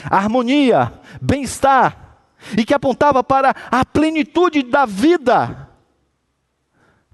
harmonia, 0.09 0.93
bem-estar, 1.21 2.09
e 2.57 2.65
que 2.65 2.73
apontava 2.73 3.23
para 3.23 3.53
a 3.69 3.85
plenitude 3.85 4.63
da 4.63 4.85
vida. 4.85 5.68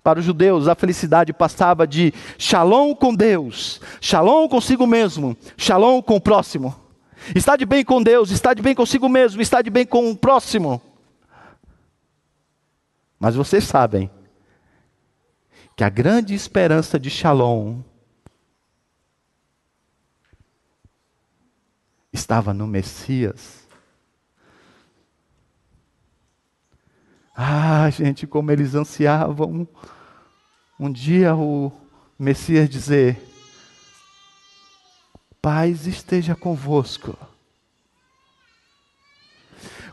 Para 0.05 0.19
os 0.19 0.25
judeus, 0.25 0.67
a 0.67 0.75
felicidade 0.75 1.33
passava 1.33 1.87
de 1.87 2.13
shalom 2.37 2.93
com 2.93 3.11
Deus, 3.11 3.81
shalom 3.99 4.47
consigo 4.47 4.85
mesmo, 4.85 5.35
shalom 5.57 5.99
com 5.99 6.17
o 6.17 6.21
próximo. 6.21 6.75
Está 7.35 7.55
de 7.55 7.65
bem 7.65 7.83
com 7.83 8.03
Deus, 8.03 8.29
está 8.29 8.53
de 8.53 8.61
bem 8.61 8.75
consigo 8.75 9.09
mesmo, 9.09 9.41
está 9.41 9.63
de 9.63 9.71
bem 9.71 9.83
com 9.83 10.11
o 10.11 10.15
próximo. 10.15 10.79
Mas 13.19 13.33
vocês 13.33 13.63
sabem 13.63 14.11
que 15.75 15.83
a 15.83 15.89
grande 15.89 16.35
esperança 16.35 16.99
de 16.99 17.09
shalom 17.09 17.79
estava 22.13 22.53
no 22.53 22.67
Messias. 22.67 23.64
Ah, 27.37 27.89
gente, 27.89 28.25
como 28.25 28.49
eles 28.49 28.75
ansiavam 28.75 29.67
um 30.79 30.89
dia 30.89 31.35
o 31.35 31.69
Messias 32.17 32.69
dizer: 32.69 33.21
Paz 35.41 35.85
esteja 35.85 36.33
convosco. 36.33 37.17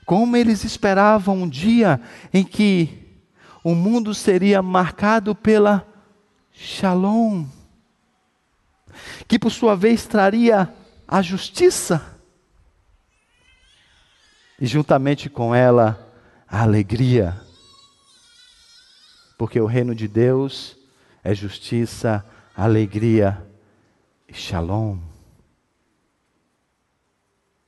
Como 0.07 0.37
eles 0.37 0.63
esperavam 0.63 1.43
um 1.43 1.49
dia 1.49 2.01
em 2.33 2.45
que 2.45 3.23
o 3.65 3.75
mundo 3.75 4.15
seria 4.15 4.63
marcado 4.63 5.35
pela 5.35 5.87
Shalom, 6.53 7.47
que 9.27 9.39
por 9.39 9.51
sua 9.51 9.75
vez 9.75 10.07
traria 10.07 10.73
a 11.09 11.23
justiça 11.23 12.05
e 14.61 14.67
juntamente 14.67 15.29
com 15.29 15.53
ela 15.53 16.12
a 16.53 16.61
alegria. 16.61 17.41
Porque 19.38 19.59
o 19.59 19.65
reino 19.65 19.95
de 19.95 20.07
Deus 20.07 20.77
é 21.25 21.35
justiça, 21.35 22.23
alegria 22.55 23.45
e 24.29 24.35
shalom. 24.35 24.99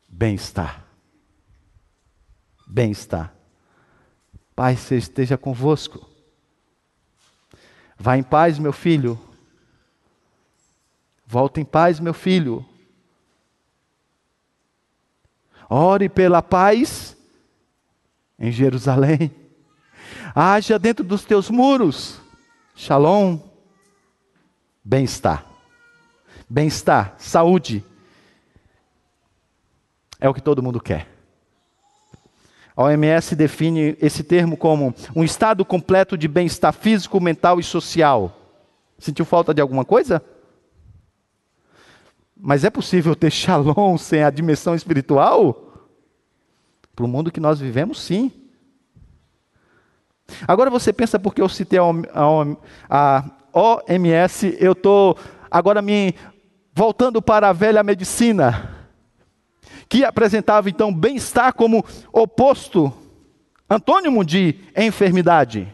Bem-estar. 0.06 0.84
Bem-estar. 2.66 3.34
Pai, 4.54 4.76
se 4.76 4.96
esteja 4.96 5.38
convosco. 5.38 6.06
Vá 7.98 8.18
em 8.18 8.22
paz, 8.22 8.58
meu 8.58 8.72
filho. 8.72 9.18
Volta 11.26 11.58
em 11.58 11.64
paz, 11.64 11.98
meu 11.98 12.12
filho. 12.12 12.64
Ore 15.70 16.10
pela 16.10 16.42
paz 16.42 17.16
em 18.38 18.50
Jerusalém. 18.50 19.30
Haja 20.34 20.78
dentro 20.78 21.04
dos 21.04 21.24
teus 21.24 21.50
muros. 21.50 22.20
Shalom. 22.74 23.38
Bem-estar. 24.84 25.46
Bem-estar, 26.48 27.14
saúde. 27.18 27.84
É 30.20 30.28
o 30.28 30.34
que 30.34 30.42
todo 30.42 30.62
mundo 30.62 30.80
quer. 30.80 31.08
A 32.76 32.84
OMS 32.84 33.36
define 33.36 33.96
esse 34.00 34.24
termo 34.24 34.56
como 34.56 34.94
um 35.14 35.22
estado 35.22 35.64
completo 35.64 36.18
de 36.18 36.26
bem-estar 36.26 36.72
físico, 36.72 37.20
mental 37.20 37.60
e 37.60 37.62
social. 37.62 38.36
Sentiu 38.98 39.24
falta 39.24 39.54
de 39.54 39.60
alguma 39.60 39.84
coisa? 39.84 40.22
Mas 42.36 42.64
é 42.64 42.70
possível 42.70 43.14
ter 43.14 43.30
shalom 43.30 43.96
sem 43.96 44.22
a 44.24 44.30
dimensão 44.30 44.74
espiritual? 44.74 45.73
Para 46.94 47.04
o 47.04 47.08
mundo 47.08 47.32
que 47.32 47.40
nós 47.40 47.58
vivemos, 47.58 48.00
sim. 48.00 48.30
Agora 50.46 50.70
você 50.70 50.92
pensa 50.92 51.18
porque 51.18 51.42
eu 51.42 51.48
citei 51.48 51.78
a 51.78 53.24
OMS, 53.52 54.56
eu 54.58 54.72
estou 54.72 55.18
agora 55.50 55.82
me 55.82 56.14
voltando 56.72 57.20
para 57.22 57.48
a 57.48 57.52
velha 57.52 57.82
medicina, 57.82 58.88
que 59.88 60.04
apresentava 60.04 60.68
então 60.68 60.92
bem-estar 60.92 61.52
como 61.54 61.84
oposto, 62.12 62.92
antônimo 63.68 64.24
de 64.24 64.58
enfermidade. 64.76 65.72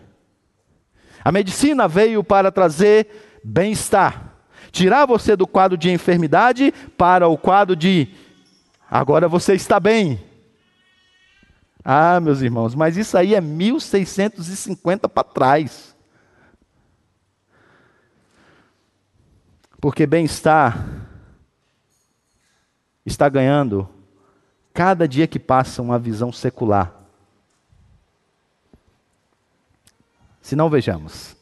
A 1.24 1.30
medicina 1.30 1.86
veio 1.86 2.24
para 2.24 2.50
trazer 2.50 3.40
bem-estar, 3.44 4.34
tirar 4.72 5.06
você 5.06 5.36
do 5.36 5.46
quadro 5.46 5.76
de 5.78 5.90
enfermidade 5.90 6.72
para 6.96 7.28
o 7.28 7.38
quadro 7.38 7.76
de 7.76 8.08
agora 8.90 9.28
você 9.28 9.54
está 9.54 9.78
bem. 9.78 10.29
Ah, 11.84 12.20
meus 12.20 12.42
irmãos, 12.42 12.74
mas 12.74 12.96
isso 12.96 13.16
aí 13.16 13.34
é 13.34 13.40
1650 13.40 15.08
para 15.08 15.24
trás. 15.24 15.96
Porque 19.80 20.06
bem-estar 20.06 20.86
está 23.04 23.28
ganhando 23.28 23.88
cada 24.74 25.08
dia 25.08 25.26
que 25.26 25.38
passa 25.38 25.80
uma 25.80 25.98
visão 25.98 26.30
secular. 26.30 26.94
Se 30.42 30.54
não 30.54 30.68
vejamos. 30.68 31.36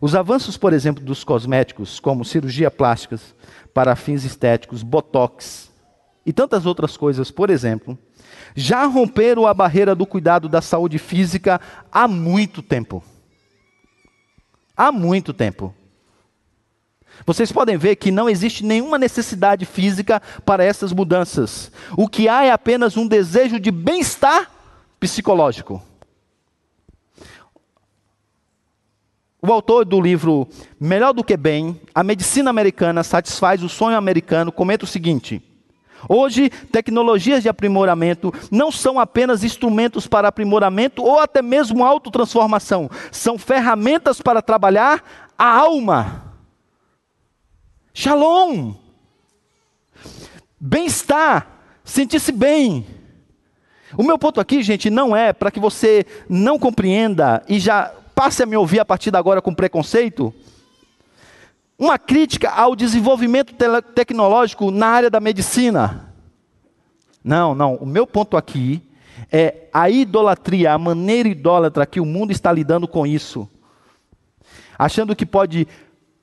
Os 0.00 0.14
avanços, 0.14 0.56
por 0.56 0.72
exemplo, 0.72 1.02
dos 1.02 1.24
cosméticos, 1.24 1.98
como 1.98 2.24
cirurgia 2.24 2.70
plástica 2.70 3.18
para 3.72 3.96
fins 3.96 4.24
estéticos, 4.24 4.82
botox 4.82 5.70
e 6.24 6.32
tantas 6.32 6.66
outras 6.66 6.96
coisas, 6.96 7.30
por 7.30 7.50
exemplo, 7.50 7.98
já 8.56 8.86
romperam 8.86 9.46
a 9.46 9.52
barreira 9.52 9.94
do 9.94 10.06
cuidado 10.06 10.48
da 10.48 10.62
saúde 10.62 10.98
física 10.98 11.60
há 11.92 12.08
muito 12.08 12.62
tempo. 12.62 13.04
Há 14.74 14.90
muito 14.90 15.34
tempo. 15.34 15.74
Vocês 17.24 17.52
podem 17.52 17.76
ver 17.76 17.96
que 17.96 18.10
não 18.10 18.28
existe 18.28 18.64
nenhuma 18.64 18.98
necessidade 18.98 19.64
física 19.64 20.20
para 20.44 20.64
essas 20.64 20.92
mudanças. 20.92 21.70
O 21.96 22.08
que 22.08 22.28
há 22.28 22.44
é 22.44 22.50
apenas 22.50 22.96
um 22.96 23.06
desejo 23.06 23.60
de 23.60 23.70
bem-estar 23.70 24.50
psicológico. 24.98 25.82
O 29.40 29.52
autor 29.52 29.84
do 29.84 30.00
livro 30.00 30.48
Melhor 30.80 31.12
do 31.12 31.22
que 31.22 31.36
Bem, 31.36 31.80
A 31.94 32.02
Medicina 32.02 32.50
Americana 32.50 33.04
Satisfaz 33.04 33.62
o 33.62 33.68
Sonho 33.68 33.96
Americano, 33.96 34.50
comenta 34.50 34.84
o 34.84 34.88
seguinte: 34.88 35.42
Hoje, 36.08 36.50
tecnologias 36.70 37.42
de 37.42 37.48
aprimoramento 37.48 38.32
não 38.50 38.70
são 38.70 38.98
apenas 39.00 39.42
instrumentos 39.42 40.06
para 40.06 40.28
aprimoramento 40.28 41.02
ou 41.02 41.18
até 41.18 41.42
mesmo 41.42 41.84
autotransformação, 41.84 42.90
são 43.10 43.38
ferramentas 43.38 44.20
para 44.20 44.42
trabalhar 44.42 45.02
a 45.38 45.48
alma. 45.48 46.24
Shalom. 47.92 48.74
Bem-estar, 50.60 51.46
sentir-se 51.84 52.32
bem. 52.32 52.86
O 53.96 54.02
meu 54.02 54.18
ponto 54.18 54.40
aqui, 54.40 54.62
gente, 54.62 54.90
não 54.90 55.16
é 55.16 55.32
para 55.32 55.50
que 55.50 55.60
você 55.60 56.04
não 56.28 56.58
compreenda 56.58 57.42
e 57.48 57.58
já 57.58 57.92
passe 58.14 58.42
a 58.42 58.46
me 58.46 58.56
ouvir 58.56 58.80
a 58.80 58.84
partir 58.84 59.10
de 59.10 59.16
agora 59.16 59.42
com 59.42 59.54
preconceito 59.54 60.34
uma 61.78 61.98
crítica 61.98 62.50
ao 62.50 62.74
desenvolvimento 62.74 63.54
tecnológico 63.94 64.70
na 64.70 64.86
área 64.86 65.10
da 65.10 65.20
medicina. 65.20 66.14
Não, 67.22 67.54
não. 67.54 67.74
O 67.74 67.86
meu 67.86 68.06
ponto 68.06 68.36
aqui 68.36 68.82
é 69.30 69.68
a 69.72 69.90
idolatria, 69.90 70.72
a 70.72 70.78
maneira 70.78 71.28
idólatra 71.28 71.86
que 71.86 72.00
o 72.00 72.06
mundo 72.06 72.32
está 72.32 72.52
lidando 72.52 72.88
com 72.88 73.06
isso. 73.06 73.48
Achando 74.78 75.14
que 75.14 75.26
pode 75.26 75.66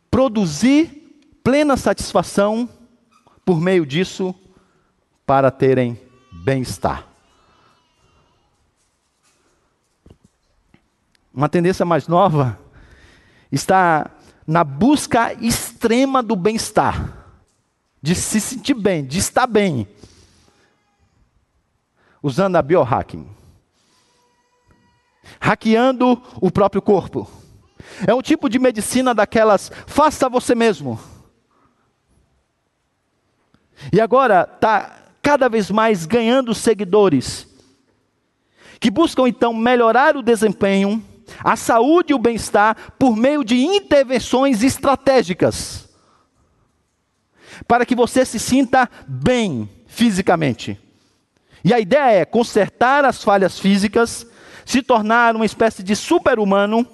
produzir 0.10 1.22
plena 1.44 1.76
satisfação 1.76 2.68
por 3.46 3.60
meio 3.60 3.86
disso 3.86 4.34
para 5.26 5.52
terem 5.52 6.00
bem-estar. 6.32 7.08
Uma 11.34 11.50
tendência 11.50 11.86
mais 11.86 12.08
nova 12.08 12.60
está 13.52 14.10
na 14.46 14.64
busca 14.64 15.34
extrema 15.34 16.22
do 16.22 16.36
bem-estar, 16.36 17.26
de 18.02 18.14
se 18.16 18.40
sentir 18.42 18.74
bem, 18.74 19.06
de 19.06 19.20
estar 19.20 19.48
bem, 19.48 19.88
usando 22.22 22.56
a 22.56 22.62
biohacking. 22.62 23.28
Hackeando 25.40 26.22
o 26.42 26.52
próprio 26.52 26.82
corpo. 26.82 27.30
É 28.06 28.14
um 28.14 28.22
tipo 28.22 28.50
de 28.50 28.60
medicina 28.60 29.14
daquelas, 29.14 29.72
faça 29.88 30.28
você 30.30 30.54
mesmo. 30.54 31.00
E 33.92 34.00
agora 34.00 34.50
está 34.54 35.04
cada 35.22 35.48
vez 35.48 35.72
mais 35.72 36.06
ganhando 36.06 36.54
seguidores, 36.54 37.48
que 38.80 38.92
buscam 38.92 39.28
então 39.28 39.54
melhorar 39.54 40.18
o 40.18 40.22
desempenho 40.22 41.04
a 41.44 41.56
saúde 41.56 42.12
e 42.12 42.16
o 42.16 42.20
bem-estar 42.20 42.94
por 42.98 43.16
meio 43.16 43.44
de 43.44 43.56
intervenções 43.64 44.64
estratégicas, 44.64 45.90
para 47.68 47.86
que 47.86 47.96
você 47.96 48.26
se 48.26 48.40
sinta 48.40 48.90
bem 49.08 49.70
fisicamente. 49.88 50.80
E 51.64 51.74
a 51.74 51.80
ideia 51.80 52.22
é 52.22 52.26
consertar 52.26 53.06
as 53.06 53.24
falhas 53.24 53.58
físicas, 53.58 54.28
se 54.66 54.82
tornar 54.82 55.36
uma 55.36 55.46
espécie 55.46 55.82
de 55.82 55.96
super-humano, 55.96 56.86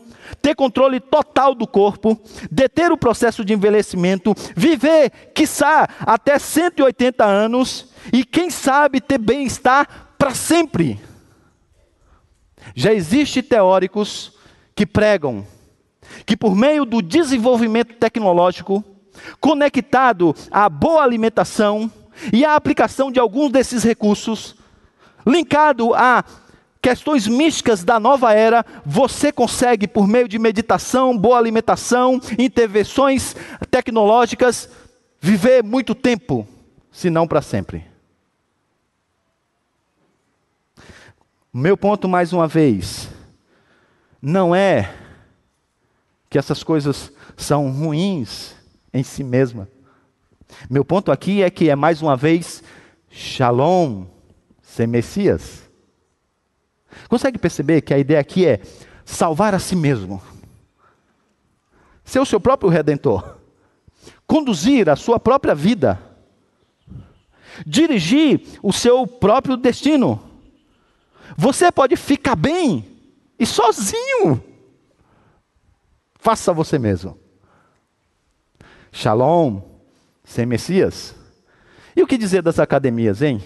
ter 0.42 0.56
controle 0.56 1.00
total 1.00 1.56
do 1.56 1.66
corpo, 1.66 2.20
deter 2.52 2.92
o 2.92 2.98
processo 2.98 3.44
de 3.44 3.54
envelhecimento, 3.54 4.36
viver, 4.56 5.10
quiçá, 5.34 5.88
até 6.02 6.38
180 6.38 7.26
anos 7.26 7.88
e, 8.14 8.24
quem 8.24 8.50
sabe, 8.50 9.02
ter 9.02 9.18
bem-estar 9.18 10.14
para 10.18 10.36
sempre. 10.36 11.00
Já 12.80 12.94
existem 12.94 13.44
teóricos 13.44 14.32
que 14.74 14.86
pregam 14.86 15.46
que 16.26 16.38
por 16.38 16.56
meio 16.56 16.86
do 16.86 17.02
desenvolvimento 17.02 17.96
tecnológico, 17.96 18.82
conectado 19.38 20.34
à 20.50 20.70
boa 20.70 21.04
alimentação 21.04 21.92
e 22.32 22.46
à 22.46 22.56
aplicação 22.56 23.12
de 23.12 23.20
alguns 23.20 23.52
desses 23.52 23.84
recursos, 23.84 24.56
linkado 25.28 25.94
a 25.94 26.24
questões 26.82 27.28
místicas 27.28 27.84
da 27.84 28.00
nova 28.00 28.34
era, 28.34 28.66
você 28.86 29.30
consegue, 29.30 29.86
por 29.86 30.08
meio 30.08 30.30
de 30.30 30.40
meditação, 30.40 31.18
boa 31.18 31.38
alimentação, 31.38 32.18
intervenções 32.40 33.36
tecnológicas, 33.70 34.70
viver 35.20 35.66
muito 35.66 35.94
tempo, 35.94 36.48
se 36.94 37.10
não 37.10 37.28
para 37.28 37.42
sempre. 37.42 37.89
Meu 41.52 41.76
ponto, 41.76 42.08
mais 42.08 42.32
uma 42.32 42.48
vez, 42.48 43.10
não 44.22 44.54
é 44.54 44.94
que 46.30 46.38
essas 46.38 46.64
coisas 46.64 47.12
são 47.36 47.72
ruins 47.72 48.54
em 48.94 49.02
si 49.02 49.24
mesma. 49.24 49.68
Meu 50.70 50.86
ponto 50.86 51.12
aqui 51.12 51.42
é 51.42 51.50
que 51.50 51.68
é 51.68 51.76
mais 51.76 52.04
uma 52.04 52.16
vez 52.16 52.64
Shalom, 53.10 54.06
sem 54.62 54.86
Messias. 54.86 55.68
Consegue 57.08 57.40
perceber 57.40 57.82
que 57.82 57.96
a 57.96 57.98
ideia 57.98 58.20
aqui 58.20 58.46
é 58.46 58.62
salvar 59.04 59.56
a 59.56 59.60
si 59.60 59.76
mesmo, 59.76 60.22
ser 62.04 62.20
o 62.20 62.26
seu 62.26 62.40
próprio 62.40 62.70
redentor, 62.70 63.38
conduzir 64.28 64.88
a 64.88 64.96
sua 64.96 65.20
própria 65.20 65.56
vida, 65.56 66.00
dirigir 67.66 68.44
o 68.62 68.72
seu 68.72 69.08
próprio 69.08 69.58
destino. 69.58 70.29
Você 71.38 71.72
pode 71.72 71.96
ficar 71.96 72.36
bem 72.36 72.86
e 73.38 73.46
sozinho. 73.46 74.44
Faça 76.16 76.54
você 76.54 76.78
mesmo. 76.78 77.18
Shalom, 78.92 79.62
sem 80.24 80.46
Messias. 80.46 81.16
E 81.96 82.02
o 82.04 82.08
que 82.08 82.18
dizer 82.18 82.42
das 82.42 82.60
academias, 82.60 83.22
hein? 83.22 83.42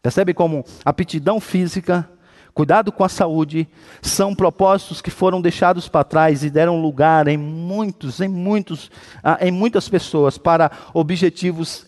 Percebe 0.00 0.34
como 0.34 0.64
aptidão 0.84 1.40
física, 1.40 2.08
cuidado 2.52 2.92
com 2.92 3.02
a 3.02 3.08
saúde, 3.08 3.66
são 4.02 4.34
propósitos 4.34 5.00
que 5.00 5.10
foram 5.10 5.40
deixados 5.40 5.88
para 5.88 6.04
trás 6.04 6.44
e 6.44 6.50
deram 6.50 6.80
lugar 6.80 7.26
em 7.26 7.38
muitos, 7.38 8.20
em 8.20 8.28
muitos, 8.28 8.90
ah, 9.22 9.38
em 9.40 9.50
muitas 9.50 9.88
pessoas 9.88 10.36
para 10.36 10.70
objetivos 10.92 11.86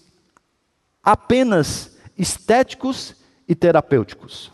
apenas 1.06 1.96
estéticos 2.18 3.14
e 3.46 3.54
terapêuticos. 3.54 4.50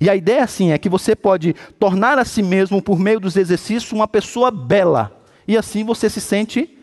E 0.00 0.08
a 0.08 0.14
ideia 0.14 0.44
assim 0.44 0.70
é 0.70 0.78
que 0.78 0.88
você 0.88 1.16
pode 1.16 1.52
tornar 1.80 2.16
a 2.16 2.24
si 2.24 2.44
mesmo 2.44 2.80
por 2.80 2.96
meio 2.96 3.18
dos 3.18 3.36
exercícios 3.36 3.90
uma 3.90 4.06
pessoa 4.06 4.52
bela 4.52 5.20
e 5.48 5.56
assim 5.56 5.82
você 5.82 6.08
se 6.08 6.20
sente 6.20 6.78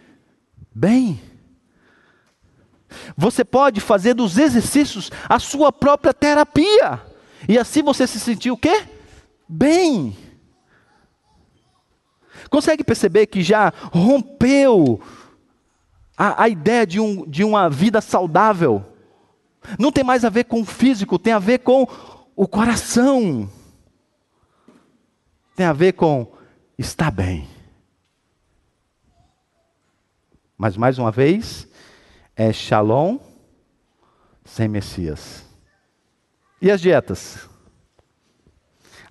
bem. 0.75 1.21
Você 3.15 3.45
pode 3.45 3.79
fazer 3.79 4.13
dos 4.13 4.37
exercícios 4.37 5.09
a 5.29 5.39
sua 5.39 5.71
própria 5.71 6.13
terapia. 6.13 7.01
E 7.47 7.57
assim 7.57 7.81
você 7.81 8.05
se 8.05 8.19
sentir 8.19 8.51
o 8.51 8.57
quê? 8.57 8.83
Bem. 9.47 10.17
Consegue 12.49 12.83
perceber 12.83 13.27
que 13.27 13.41
já 13.41 13.71
rompeu 13.93 15.01
a, 16.17 16.43
a 16.43 16.49
ideia 16.49 16.85
de, 16.87 16.99
um, 16.99 17.29
de 17.29 17.43
uma 17.43 17.69
vida 17.69 18.01
saudável? 18.01 18.83
Não 19.77 19.91
tem 19.91 20.03
mais 20.03 20.25
a 20.25 20.29
ver 20.29 20.45
com 20.45 20.61
o 20.61 20.65
físico, 20.65 21.19
tem 21.19 21.33
a 21.33 21.39
ver 21.39 21.59
com 21.59 21.87
o 22.35 22.47
coração. 22.47 23.49
Tem 25.55 25.65
a 25.65 25.73
ver 25.73 25.93
com 25.93 26.31
estar 26.77 27.11
bem. 27.11 27.47
Mas 30.57 30.75
mais 30.75 30.97
uma 30.97 31.11
vez, 31.11 31.67
é 32.35 32.51
Shalom 32.51 33.19
sem 34.43 34.67
Messias. 34.67 35.45
E 36.61 36.71
as 36.71 36.81
dietas? 36.81 37.47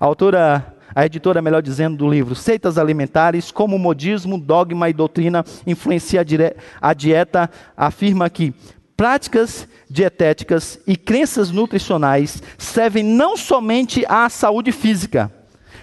A 0.01 0.05
autora, 0.05 0.76
a 0.97 1.05
editora, 1.05 1.43
melhor 1.43 1.61
dizendo, 1.61 1.99
do 1.99 2.09
livro 2.09 2.35
Seitas 2.35 2.79
Alimentares, 2.79 3.51
como 3.51 3.79
modismo, 3.79 4.41
dogma 4.41 4.89
e 4.89 4.95
doutrina 4.95 5.45
influencia 5.67 6.25
a 6.81 6.95
dieta, 6.95 7.51
afirma 7.77 8.31
que 8.31 8.55
práticas 8.97 9.69
dietéticas 9.91 10.81
e 10.87 10.97
crenças 10.97 11.51
nutricionais 11.51 12.43
servem 12.57 13.05
não 13.05 13.37
somente 13.37 14.07
à 14.09 14.31
saúde 14.31 14.73
física, 14.73 15.31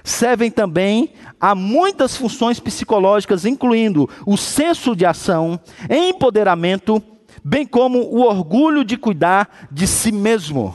servem 0.04 0.50
também 0.50 1.14
a 1.40 1.54
muitas 1.54 2.18
funções 2.18 2.60
psicológicas, 2.60 3.46
incluindo 3.46 4.10
o 4.26 4.36
senso 4.36 4.96
de 4.96 5.06
ação, 5.06 5.60
empoderamento, 5.92 7.04
bem 7.44 7.68
como 7.68 8.00
o 8.00 8.22
orgulho 8.22 8.84
de 8.84 8.98
cuidar 8.98 9.68
de 9.72 9.86
si 9.86 10.12
mesmo. 10.12 10.74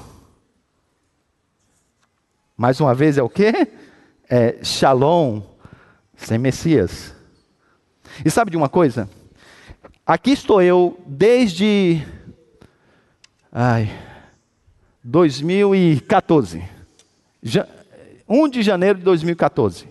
Mais 2.57 2.79
uma 2.79 2.95
vez 2.95 3.19
é 3.19 3.23
o 3.23 3.29
quê? 3.29 3.67
É 4.29 4.63
shalom 4.63 5.43
sem 6.17 6.39
Messias. 6.39 7.15
E 8.25 8.31
sabe 8.31 8.51
de 8.51 8.57
uma 8.57 8.69
coisa? 8.69 9.09
Aqui 10.05 10.33
estou 10.33 10.61
eu 10.61 11.01
desde 11.07 12.03
ai 13.51 13.91
2014. 15.03 16.63
1 18.29 18.49
de 18.49 18.63
janeiro 18.63 18.99
de 18.99 19.05
2014. 19.05 19.89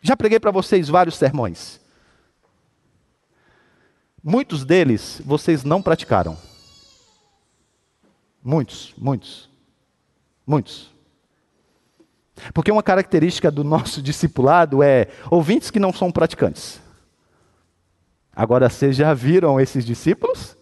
Já 0.00 0.16
preguei 0.16 0.38
para 0.38 0.52
vocês 0.52 0.88
vários 0.88 1.16
sermões. 1.16 1.80
Muitos 4.22 4.64
deles 4.64 5.20
vocês 5.24 5.64
não 5.64 5.82
praticaram. 5.82 6.38
Muitos, 8.42 8.94
muitos. 8.96 9.50
Muitos. 10.46 10.99
Porque 12.52 12.70
uma 12.70 12.82
característica 12.82 13.50
do 13.50 13.64
nosso 13.64 14.00
discipulado 14.02 14.82
é 14.82 15.08
ouvintes 15.30 15.70
que 15.70 15.78
não 15.78 15.92
são 15.92 16.10
praticantes. 16.10 16.80
Agora, 18.34 18.68
vocês 18.68 18.96
já 18.96 19.12
viram 19.12 19.60
esses 19.60 19.84
discípulos? 19.84 20.56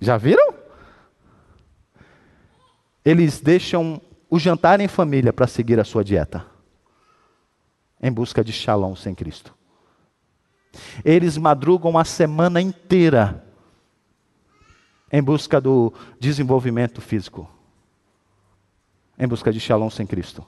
Já 0.00 0.16
viram? 0.16 0.54
Eles 3.04 3.40
deixam 3.40 4.00
o 4.28 4.38
jantar 4.38 4.80
em 4.80 4.88
família 4.88 5.32
para 5.32 5.46
seguir 5.46 5.78
a 5.78 5.84
sua 5.84 6.02
dieta, 6.02 6.44
em 8.00 8.10
busca 8.10 8.42
de 8.42 8.52
shalom 8.52 8.96
sem 8.96 9.14
Cristo. 9.14 9.54
Eles 11.04 11.36
madrugam 11.36 11.98
a 11.98 12.04
semana 12.04 12.60
inteira 12.60 13.44
em 15.12 15.22
busca 15.22 15.60
do 15.60 15.92
desenvolvimento 16.18 17.00
físico, 17.00 17.48
em 19.18 19.26
busca 19.26 19.52
de 19.52 19.60
shalom 19.60 19.90
sem 19.90 20.06
Cristo. 20.06 20.44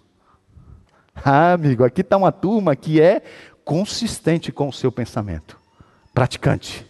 Ah, 1.15 1.53
amigo, 1.53 1.85
aqui 1.85 2.01
está 2.01 2.17
uma 2.17 2.33
turma 2.33 2.75
que 2.75 3.01
é 3.01 3.23
consistente 3.65 4.53
com 4.53 4.69
o 4.69 4.73
seu 4.73 4.91
pensamento, 4.91 5.59
praticante. 6.13 6.87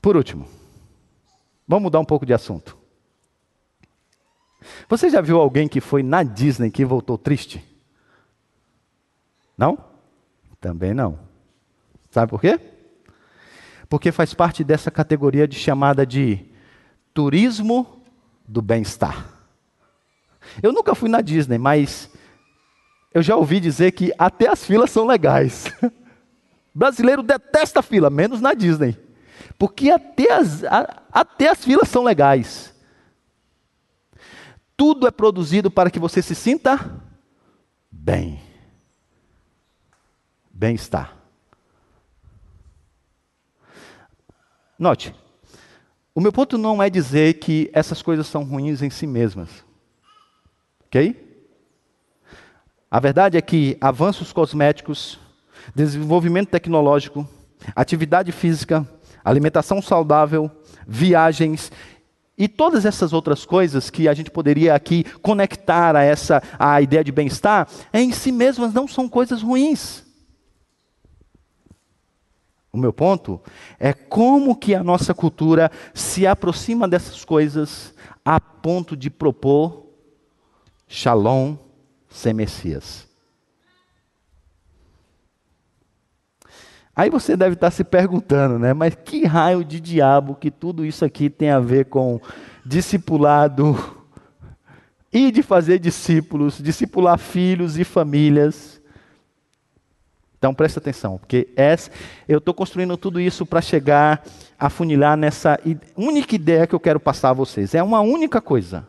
Por 0.00 0.16
último, 0.16 0.46
vamos 1.66 1.84
mudar 1.84 1.98
um 1.98 2.04
pouco 2.04 2.26
de 2.26 2.34
assunto. 2.34 2.76
Você 4.88 5.10
já 5.10 5.20
viu 5.20 5.40
alguém 5.40 5.66
que 5.66 5.80
foi 5.80 6.02
na 6.02 6.22
Disney 6.22 6.70
que 6.70 6.84
voltou 6.84 7.18
triste? 7.18 7.64
Não? 9.56 9.78
Também 10.60 10.94
não. 10.94 11.18
Sabe 12.10 12.30
por 12.30 12.40
quê? 12.40 12.58
Porque 13.94 14.10
faz 14.10 14.34
parte 14.34 14.64
dessa 14.64 14.90
categoria 14.90 15.46
de 15.46 15.56
chamada 15.56 16.04
de 16.04 16.44
turismo 17.14 18.02
do 18.44 18.60
bem-estar. 18.60 19.24
Eu 20.60 20.72
nunca 20.72 20.96
fui 20.96 21.08
na 21.08 21.20
Disney, 21.20 21.58
mas 21.58 22.10
eu 23.14 23.22
já 23.22 23.36
ouvi 23.36 23.60
dizer 23.60 23.92
que 23.92 24.12
até 24.18 24.48
as 24.48 24.64
filas 24.64 24.90
são 24.90 25.06
legais. 25.06 25.72
Brasileiro 26.74 27.22
detesta 27.22 27.82
fila, 27.82 28.10
menos 28.10 28.40
na 28.40 28.52
Disney. 28.52 28.98
Porque 29.56 29.90
até 29.90 30.32
as, 30.32 30.64
a, 30.64 31.04
até 31.12 31.50
as 31.50 31.64
filas 31.64 31.88
são 31.88 32.02
legais. 32.02 32.74
Tudo 34.76 35.06
é 35.06 35.12
produzido 35.12 35.70
para 35.70 35.88
que 35.88 36.00
você 36.00 36.20
se 36.20 36.34
sinta 36.34 37.00
bem. 37.92 38.40
Bem-estar. 40.52 41.13
Note, 44.78 45.14
o 46.14 46.20
meu 46.20 46.32
ponto 46.32 46.56
não 46.56 46.82
é 46.82 46.90
dizer 46.90 47.34
que 47.34 47.70
essas 47.72 48.02
coisas 48.02 48.26
são 48.26 48.44
ruins 48.44 48.82
em 48.82 48.90
si 48.90 49.06
mesmas. 49.06 49.48
Ok? 50.86 51.22
A 52.90 53.00
verdade 53.00 53.36
é 53.36 53.42
que 53.42 53.76
avanços 53.80 54.32
cosméticos, 54.32 55.18
desenvolvimento 55.74 56.50
tecnológico, 56.50 57.28
atividade 57.74 58.30
física, 58.30 58.88
alimentação 59.24 59.82
saudável, 59.82 60.50
viagens 60.86 61.72
e 62.36 62.46
todas 62.46 62.84
essas 62.84 63.12
outras 63.12 63.44
coisas 63.44 63.90
que 63.90 64.08
a 64.08 64.14
gente 64.14 64.30
poderia 64.30 64.74
aqui 64.74 65.04
conectar 65.22 65.96
a 65.96 66.02
essa 66.02 66.42
a 66.58 66.80
ideia 66.80 67.02
de 67.02 67.10
bem-estar, 67.10 67.68
em 67.92 68.12
si 68.12 68.30
mesmas 68.30 68.72
não 68.72 68.86
são 68.86 69.08
coisas 69.08 69.42
ruins. 69.42 70.03
O 72.74 72.76
meu 72.76 72.92
ponto 72.92 73.40
é 73.78 73.92
como 73.92 74.56
que 74.56 74.74
a 74.74 74.82
nossa 74.82 75.14
cultura 75.14 75.70
se 75.94 76.26
aproxima 76.26 76.88
dessas 76.88 77.24
coisas 77.24 77.94
a 78.24 78.40
ponto 78.40 78.96
de 78.96 79.08
propor 79.08 79.86
Shalom 80.88 81.54
sem 82.08 82.34
Messias. 82.34 83.06
Aí 86.96 87.08
você 87.10 87.36
deve 87.36 87.54
estar 87.54 87.70
se 87.70 87.84
perguntando, 87.84 88.58
né? 88.58 88.74
Mas 88.74 88.96
que 88.96 89.24
raio 89.24 89.64
de 89.64 89.78
diabo 89.78 90.34
que 90.34 90.50
tudo 90.50 90.84
isso 90.84 91.04
aqui 91.04 91.30
tem 91.30 91.50
a 91.50 91.60
ver 91.60 91.84
com 91.84 92.20
discipulado 92.66 94.02
e 95.12 95.30
de 95.30 95.44
fazer 95.44 95.78
discípulos, 95.78 96.58
discipular 96.60 97.18
filhos 97.18 97.78
e 97.78 97.84
famílias? 97.84 98.73
Então 100.44 100.52
presta 100.52 100.78
atenção, 100.78 101.16
porque 101.16 101.48
essa, 101.56 101.90
eu 102.28 102.36
estou 102.36 102.52
construindo 102.52 102.98
tudo 102.98 103.18
isso 103.18 103.46
para 103.46 103.62
chegar 103.62 104.22
a 104.58 104.68
funilar 104.68 105.16
nessa 105.16 105.58
única 105.96 106.34
ideia 106.34 106.66
que 106.66 106.74
eu 106.74 106.80
quero 106.80 107.00
passar 107.00 107.30
a 107.30 107.32
vocês. 107.32 107.74
É 107.74 107.82
uma 107.82 108.02
única 108.02 108.42
coisa. 108.42 108.86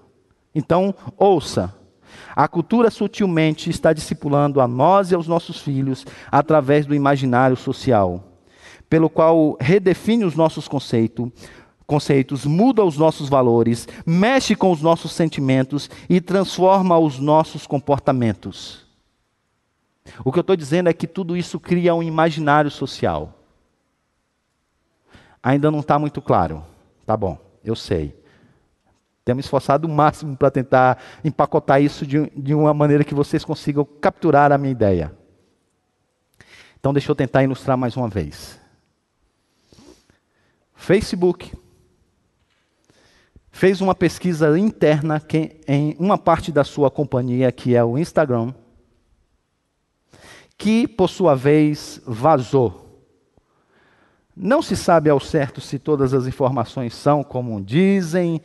Então, 0.53 0.93
ouça. 1.15 1.73
A 2.35 2.45
cultura 2.45 2.89
sutilmente 2.91 3.69
está 3.69 3.93
discipulando 3.93 4.59
a 4.59 4.67
nós 4.67 5.11
e 5.11 5.15
aos 5.15 5.29
nossos 5.29 5.61
filhos 5.61 6.05
através 6.29 6.85
do 6.85 6.93
imaginário 6.93 7.55
social, 7.55 8.21
pelo 8.89 9.09
qual 9.09 9.55
redefine 9.57 10.25
os 10.25 10.35
nossos 10.35 10.67
conceitos, 10.67 11.29
conceitos, 11.87 12.43
muda 12.43 12.83
os 12.83 12.97
nossos 12.97 13.29
valores, 13.29 13.87
mexe 14.05 14.57
com 14.57 14.73
os 14.73 14.81
nossos 14.81 15.13
sentimentos 15.13 15.89
e 16.09 16.19
transforma 16.19 16.99
os 16.99 17.17
nossos 17.17 17.65
comportamentos. 17.65 18.84
O 20.23 20.31
que 20.31 20.39
eu 20.39 20.41
estou 20.41 20.55
dizendo 20.55 20.89
é 20.89 20.93
que 20.93 21.07
tudo 21.07 21.35
isso 21.35 21.59
cria 21.59 21.95
um 21.95 22.03
imaginário 22.03 22.69
social. 22.69 23.33
Ainda 25.41 25.69
não 25.69 25.79
está 25.79 25.97
muito 25.99 26.21
claro. 26.21 26.63
Tá 27.05 27.15
bom, 27.15 27.37
eu 27.63 27.75
sei. 27.75 28.15
Temos 29.23 29.45
esforçado 29.45 29.87
o 29.87 29.91
máximo 29.91 30.37
para 30.37 30.51
tentar 30.51 31.01
empacotar 31.23 31.81
isso 31.81 32.05
de, 32.05 32.29
de 32.29 32.53
uma 32.53 32.73
maneira 32.73 33.03
que 33.03 33.15
vocês 33.15 33.43
consigam 33.43 33.83
capturar 33.83 34.51
a 34.51 34.57
minha 34.57 34.71
ideia. 34.71 35.11
Então, 36.79 36.93
deixa 36.93 37.11
eu 37.11 37.15
tentar 37.15 37.43
ilustrar 37.43 37.75
mais 37.75 37.97
uma 37.97 38.07
vez. 38.07 38.59
Facebook 40.75 41.51
fez 43.51 43.81
uma 43.81 43.95
pesquisa 43.95 44.57
interna 44.59 45.19
em 45.67 45.95
uma 45.97 46.17
parte 46.17 46.51
da 46.51 46.63
sua 46.63 46.91
companhia, 46.91 47.51
que 47.51 47.75
é 47.75 47.83
o 47.83 47.97
Instagram, 47.97 48.53
que, 50.57 50.87
por 50.87 51.09
sua 51.09 51.35
vez, 51.35 52.01
vazou. 52.05 52.85
Não 54.35 54.61
se 54.61 54.75
sabe 54.75 55.09
ao 55.09 55.19
certo 55.19 55.61
se 55.61 55.79
todas 55.79 56.13
as 56.13 56.27
informações 56.27 56.93
são 56.93 57.23
como 57.23 57.61
dizem, 57.61 58.41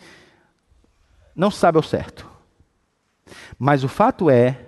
não 1.34 1.50
se 1.50 1.58
sabe 1.58 1.78
ao 1.78 1.82
certo. 1.82 2.28
Mas 3.58 3.82
o 3.82 3.88
fato 3.88 4.30
é 4.30 4.58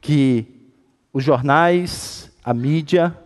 que 0.00 0.72
os 1.12 1.22
jornais, 1.22 2.30
a 2.44 2.52
mídia, 2.52 3.16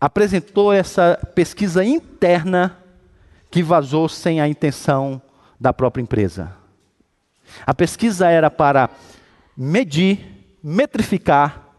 apresentou 0.00 0.72
essa 0.72 1.18
pesquisa 1.34 1.84
interna 1.84 2.78
que 3.50 3.62
vazou 3.62 4.08
sem 4.08 4.40
a 4.40 4.48
intenção 4.48 5.20
da 5.60 5.72
própria 5.72 6.02
empresa. 6.02 6.52
A 7.66 7.74
pesquisa 7.74 8.28
era 8.28 8.50
para 8.50 8.88
medir, 9.56 10.56
metrificar 10.62 11.71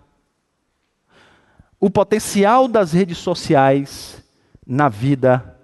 o 1.84 1.90
potencial 1.90 2.66
das 2.66 2.94
redes 2.94 3.18
sociais 3.18 4.24
na 4.66 4.88
vida 4.88 5.60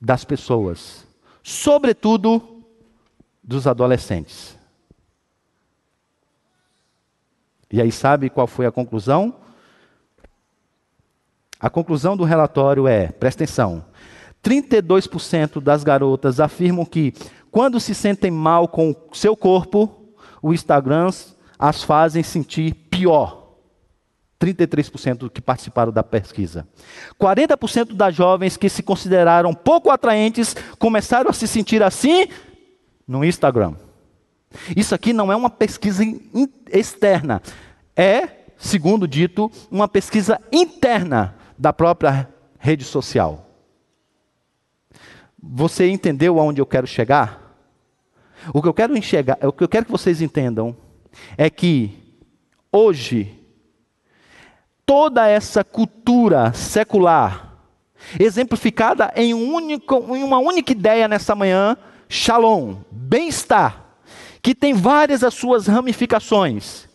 das 0.00 0.24
pessoas, 0.24 1.04
sobretudo 1.42 2.62
dos 3.42 3.66
adolescentes. 3.66 4.56
E 7.72 7.82
aí, 7.82 7.90
sabe 7.90 8.30
qual 8.30 8.46
foi 8.46 8.66
a 8.66 8.70
conclusão? 8.70 9.34
A 11.58 11.68
conclusão 11.68 12.16
do 12.16 12.22
relatório 12.22 12.86
é: 12.86 13.08
presta 13.08 13.42
atenção, 13.42 13.84
32% 14.44 15.60
das 15.60 15.82
garotas 15.82 16.38
afirmam 16.38 16.84
que, 16.84 17.12
quando 17.50 17.80
se 17.80 17.96
sentem 17.96 18.30
mal 18.30 18.68
com 18.68 18.94
seu 19.12 19.36
corpo, 19.36 20.14
o 20.40 20.54
Instagram 20.54 21.10
as 21.58 21.82
fazem 21.82 22.22
sentir 22.22 22.74
pior. 22.88 23.41
33% 24.42 25.30
que 25.30 25.40
participaram 25.40 25.92
da 25.92 26.02
pesquisa. 26.02 26.66
40% 27.20 27.94
das 27.94 28.14
jovens 28.14 28.56
que 28.56 28.68
se 28.68 28.82
consideraram 28.82 29.54
pouco 29.54 29.90
atraentes 29.90 30.56
começaram 30.78 31.30
a 31.30 31.32
se 31.32 31.46
sentir 31.46 31.82
assim 31.82 32.26
no 33.06 33.24
Instagram. 33.24 33.74
Isso 34.76 34.94
aqui 34.94 35.12
não 35.12 35.32
é 35.32 35.36
uma 35.36 35.48
pesquisa 35.48 36.04
externa, 36.70 37.40
é, 37.96 38.28
segundo 38.58 39.08
dito, 39.08 39.50
uma 39.70 39.88
pesquisa 39.88 40.40
interna 40.50 41.34
da 41.56 41.72
própria 41.72 42.28
rede 42.58 42.84
social. 42.84 43.48
Você 45.42 45.88
entendeu 45.88 46.38
aonde 46.38 46.60
eu 46.60 46.66
quero 46.66 46.86
chegar? 46.86 47.40
O 48.52 48.60
que 48.60 48.68
eu 48.68 48.74
quero 48.74 48.96
enxergar, 48.96 49.38
o 49.42 49.52
que 49.52 49.64
eu 49.64 49.68
quero 49.68 49.86
que 49.86 49.92
vocês 49.92 50.20
entendam 50.20 50.76
é 51.36 51.48
que 51.48 51.98
hoje 52.70 53.41
toda 54.86 55.26
essa 55.26 55.62
cultura 55.62 56.52
secular, 56.52 57.56
exemplificada 58.18 59.12
em, 59.16 59.32
um 59.32 59.54
único, 59.54 60.16
em 60.16 60.22
uma 60.22 60.38
única 60.38 60.72
ideia 60.72 61.08
nessa 61.08 61.34
manhã, 61.34 61.76
shalom, 62.08 62.76
bem-estar, 62.90 63.84
que 64.42 64.54
tem 64.54 64.74
várias 64.74 65.22
as 65.22 65.34
suas 65.34 65.66
ramificações, 65.66 66.88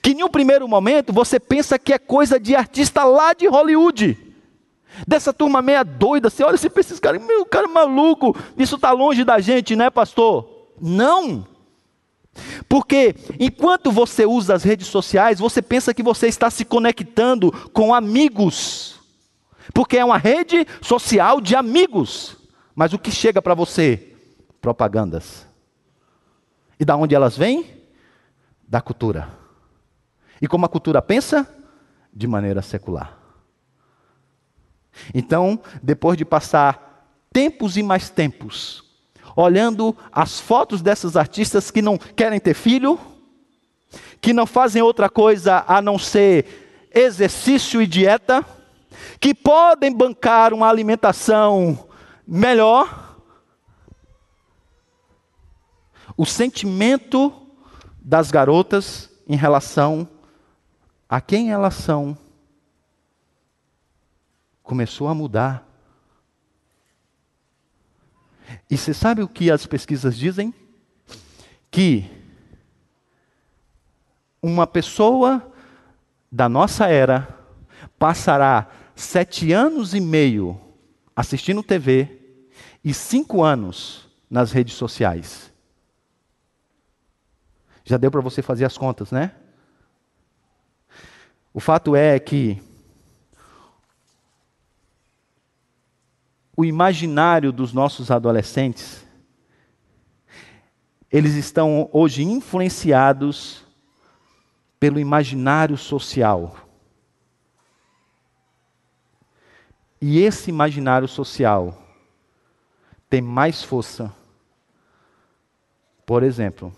que 0.00 0.12
em 0.12 0.22
um 0.22 0.28
primeiro 0.28 0.66
momento 0.68 1.12
você 1.12 1.40
pensa 1.40 1.78
que 1.78 1.92
é 1.92 1.98
coisa 1.98 2.38
de 2.38 2.54
artista 2.54 3.04
lá 3.04 3.32
de 3.32 3.46
Hollywood, 3.46 4.18
dessa 5.06 5.32
turma 5.32 5.60
meia 5.60 5.82
doida, 5.82 6.30
você 6.30 6.44
olha 6.44 6.56
e 6.56 6.70
pensa, 6.70 6.92
esse 6.92 7.00
cara, 7.00 7.18
meu 7.18 7.44
cara 7.44 7.66
maluco, 7.66 8.36
isso 8.56 8.76
está 8.76 8.92
longe 8.92 9.24
da 9.24 9.40
gente, 9.40 9.74
né 9.74 9.90
pastor? 9.90 10.48
Não! 10.80 11.51
Porque 12.68 13.14
enquanto 13.38 13.90
você 13.90 14.24
usa 14.24 14.54
as 14.54 14.62
redes 14.62 14.86
sociais, 14.86 15.38
você 15.38 15.60
pensa 15.60 15.92
que 15.92 16.02
você 16.02 16.28
está 16.28 16.50
se 16.50 16.64
conectando 16.64 17.52
com 17.70 17.94
amigos. 17.94 19.00
Porque 19.74 19.98
é 19.98 20.04
uma 20.04 20.18
rede 20.18 20.66
social 20.80 21.40
de 21.40 21.54
amigos. 21.54 22.36
Mas 22.74 22.92
o 22.92 22.98
que 22.98 23.10
chega 23.10 23.42
para 23.42 23.54
você? 23.54 24.14
Propagandas. 24.60 25.46
E 26.80 26.84
da 26.84 26.96
onde 26.96 27.14
elas 27.14 27.36
vêm? 27.36 27.82
Da 28.66 28.80
cultura. 28.80 29.28
E 30.40 30.48
como 30.48 30.64
a 30.64 30.68
cultura 30.68 31.02
pensa? 31.02 31.46
De 32.12 32.26
maneira 32.26 32.62
secular. 32.62 33.18
Então, 35.14 35.60
depois 35.82 36.18
de 36.18 36.24
passar 36.24 37.06
tempos 37.32 37.76
e 37.76 37.82
mais 37.82 38.10
tempos 38.10 38.91
olhando 39.36 39.96
as 40.10 40.40
fotos 40.40 40.82
dessas 40.82 41.16
artistas 41.16 41.70
que 41.70 41.82
não 41.82 41.96
querem 41.96 42.40
ter 42.40 42.54
filho, 42.54 42.98
que 44.20 44.32
não 44.32 44.46
fazem 44.46 44.82
outra 44.82 45.08
coisa 45.08 45.64
a 45.66 45.82
não 45.82 45.98
ser 45.98 46.88
exercício 46.94 47.80
e 47.82 47.86
dieta, 47.86 48.44
que 49.18 49.34
podem 49.34 49.92
bancar 49.92 50.52
uma 50.52 50.68
alimentação 50.68 51.88
melhor. 52.26 53.16
O 56.16 56.26
sentimento 56.26 57.32
das 58.00 58.30
garotas 58.30 59.10
em 59.26 59.36
relação 59.36 60.08
a 61.08 61.20
quem 61.20 61.52
elas 61.52 61.74
são 61.74 62.16
começou 64.62 65.08
a 65.08 65.14
mudar. 65.14 65.71
E 68.72 68.78
você 68.78 68.94
sabe 68.94 69.22
o 69.22 69.28
que 69.28 69.50
as 69.50 69.66
pesquisas 69.66 70.16
dizem? 70.16 70.54
Que 71.70 72.10
uma 74.40 74.66
pessoa 74.66 75.46
da 76.30 76.48
nossa 76.48 76.86
era 76.86 77.38
passará 77.98 78.70
sete 78.96 79.52
anos 79.52 79.92
e 79.92 80.00
meio 80.00 80.58
assistindo 81.14 81.62
TV 81.62 82.18
e 82.82 82.94
cinco 82.94 83.42
anos 83.42 84.08
nas 84.30 84.52
redes 84.52 84.72
sociais. 84.72 85.52
Já 87.84 87.98
deu 87.98 88.10
para 88.10 88.22
você 88.22 88.40
fazer 88.40 88.64
as 88.64 88.78
contas, 88.78 89.10
né? 89.10 89.34
O 91.52 91.60
fato 91.60 91.94
é 91.94 92.18
que 92.18 92.58
o 96.62 96.64
imaginário 96.64 97.50
dos 97.50 97.72
nossos 97.72 98.08
adolescentes, 98.08 99.04
eles 101.10 101.34
estão 101.34 101.90
hoje 101.92 102.22
influenciados 102.22 103.66
pelo 104.78 105.00
imaginário 105.00 105.76
social. 105.76 106.56
E 110.00 110.20
esse 110.20 110.50
imaginário 110.50 111.08
social 111.08 111.76
tem 113.10 113.20
mais 113.20 113.64
força, 113.64 114.14
por 116.06 116.22
exemplo, 116.22 116.72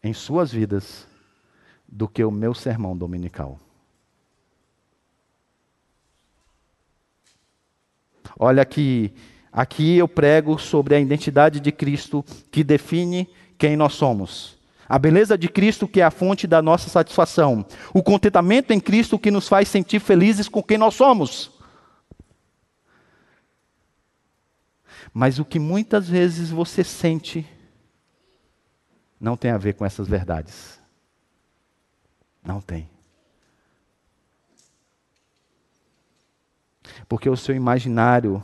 em 0.00 0.14
suas 0.14 0.52
vidas, 0.52 1.08
do 1.88 2.06
que 2.06 2.22
o 2.22 2.30
meu 2.30 2.54
sermão 2.54 2.96
dominical. 2.96 3.58
Olha 8.38 8.64
que 8.64 9.12
aqui 9.52 9.96
eu 9.96 10.08
prego 10.08 10.58
sobre 10.58 10.94
a 10.94 11.00
identidade 11.00 11.60
de 11.60 11.72
Cristo 11.72 12.24
que 12.50 12.64
define 12.64 13.28
quem 13.58 13.76
nós 13.76 13.94
somos. 13.94 14.58
A 14.88 14.98
beleza 14.98 15.38
de 15.38 15.48
Cristo 15.48 15.88
que 15.88 16.00
é 16.00 16.04
a 16.04 16.10
fonte 16.10 16.46
da 16.46 16.60
nossa 16.60 16.90
satisfação. 16.90 17.64
O 17.94 18.02
contentamento 18.02 18.72
em 18.72 18.80
Cristo 18.80 19.18
que 19.18 19.30
nos 19.30 19.48
faz 19.48 19.68
sentir 19.68 20.00
felizes 20.00 20.48
com 20.48 20.62
quem 20.62 20.78
nós 20.78 20.94
somos. 20.94 21.50
Mas 25.14 25.38
o 25.38 25.44
que 25.44 25.58
muitas 25.58 26.08
vezes 26.08 26.50
você 26.50 26.82
sente 26.82 27.46
não 29.20 29.36
tem 29.36 29.52
a 29.52 29.58
ver 29.58 29.74
com 29.74 29.84
essas 29.84 30.08
verdades. 30.08 30.80
Não 32.44 32.60
tem. 32.60 32.90
Porque 37.08 37.28
o 37.28 37.36
seu 37.36 37.54
imaginário 37.54 38.42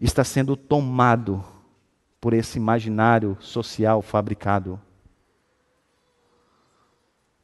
está 0.00 0.24
sendo 0.24 0.56
tomado 0.56 1.44
por 2.20 2.32
esse 2.32 2.58
imaginário 2.58 3.36
social 3.40 4.02
fabricado. 4.02 4.80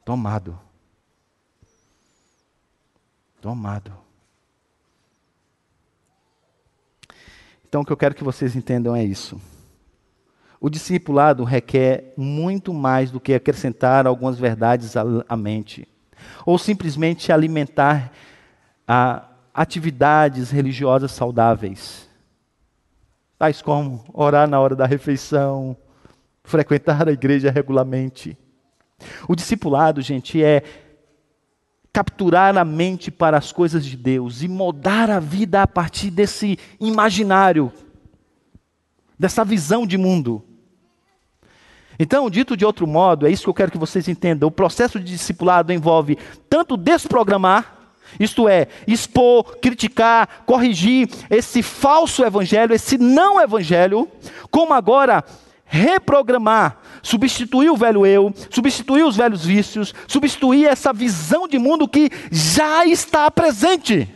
Tomado. 0.04 0.58
Tomado. 3.40 3.92
Então, 7.64 7.80
o 7.80 7.84
que 7.84 7.92
eu 7.92 7.96
quero 7.96 8.14
que 8.14 8.24
vocês 8.24 8.54
entendam 8.54 8.94
é 8.94 9.02
isso. 9.02 9.40
O 10.60 10.68
discipulado 10.68 11.42
requer 11.42 12.12
muito 12.16 12.72
mais 12.72 13.10
do 13.10 13.18
que 13.18 13.34
acrescentar 13.34 14.06
algumas 14.06 14.38
verdades 14.38 14.94
à 14.96 15.36
mente, 15.36 15.88
ou 16.44 16.58
simplesmente 16.58 17.32
alimentar 17.32 18.12
a 18.86 19.31
atividades 19.52 20.50
religiosas 20.50 21.12
saudáveis, 21.12 22.08
tais 23.38 23.60
como 23.60 24.04
orar 24.12 24.48
na 24.48 24.60
hora 24.60 24.74
da 24.74 24.86
refeição, 24.86 25.76
frequentar 26.44 27.08
a 27.08 27.12
igreja 27.12 27.50
regularmente. 27.50 28.36
O 29.28 29.34
discipulado, 29.34 30.00
gente, 30.00 30.42
é 30.42 30.62
capturar 31.92 32.56
a 32.56 32.64
mente 32.64 33.10
para 33.10 33.36
as 33.36 33.52
coisas 33.52 33.84
de 33.84 33.96
Deus 33.96 34.42
e 34.42 34.48
moldar 34.48 35.10
a 35.10 35.20
vida 35.20 35.62
a 35.62 35.66
partir 35.66 36.10
desse 36.10 36.58
imaginário, 36.80 37.70
dessa 39.18 39.44
visão 39.44 39.86
de 39.86 39.98
mundo. 39.98 40.42
Então, 41.98 42.30
dito 42.30 42.56
de 42.56 42.64
outro 42.64 42.86
modo, 42.86 43.26
é 43.26 43.30
isso 43.30 43.44
que 43.44 43.50
eu 43.50 43.54
quero 43.54 43.70
que 43.70 43.78
vocês 43.78 44.08
entendam: 44.08 44.48
o 44.48 44.52
processo 44.52 44.98
de 44.98 45.12
discipulado 45.12 45.72
envolve 45.72 46.16
tanto 46.48 46.76
desprogramar, 46.76 47.81
isto 48.18 48.48
é, 48.48 48.68
expor, 48.86 49.58
criticar, 49.58 50.42
corrigir 50.46 51.08
esse 51.30 51.62
falso 51.62 52.24
evangelho, 52.24 52.74
esse 52.74 52.98
não 52.98 53.40
evangelho, 53.40 54.08
como 54.50 54.72
agora 54.72 55.24
reprogramar, 55.64 56.76
substituir 57.02 57.70
o 57.70 57.76
velho 57.76 58.04
eu, 58.04 58.32
substituir 58.50 59.04
os 59.04 59.16
velhos 59.16 59.44
vícios, 59.44 59.94
substituir 60.06 60.66
essa 60.66 60.92
visão 60.92 61.48
de 61.48 61.58
mundo 61.58 61.88
que 61.88 62.10
já 62.30 62.84
está 62.84 63.30
presente. 63.30 64.08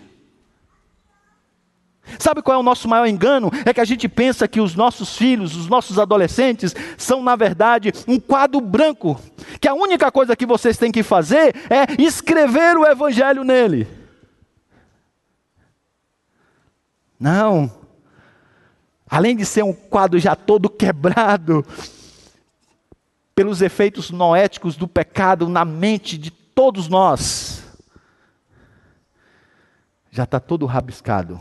Sabe 2.19 2.41
qual 2.41 2.57
é 2.57 2.61
o 2.61 2.63
nosso 2.63 2.89
maior 2.89 3.07
engano? 3.07 3.51
É 3.65 3.75
que 3.75 3.81
a 3.81 3.85
gente 3.85 4.09
pensa 4.09 4.47
que 4.47 4.61
os 4.61 4.75
nossos 4.75 5.17
filhos, 5.17 5.57
os 5.57 5.69
nossos 5.69 5.99
adolescentes, 5.99 6.75
são, 6.97 7.23
na 7.23 7.35
verdade, 7.35 7.93
um 8.07 8.19
quadro 8.21 8.61
branco. 8.61 9.21
Que 9.61 9.69
a 9.69 9.75
única 9.75 10.11
coisa 10.11 10.37
que 10.37 10.47
vocês 10.47 10.79
têm 10.79 10.93
que 10.93 11.03
fazer 11.03 11.55
é 11.69 12.01
escrever 12.01 12.77
o 12.77 12.87
evangelho 12.87 13.43
nele. 13.43 13.89
Não. 17.19 17.71
Além 19.09 19.37
de 19.37 19.45
ser 19.45 19.65
um 19.65 19.73
quadro 19.73 20.19
já 20.19 20.37
todo 20.37 20.71
quebrado, 20.71 21.65
pelos 23.35 23.63
efeitos 23.63 24.11
noéticos 24.11 24.77
do 24.77 24.87
pecado 24.87 25.49
na 25.49 25.65
mente 25.65 26.17
de 26.17 26.31
todos 26.31 26.89
nós, 26.89 27.65
já 30.11 30.25
está 30.25 30.41
todo 30.41 30.67
rabiscado 30.67 31.41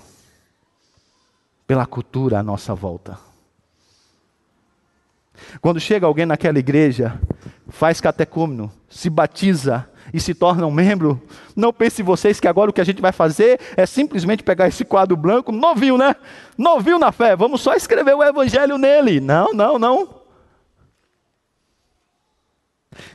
pela 1.67 1.85
cultura 1.85 2.39
à 2.39 2.43
nossa 2.43 2.73
volta. 2.73 3.17
Quando 5.61 5.79
chega 5.79 6.05
alguém 6.05 6.25
naquela 6.25 6.59
igreja, 6.59 7.19
faz 7.67 7.99
catecúmeno, 7.99 8.71
se 8.89 9.09
batiza 9.09 9.89
e 10.13 10.19
se 10.19 10.33
torna 10.33 10.65
um 10.65 10.71
membro, 10.71 11.21
não 11.55 11.73
pense 11.73 12.01
vocês 12.01 12.39
que 12.39 12.47
agora 12.47 12.69
o 12.69 12.73
que 12.73 12.81
a 12.81 12.85
gente 12.85 13.01
vai 13.01 13.11
fazer 13.11 13.59
é 13.75 13.85
simplesmente 13.85 14.43
pegar 14.43 14.67
esse 14.67 14.85
quadro 14.85 15.17
branco, 15.17 15.51
novinho, 15.51 15.97
né? 15.97 16.15
Novinho 16.57 16.99
na 16.99 17.11
fé, 17.11 17.35
vamos 17.35 17.61
só 17.61 17.73
escrever 17.73 18.15
o 18.15 18.23
evangelho 18.23 18.77
nele. 18.77 19.19
Não, 19.19 19.53
não, 19.53 19.77
não. 19.77 20.21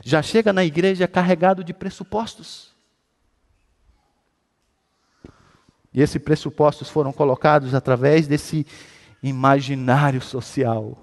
Já 0.03 0.21
chega 0.21 0.53
na 0.53 0.63
igreja 0.63 1.07
carregado 1.07 1.63
de 1.63 1.73
pressupostos. 1.73 2.70
E 5.93 6.01
esses 6.01 6.21
pressupostos 6.21 6.89
foram 6.89 7.11
colocados 7.11 7.73
através 7.73 8.27
desse 8.27 8.65
imaginário 9.21 10.21
social. 10.21 10.97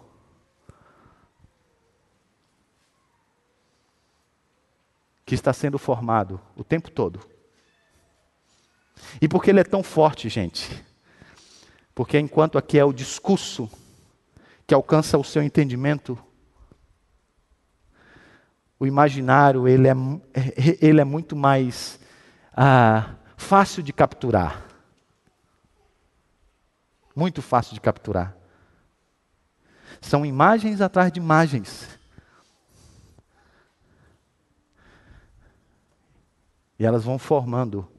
Que 5.26 5.34
está 5.34 5.52
sendo 5.52 5.78
formado 5.78 6.40
o 6.56 6.64
tempo 6.64 6.90
todo. 6.90 7.20
E 9.20 9.28
por 9.28 9.42
que 9.42 9.50
ele 9.50 9.60
é 9.60 9.64
tão 9.64 9.82
forte, 9.82 10.28
gente? 10.28 10.84
Porque 11.94 12.18
enquanto 12.18 12.56
aqui 12.56 12.78
é 12.78 12.84
o 12.84 12.92
discurso 12.92 13.70
que 14.66 14.74
alcança 14.74 15.18
o 15.18 15.24
seu 15.24 15.42
entendimento, 15.42 16.18
o 18.78 18.86
imaginário 18.86 19.66
ele 19.66 19.88
é, 19.88 19.94
ele 20.80 21.00
é 21.00 21.04
muito 21.04 21.34
mais 21.34 21.98
ah, 22.52 23.14
fácil 23.36 23.82
de 23.82 23.92
capturar. 23.92 24.67
Muito 27.18 27.42
fácil 27.42 27.74
de 27.74 27.80
capturar. 27.80 28.36
São 30.00 30.24
imagens 30.24 30.80
atrás 30.80 31.10
de 31.10 31.18
imagens. 31.18 31.98
E 36.78 36.84
elas 36.86 37.02
vão 37.02 37.18
formando 37.18 37.90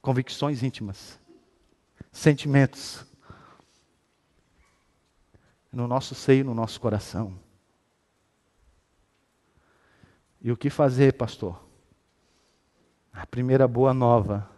convicções 0.00 0.62
íntimas, 0.62 1.18
sentimentos 2.12 3.04
no 5.72 5.88
nosso 5.88 6.14
seio, 6.14 6.44
no 6.44 6.54
nosso 6.54 6.80
coração. 6.80 7.36
E 10.40 10.52
o 10.52 10.56
que 10.56 10.70
fazer, 10.70 11.14
pastor? 11.14 11.60
A 13.12 13.26
primeira 13.26 13.66
boa 13.66 13.92
nova 13.92 14.53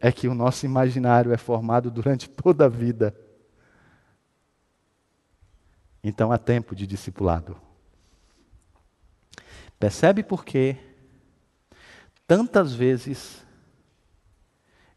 é 0.00 0.12
que 0.12 0.28
o 0.28 0.34
nosso 0.34 0.64
imaginário 0.64 1.32
é 1.32 1.36
formado 1.36 1.90
durante 1.90 2.28
toda 2.30 2.66
a 2.66 2.68
vida. 2.68 3.14
Então 6.02 6.30
há 6.30 6.38
tempo 6.38 6.74
de 6.74 6.86
discipulado. 6.86 7.56
Percebe 9.78 10.22
por 10.22 10.44
que 10.44 10.76
tantas 12.26 12.74
vezes 12.74 13.44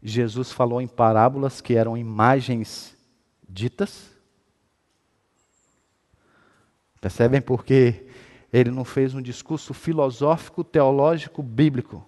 Jesus 0.02 0.50
falou 0.50 0.80
em 0.80 0.88
parábolas 0.88 1.60
que 1.60 1.74
eram 1.74 1.96
imagens 1.96 2.96
ditas? 3.48 4.10
Percebem 7.00 7.40
por 7.40 7.64
que 7.64 8.08
ele 8.52 8.70
não 8.70 8.84
fez 8.84 9.14
um 9.14 9.22
discurso 9.22 9.72
filosófico, 9.72 10.62
teológico, 10.62 11.42
bíblico? 11.42 12.06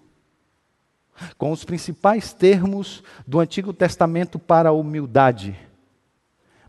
Com 1.39 1.53
os 1.53 1.65
principais 1.65 2.33
termos 2.33 3.03
do 3.27 3.41
Antigo 3.41 3.73
Testamento 3.73 4.39
para 4.39 4.71
a 4.71 4.73
humildade, 4.73 5.59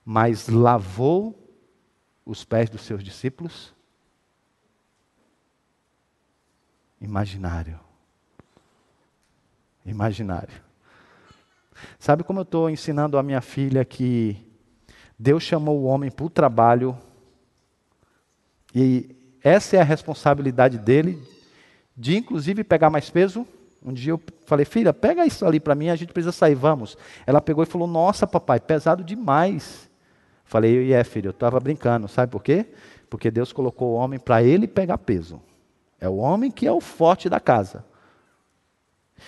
mas 0.04 0.48
lavou 0.48 1.36
os 2.26 2.43
pés 2.43 2.70
dos 2.70 2.82
seus 2.82 3.04
discípulos? 3.04 3.74
Imaginário. 7.00 7.80
Imaginário. 9.86 10.64
Sabe 12.00 12.24
como 12.24 12.39
eu 12.39 12.43
estou 12.43 12.70
ensinando 12.70 13.18
a 13.18 13.24
minha 13.24 13.41
filha 13.41 13.86
que 13.86 14.38
Deus 15.18 15.43
chamou 15.43 15.80
o 15.80 15.86
homem 15.86 16.10
para 16.10 16.26
o 16.26 16.30
trabalho 16.30 16.98
e 18.74 19.16
essa 19.43 19.78
é 19.78 19.82
a 19.82 19.84
responsabilidade 19.84 20.78
dele 20.78 21.22
de, 21.96 22.18
inclusive, 22.18 22.64
pegar 22.64 22.89
mais 22.89 23.10
peso? 23.10 23.48
Um 23.86 23.93
dia 23.93 24.13
eu 24.13 24.21
falei, 24.45 24.65
filha, 24.65 24.91
pega 24.91 25.25
isso 25.25 25.45
ali 25.45 25.59
para 25.59 25.75
mim, 25.75 25.89
a 25.89 25.95
gente 25.95 26.11
precisa 26.11 26.31
sair, 26.31 26.55
vamos. 26.55 26.97
Ela 27.27 27.39
pegou 27.39 27.63
e 27.63 27.67
falou, 27.67 27.88
nossa, 27.88 28.25
papai, 28.25 28.59
pesado 28.59 29.03
demais. 29.03 29.89
Falei, 30.43 30.91
é, 30.91 31.03
filho, 31.03 31.27
eu 31.27 31.31
estava 31.31 31.59
brincando, 31.59 32.07
sabe 32.07 32.31
por 32.31 32.41
quê? 32.41 32.65
Porque 33.09 33.29
Deus 33.29 33.53
colocou 33.53 33.91
o 33.91 33.93
homem 33.93 34.19
para 34.19 34.41
ele 34.41 34.67
pegar 34.67 34.97
peso. 34.97 35.39
É 35.99 36.09
o 36.09 36.17
homem 36.17 36.49
que 36.49 36.65
é 36.65 36.71
o 36.71 36.81
forte 36.81 37.29
da 37.29 37.39
casa. 37.39 37.86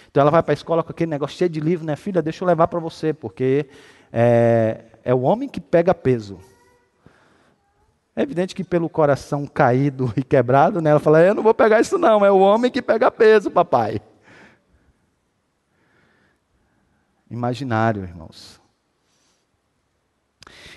Então 0.09 0.21
ela 0.21 0.31
vai 0.31 0.41
para 0.41 0.53
a 0.53 0.55
escola 0.55 0.83
com 0.83 0.91
aquele 0.91 1.09
negócio 1.09 1.37
cheio 1.37 1.49
de 1.49 1.59
livro, 1.59 1.85
né, 1.85 1.95
filha? 1.95 2.21
Deixa 2.21 2.43
eu 2.43 2.47
levar 2.47 2.67
para 2.67 2.79
você, 2.79 3.13
porque 3.13 3.67
é, 4.11 4.85
é 5.03 5.13
o 5.13 5.21
homem 5.21 5.47
que 5.47 5.61
pega 5.61 5.93
peso. 5.93 6.39
É 8.15 8.23
evidente 8.23 8.55
que 8.55 8.63
pelo 8.63 8.89
coração 8.89 9.45
caído 9.45 10.11
e 10.17 10.23
quebrado, 10.23 10.81
né, 10.81 10.89
ela 10.89 10.99
fala: 10.99 11.21
Eu 11.21 11.35
não 11.35 11.43
vou 11.43 11.53
pegar 11.53 11.79
isso, 11.79 11.97
não, 11.97 12.25
é 12.25 12.31
o 12.31 12.39
homem 12.39 12.71
que 12.71 12.81
pega 12.81 13.11
peso, 13.11 13.51
papai. 13.51 14.01
Imaginário, 17.29 18.03
irmãos. 18.03 18.59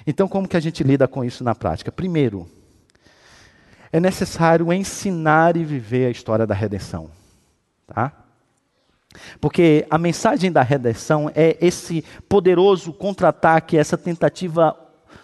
Então, 0.07 0.29
como 0.29 0.49
que 0.49 0.57
a 0.57 0.61
gente 0.61 0.83
lida 0.83 1.07
com 1.07 1.25
isso 1.25 1.45
na 1.45 1.55
prática? 1.55 1.93
Primeiro, 1.93 2.49
é 3.93 4.01
necessário 4.01 4.73
ensinar 4.73 5.57
e 5.57 5.65
viver 5.65 6.07
a 6.07 6.11
história 6.11 6.47
da 6.47 6.55
redenção. 6.55 7.11
Tá? 7.87 8.13
Porque 9.41 9.87
a 9.91 9.99
mensagem 9.99 10.53
da 10.53 10.63
redenção 10.63 11.31
é 11.35 11.57
esse 11.61 12.05
poderoso 12.29 12.93
contra-ataque, 12.93 13.77
essa 13.77 13.99
tentativa 13.99 14.77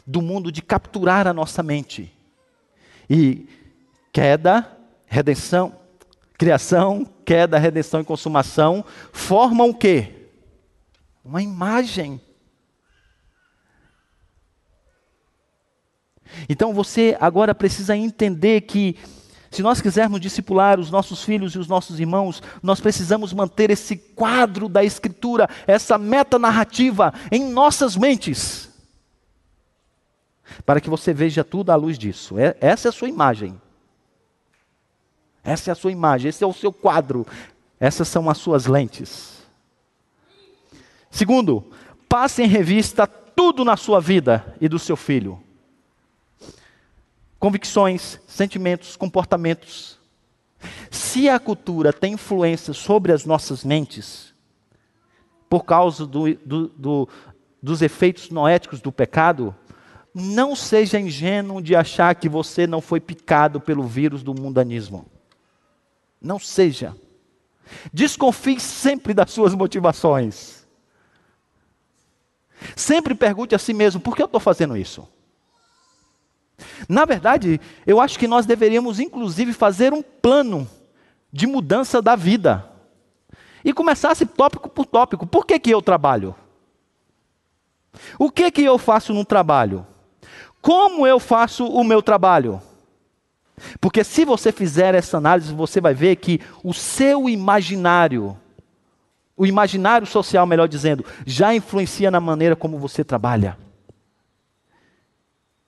do 0.06 0.20
mundo 0.20 0.50
de 0.50 0.62
capturar 0.62 1.26
a 1.26 1.32
nossa 1.32 1.62
mente. 1.62 2.12
E 3.08 3.48
queda, 4.12 4.68
redenção, 5.06 5.74
criação, 6.36 7.06
queda, 7.24 7.58
redenção 7.58 8.00
e 8.00 8.04
consumação 8.04 8.84
formam 9.12 9.70
o 9.70 9.74
quê? 9.74 10.15
Uma 11.26 11.42
imagem. 11.42 12.20
Então 16.48 16.72
você 16.72 17.16
agora 17.20 17.54
precisa 17.54 17.96
entender 17.96 18.62
que, 18.62 18.96
se 19.50 19.62
nós 19.62 19.80
quisermos 19.80 20.20
discipular 20.20 20.78
os 20.78 20.90
nossos 20.90 21.24
filhos 21.24 21.54
e 21.54 21.58
os 21.58 21.66
nossos 21.66 21.98
irmãos, 21.98 22.42
nós 22.62 22.80
precisamos 22.80 23.32
manter 23.32 23.70
esse 23.70 23.96
quadro 23.96 24.68
da 24.68 24.84
Escritura, 24.84 25.48
essa 25.66 25.98
metanarrativa 25.98 27.12
em 27.30 27.50
nossas 27.50 27.96
mentes, 27.96 28.68
para 30.64 30.80
que 30.80 30.88
você 30.88 31.12
veja 31.12 31.42
tudo 31.42 31.70
à 31.70 31.74
luz 31.74 31.98
disso. 31.98 32.38
É, 32.38 32.56
essa 32.60 32.88
é 32.88 32.90
a 32.90 32.92
sua 32.92 33.08
imagem. 33.08 33.60
Essa 35.42 35.70
é 35.70 35.72
a 35.72 35.76
sua 35.76 35.90
imagem, 35.90 36.28
esse 36.28 36.42
é 36.42 36.46
o 36.46 36.52
seu 36.52 36.72
quadro. 36.72 37.26
Essas 37.80 38.08
são 38.08 38.30
as 38.30 38.38
suas 38.38 38.66
lentes. 38.66 39.35
Segundo, 41.16 41.64
passe 42.06 42.42
em 42.42 42.46
revista 42.46 43.06
tudo 43.06 43.64
na 43.64 43.74
sua 43.74 44.02
vida 44.02 44.54
e 44.60 44.68
do 44.68 44.78
seu 44.78 44.98
filho. 44.98 45.40
Convicções, 47.38 48.20
sentimentos, 48.28 48.96
comportamentos. 48.96 49.98
Se 50.90 51.26
a 51.26 51.38
cultura 51.38 51.90
tem 51.90 52.12
influência 52.12 52.74
sobre 52.74 53.12
as 53.12 53.24
nossas 53.24 53.64
mentes, 53.64 54.34
por 55.48 55.64
causa 55.64 56.04
do, 56.04 56.34
do, 56.34 56.68
do, 56.68 57.08
dos 57.62 57.80
efeitos 57.80 58.28
noéticos 58.28 58.82
do 58.82 58.92
pecado, 58.92 59.56
não 60.14 60.54
seja 60.54 61.00
ingênuo 61.00 61.62
de 61.62 61.74
achar 61.74 62.14
que 62.14 62.28
você 62.28 62.66
não 62.66 62.82
foi 62.82 63.00
picado 63.00 63.58
pelo 63.58 63.84
vírus 63.84 64.22
do 64.22 64.34
mundanismo. 64.34 65.06
Não 66.20 66.38
seja. 66.38 66.94
Desconfie 67.90 68.60
sempre 68.60 69.14
das 69.14 69.30
suas 69.30 69.54
motivações. 69.54 70.55
Sempre 72.74 73.14
pergunte 73.14 73.54
a 73.54 73.58
si 73.58 73.72
mesmo: 73.72 74.00
por 74.00 74.16
que 74.16 74.22
eu 74.22 74.26
estou 74.26 74.40
fazendo 74.40 74.76
isso? 74.76 75.06
Na 76.88 77.04
verdade, 77.04 77.60
eu 77.86 78.00
acho 78.00 78.18
que 78.18 78.26
nós 78.26 78.46
deveríamos, 78.46 78.98
inclusive, 78.98 79.52
fazer 79.52 79.92
um 79.92 80.02
plano 80.02 80.68
de 81.32 81.46
mudança 81.46 82.00
da 82.00 82.16
vida. 82.16 82.64
E 83.64 83.72
começasse 83.72 84.24
tópico 84.24 84.68
por 84.68 84.86
tópico. 84.86 85.26
Por 85.26 85.44
que, 85.44 85.58
que 85.58 85.70
eu 85.70 85.82
trabalho? 85.82 86.34
O 88.18 88.30
que, 88.30 88.50
que 88.50 88.62
eu 88.62 88.78
faço 88.78 89.12
no 89.12 89.24
trabalho? 89.24 89.86
Como 90.62 91.06
eu 91.06 91.18
faço 91.18 91.66
o 91.66 91.84
meu 91.84 92.02
trabalho? 92.02 92.62
Porque 93.80 94.04
se 94.04 94.24
você 94.24 94.52
fizer 94.52 94.94
essa 94.94 95.16
análise, 95.16 95.52
você 95.52 95.80
vai 95.80 95.94
ver 95.94 96.16
que 96.16 96.40
o 96.62 96.74
seu 96.74 97.28
imaginário, 97.28 98.36
o 99.36 99.44
imaginário 99.44 100.06
social, 100.06 100.46
melhor 100.46 100.66
dizendo, 100.66 101.04
já 101.26 101.54
influencia 101.54 102.10
na 102.10 102.20
maneira 102.20 102.56
como 102.56 102.78
você 102.78 103.04
trabalha. 103.04 103.58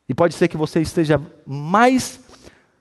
E 0.08 0.14
pode 0.14 0.34
ser 0.34 0.48
que 0.48 0.56
você 0.56 0.80
esteja 0.80 1.20
mais 1.46 2.20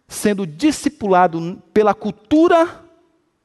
sendo 0.07 0.47
discipulado 0.47 1.61
pela 1.73 1.93
cultura 1.93 2.85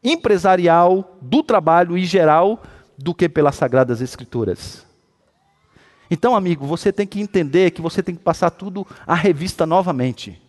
empresarial 0.04 1.18
do 1.20 1.42
trabalho 1.42 1.98
em 1.98 2.04
geral 2.04 2.62
do 2.96 3.12
que 3.12 3.28
pelas 3.28 3.56
sagradas 3.56 4.00
escrituras. 4.00 4.86
Então, 6.08 6.36
amigo, 6.36 6.66
você 6.66 6.92
tem 6.92 7.06
que 7.06 7.20
entender 7.20 7.70
que 7.72 7.80
você 7.80 8.02
tem 8.02 8.14
que 8.14 8.22
passar 8.22 8.50
tudo 8.50 8.86
à 9.06 9.14
revista 9.14 9.66
novamente. 9.66 10.40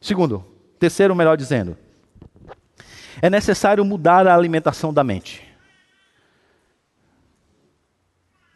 Segundo, 0.00 0.44
terceiro, 0.78 1.14
melhor 1.14 1.36
dizendo, 1.36 1.78
é 3.20 3.28
necessário 3.28 3.84
mudar 3.84 4.26
a 4.26 4.34
alimentação 4.34 4.92
da 4.92 5.04
mente. 5.04 5.52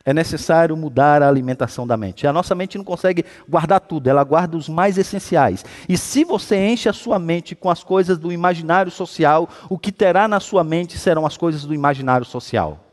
É 0.04 0.14
necessário 0.14 0.76
mudar 0.76 1.20
a 1.20 1.28
alimentação 1.28 1.84
da 1.84 1.96
mente. 1.96 2.28
A 2.28 2.32
nossa 2.32 2.54
mente 2.54 2.78
não 2.78 2.84
consegue 2.84 3.24
guardar 3.48 3.80
tudo, 3.80 4.08
ela 4.08 4.22
guarda 4.22 4.56
os 4.56 4.68
mais 4.68 4.96
essenciais. 4.96 5.64
E 5.88 5.98
se 5.98 6.22
você 6.22 6.56
enche 6.64 6.88
a 6.88 6.92
sua 6.92 7.18
mente 7.18 7.56
com 7.56 7.68
as 7.68 7.82
coisas 7.82 8.16
do 8.16 8.30
imaginário 8.30 8.92
social, 8.92 9.48
o 9.68 9.76
que 9.76 9.90
terá 9.90 10.28
na 10.28 10.38
sua 10.38 10.62
mente 10.62 10.96
serão 10.96 11.26
as 11.26 11.36
coisas 11.36 11.64
do 11.64 11.74
imaginário 11.74 12.24
social. 12.24 12.85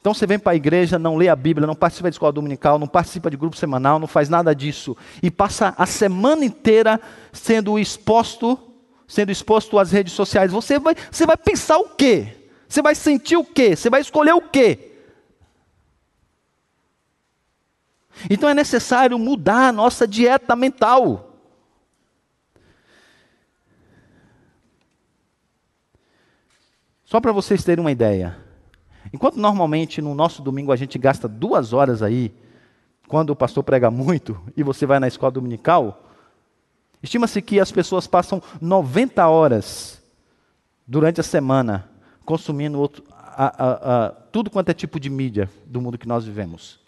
Então 0.00 0.14
você 0.14 0.26
vem 0.26 0.38
para 0.38 0.52
a 0.52 0.56
igreja, 0.56 0.98
não 0.98 1.14
lê 1.14 1.28
a 1.28 1.36
Bíblia, 1.36 1.66
não 1.66 1.74
participa 1.74 2.10
de 2.10 2.14
escola 2.14 2.32
dominical, 2.32 2.78
não 2.78 2.88
participa 2.88 3.30
de 3.30 3.36
grupo 3.36 3.54
semanal, 3.54 3.98
não 3.98 4.06
faz 4.06 4.30
nada 4.30 4.54
disso 4.54 4.96
e 5.22 5.30
passa 5.30 5.74
a 5.76 5.84
semana 5.84 6.42
inteira 6.42 6.98
sendo 7.32 7.78
exposto, 7.78 8.58
sendo 9.06 9.30
exposto 9.30 9.78
às 9.78 9.92
redes 9.92 10.14
sociais. 10.14 10.52
Você 10.52 10.78
vai, 10.78 10.94
você 11.10 11.26
vai 11.26 11.36
pensar 11.36 11.76
o 11.76 11.90
quê? 11.90 12.34
Você 12.66 12.80
vai 12.80 12.94
sentir 12.94 13.36
o 13.36 13.44
quê? 13.44 13.76
Você 13.76 13.90
vai 13.90 14.00
escolher 14.00 14.32
o 14.32 14.40
quê? 14.40 14.90
Então 18.30 18.48
é 18.48 18.54
necessário 18.54 19.18
mudar 19.18 19.68
a 19.68 19.72
nossa 19.72 20.08
dieta 20.08 20.56
mental. 20.56 21.36
Só 27.04 27.20
para 27.20 27.32
vocês 27.32 27.62
terem 27.62 27.84
uma 27.84 27.92
ideia. 27.92 28.49
Enquanto 29.12 29.36
normalmente 29.36 30.00
no 30.00 30.14
nosso 30.14 30.42
domingo 30.42 30.72
a 30.72 30.76
gente 30.76 30.98
gasta 30.98 31.26
duas 31.26 31.72
horas 31.72 32.02
aí, 32.02 32.32
quando 33.08 33.30
o 33.30 33.36
pastor 33.36 33.64
prega 33.64 33.90
muito 33.90 34.40
e 34.56 34.62
você 34.62 34.86
vai 34.86 35.00
na 35.00 35.08
escola 35.08 35.32
dominical, 35.32 36.10
estima-se 37.02 37.42
que 37.42 37.58
as 37.58 37.72
pessoas 37.72 38.06
passam 38.06 38.40
90 38.60 39.26
horas 39.26 40.00
durante 40.86 41.20
a 41.20 41.24
semana 41.24 41.90
consumindo 42.24 42.78
outro, 42.78 43.02
a, 43.10 43.46
a, 43.46 44.06
a, 44.06 44.10
tudo 44.10 44.50
quanto 44.50 44.68
é 44.68 44.74
tipo 44.74 45.00
de 45.00 45.10
mídia 45.10 45.50
do 45.66 45.80
mundo 45.80 45.98
que 45.98 46.06
nós 46.06 46.24
vivemos. 46.24 46.78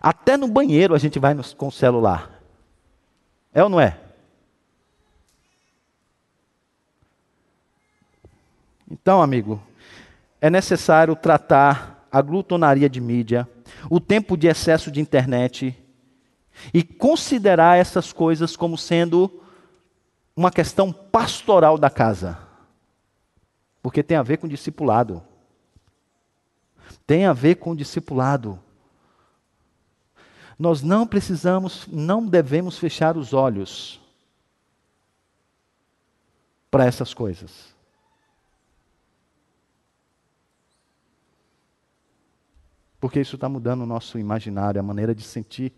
Até 0.00 0.36
no 0.36 0.46
banheiro 0.46 0.94
a 0.94 0.98
gente 0.98 1.18
vai 1.18 1.34
com 1.56 1.66
o 1.66 1.72
celular. 1.72 2.30
É 3.52 3.62
ou 3.62 3.68
não 3.68 3.80
é? 3.80 3.98
Então, 8.88 9.20
amigo, 9.20 9.60
é 10.44 10.50
necessário 10.50 11.16
tratar 11.16 12.06
a 12.12 12.20
glutonaria 12.20 12.86
de 12.86 13.00
mídia, 13.00 13.48
o 13.88 13.98
tempo 13.98 14.36
de 14.36 14.46
excesso 14.46 14.90
de 14.90 15.00
internet 15.00 15.74
e 16.74 16.82
considerar 16.82 17.78
essas 17.78 18.12
coisas 18.12 18.54
como 18.54 18.76
sendo 18.76 19.42
uma 20.36 20.50
questão 20.50 20.92
pastoral 20.92 21.78
da 21.78 21.88
casa. 21.88 22.38
Porque 23.82 24.02
tem 24.02 24.18
a 24.18 24.22
ver 24.22 24.36
com 24.36 24.46
discipulado. 24.46 25.22
Tem 27.06 27.24
a 27.24 27.32
ver 27.32 27.54
com 27.54 27.74
discipulado. 27.74 28.60
Nós 30.58 30.82
não 30.82 31.06
precisamos, 31.06 31.86
não 31.90 32.26
devemos 32.26 32.76
fechar 32.76 33.16
os 33.16 33.32
olhos 33.32 33.98
para 36.70 36.84
essas 36.84 37.14
coisas. 37.14 37.73
Porque 43.04 43.20
isso 43.20 43.34
está 43.34 43.50
mudando 43.50 43.82
o 43.82 43.86
nosso 43.86 44.18
imaginário, 44.18 44.80
a 44.80 44.82
maneira 44.82 45.14
de 45.14 45.22
sentir. 45.22 45.74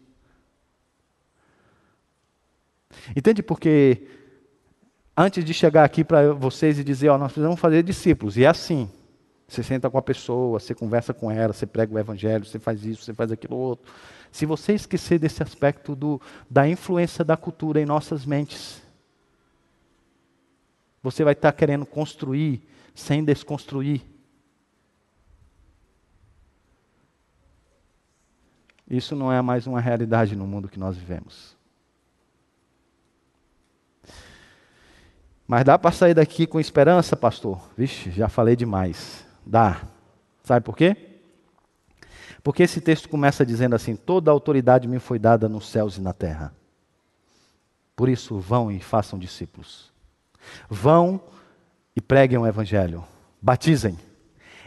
Entende? 3.16 3.42
Porque 3.42 4.06
antes 5.16 5.44
de 5.44 5.52
chegar 5.52 5.82
aqui 5.82 6.04
para 6.04 6.32
vocês 6.32 6.78
e 6.78 6.84
dizer, 6.84 7.08
ó, 7.08 7.18
nós 7.18 7.32
precisamos 7.32 7.58
fazer 7.58 7.82
discípulos, 7.82 8.36
e 8.36 8.44
é 8.44 8.46
assim. 8.46 8.88
Você 9.48 9.64
senta 9.64 9.90
com 9.90 9.98
a 9.98 10.02
pessoa, 10.02 10.60
você 10.60 10.72
conversa 10.72 11.12
com 11.12 11.28
ela, 11.28 11.52
você 11.52 11.66
prega 11.66 11.92
o 11.92 11.98
evangelho, 11.98 12.44
você 12.44 12.60
faz 12.60 12.84
isso, 12.84 13.02
você 13.02 13.12
faz 13.12 13.32
aquilo 13.32 13.56
outro. 13.56 13.92
Se 14.30 14.46
você 14.46 14.74
esquecer 14.74 15.18
desse 15.18 15.42
aspecto 15.42 15.96
do, 15.96 16.20
da 16.48 16.68
influência 16.68 17.24
da 17.24 17.36
cultura 17.36 17.80
em 17.80 17.84
nossas 17.84 18.24
mentes, 18.24 18.80
você 21.02 21.24
vai 21.24 21.32
estar 21.32 21.50
querendo 21.50 21.84
construir 21.84 22.62
sem 22.94 23.24
desconstruir. 23.24 24.15
Isso 28.88 29.16
não 29.16 29.32
é 29.32 29.42
mais 29.42 29.66
uma 29.66 29.80
realidade 29.80 30.36
no 30.36 30.46
mundo 30.46 30.68
que 30.68 30.78
nós 30.78 30.96
vivemos. 30.96 31.56
Mas 35.46 35.64
dá 35.64 35.78
para 35.78 35.92
sair 35.92 36.14
daqui 36.14 36.46
com 36.46 36.58
esperança, 36.58 37.16
pastor? 37.16 37.60
Vixe, 37.76 38.10
já 38.10 38.28
falei 38.28 38.56
demais. 38.56 39.24
Dá. 39.44 39.82
Sabe 40.42 40.64
por 40.64 40.76
quê? 40.76 40.96
Porque 42.42 42.62
esse 42.62 42.80
texto 42.80 43.08
começa 43.08 43.46
dizendo 43.46 43.74
assim: 43.74 43.94
Toda 43.94 44.30
autoridade 44.30 44.88
me 44.88 44.98
foi 44.98 45.18
dada 45.18 45.48
nos 45.48 45.68
céus 45.68 45.96
e 45.96 46.00
na 46.00 46.12
terra. 46.12 46.52
Por 47.94 48.08
isso, 48.08 48.38
vão 48.38 48.70
e 48.70 48.80
façam 48.80 49.18
discípulos. 49.18 49.92
Vão 50.68 51.20
e 51.94 52.00
preguem 52.00 52.38
o 52.38 52.46
evangelho. 52.46 53.04
Batizem. 53.40 53.98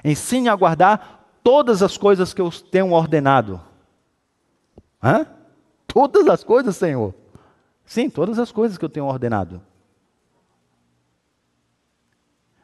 Ensinem 0.04 0.50
a 0.50 0.56
guardar 0.56 1.40
todas 1.44 1.84
as 1.84 1.98
coisas 1.98 2.34
que 2.34 2.42
eu 2.42 2.50
tenho 2.50 2.92
ordenado. 2.92 3.62
Hã? 5.02 5.26
Todas 5.88 6.28
as 6.28 6.44
coisas, 6.44 6.76
Senhor. 6.76 7.14
Sim, 7.86 8.10
todas 8.10 8.38
as 8.38 8.52
coisas 8.52 8.78
que 8.78 8.86
eu 8.86 8.90
tenho 8.90 9.06
ordenado. 9.06 9.62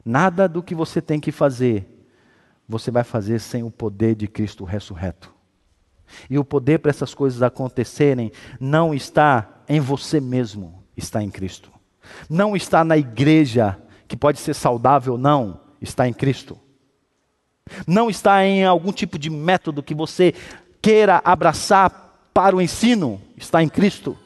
Nada 0.04 0.48
do 0.48 0.62
que 0.62 0.76
você 0.76 1.02
tem 1.02 1.20
que 1.20 1.32
fazer, 1.32 2.08
você 2.68 2.92
vai 2.92 3.04
fazer 3.04 3.40
sem 3.40 3.64
o 3.64 3.72
poder 3.72 4.16
de 4.16 4.28
Cristo 4.28 4.64
ressurreto. 4.64 5.34
E 6.30 6.38
o 6.38 6.46
poder 6.46 6.80
para 6.80 6.92
essas 6.92 7.16
coisas 7.16 7.42
acontecerem 7.42 8.32
não 8.60 8.94
está 8.94 9.64
em 9.68 9.80
você 9.80 10.22
mesmo, 10.22 10.84
está 10.96 11.24
em 11.24 11.32
Cristo. 11.32 11.72
Não 12.30 12.56
está 12.56 12.84
na 12.84 12.96
igreja, 12.96 13.80
que 14.08 14.16
pode 14.16 14.40
ser 14.40 14.54
saudável 14.54 15.14
ou 15.14 15.20
não, 15.20 15.62
está 15.82 16.08
em 16.08 16.14
Cristo. 16.14 16.60
Não 17.88 18.10
está 18.10 18.46
em 18.46 18.64
algum 18.64 18.92
tipo 18.92 19.18
de 19.18 19.32
método 19.32 19.82
que 19.82 19.96
você 19.96 20.36
queira 20.80 21.20
abraçar 21.26 22.05
para 22.36 22.54
o 22.54 22.62
ensino 22.62 23.22
está 23.38 23.64
em 23.64 23.70
Cristo. 23.70 24.18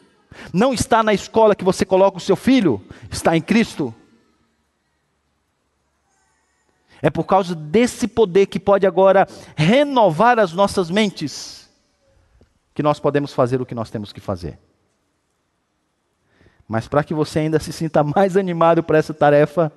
Não 0.51 0.73
está 0.73 1.03
na 1.03 1.13
escola 1.13 1.55
que 1.55 1.63
você 1.63 1.85
coloca 1.85 2.17
o 2.17 2.21
seu 2.21 2.35
filho, 2.35 2.83
está 3.11 3.37
em 3.37 3.41
Cristo. 3.41 3.93
É 7.03 7.11
por 7.11 7.25
causa 7.25 7.53
desse 7.53 8.07
poder 8.07 8.47
que 8.47 8.59
pode 8.59 8.87
agora 8.87 9.27
renovar 9.55 10.39
as 10.39 10.53
nossas 10.53 10.89
mentes 10.89 11.69
que 12.73 12.81
nós 12.81 12.99
podemos 12.99 13.31
fazer 13.31 13.61
o 13.61 13.65
que 13.65 13.75
nós 13.75 13.91
temos 13.91 14.11
que 14.11 14.19
fazer. 14.19 14.57
Mas 16.67 16.87
para 16.87 17.03
que 17.03 17.13
você 17.13 17.39
ainda 17.39 17.59
se 17.59 17.71
sinta 17.71 18.01
mais 18.15 18.35
animado 18.35 18.81
para 18.81 18.97
essa 18.97 19.13
tarefa, 19.13 19.71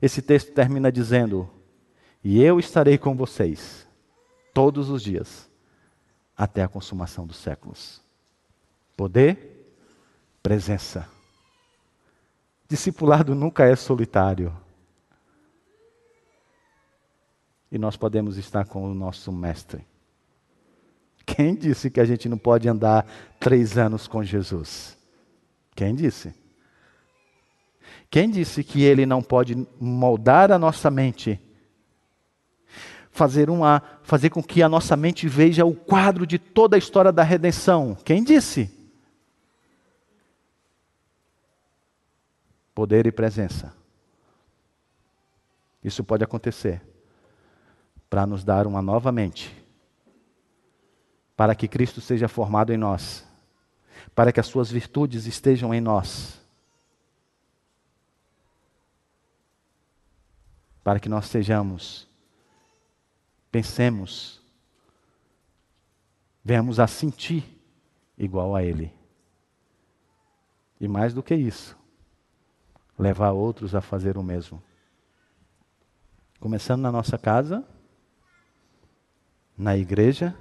esse 0.00 0.20
texto 0.20 0.52
termina 0.52 0.92
dizendo: 0.92 1.48
E 2.22 2.42
eu 2.42 2.60
estarei 2.60 2.98
com 2.98 3.16
vocês 3.16 3.88
todos 4.52 4.90
os 4.90 5.02
dias, 5.02 5.48
até 6.42 6.64
a 6.64 6.68
consumação 6.68 7.24
dos 7.24 7.36
séculos. 7.36 8.02
Poder, 8.96 9.76
presença. 10.42 11.08
Discipulado 12.68 13.32
nunca 13.32 13.64
é 13.64 13.76
solitário. 13.76 14.52
E 17.70 17.78
nós 17.78 17.96
podemos 17.96 18.38
estar 18.38 18.64
com 18.64 18.90
o 18.90 18.92
nosso 18.92 19.30
mestre. 19.30 19.86
Quem 21.24 21.54
disse 21.54 21.88
que 21.88 22.00
a 22.00 22.04
gente 22.04 22.28
não 22.28 22.36
pode 22.36 22.68
andar 22.68 23.06
três 23.38 23.78
anos 23.78 24.08
com 24.08 24.24
Jesus? 24.24 24.98
Quem 25.76 25.94
disse? 25.94 26.34
Quem 28.10 28.28
disse 28.28 28.64
que 28.64 28.82
ele 28.82 29.06
não 29.06 29.22
pode 29.22 29.64
moldar 29.78 30.50
a 30.50 30.58
nossa 30.58 30.90
mente? 30.90 31.40
Fazer, 33.12 33.50
uma, 33.50 33.82
fazer 34.02 34.30
com 34.30 34.42
que 34.42 34.62
a 34.62 34.68
nossa 34.68 34.96
mente 34.96 35.28
veja 35.28 35.66
o 35.66 35.74
quadro 35.74 36.26
de 36.26 36.38
toda 36.38 36.76
a 36.76 36.78
história 36.78 37.12
da 37.12 37.22
redenção? 37.22 37.94
Quem 38.04 38.24
disse? 38.24 38.70
Poder 42.74 43.06
e 43.06 43.12
presença. 43.12 43.74
Isso 45.84 46.02
pode 46.02 46.24
acontecer 46.24 46.80
para 48.08 48.26
nos 48.26 48.44
dar 48.44 48.66
uma 48.66 48.80
nova 48.80 49.10
mente, 49.10 49.54
para 51.36 51.54
que 51.54 51.66
Cristo 51.66 52.00
seja 52.00 52.28
formado 52.28 52.72
em 52.72 52.76
nós, 52.76 53.26
para 54.14 54.32
que 54.32 54.38
as 54.38 54.46
suas 54.46 54.70
virtudes 54.70 55.26
estejam 55.26 55.74
em 55.74 55.80
nós, 55.80 56.40
para 60.84 61.00
que 61.00 61.08
nós 61.08 61.26
sejamos, 61.26 62.06
pensemos, 63.52 64.42
venhamos 66.42 66.80
a 66.80 66.86
sentir 66.86 67.44
igual 68.16 68.56
a 68.56 68.64
Ele. 68.64 68.92
E 70.80 70.88
mais 70.88 71.14
do 71.14 71.22
que 71.22 71.34
isso, 71.34 71.78
levar 72.98 73.30
outros 73.30 73.74
a 73.74 73.80
fazer 73.80 74.16
o 74.16 74.22
mesmo. 74.22 74.60
Começando 76.40 76.80
na 76.80 76.90
nossa 76.90 77.16
casa, 77.16 77.64
na 79.56 79.76
igreja 79.76 80.36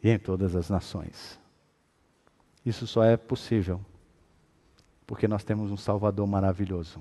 e 0.00 0.10
em 0.10 0.18
todas 0.18 0.54
as 0.54 0.70
nações. 0.70 1.40
Isso 2.64 2.86
só 2.86 3.02
é 3.02 3.16
possível 3.16 3.84
porque 5.06 5.26
nós 5.28 5.44
temos 5.44 5.70
um 5.70 5.76
Salvador 5.76 6.26
maravilhoso. 6.26 7.00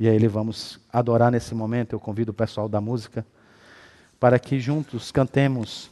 E 0.00 0.08
aí 0.08 0.26
vamos 0.26 0.80
adorar 0.90 1.30
nesse 1.30 1.54
momento. 1.54 1.92
Eu 1.92 2.00
convido 2.00 2.30
o 2.30 2.34
pessoal 2.34 2.70
da 2.70 2.80
música 2.80 3.22
para 4.18 4.38
que 4.38 4.58
juntos 4.58 5.12
cantemos 5.12 5.90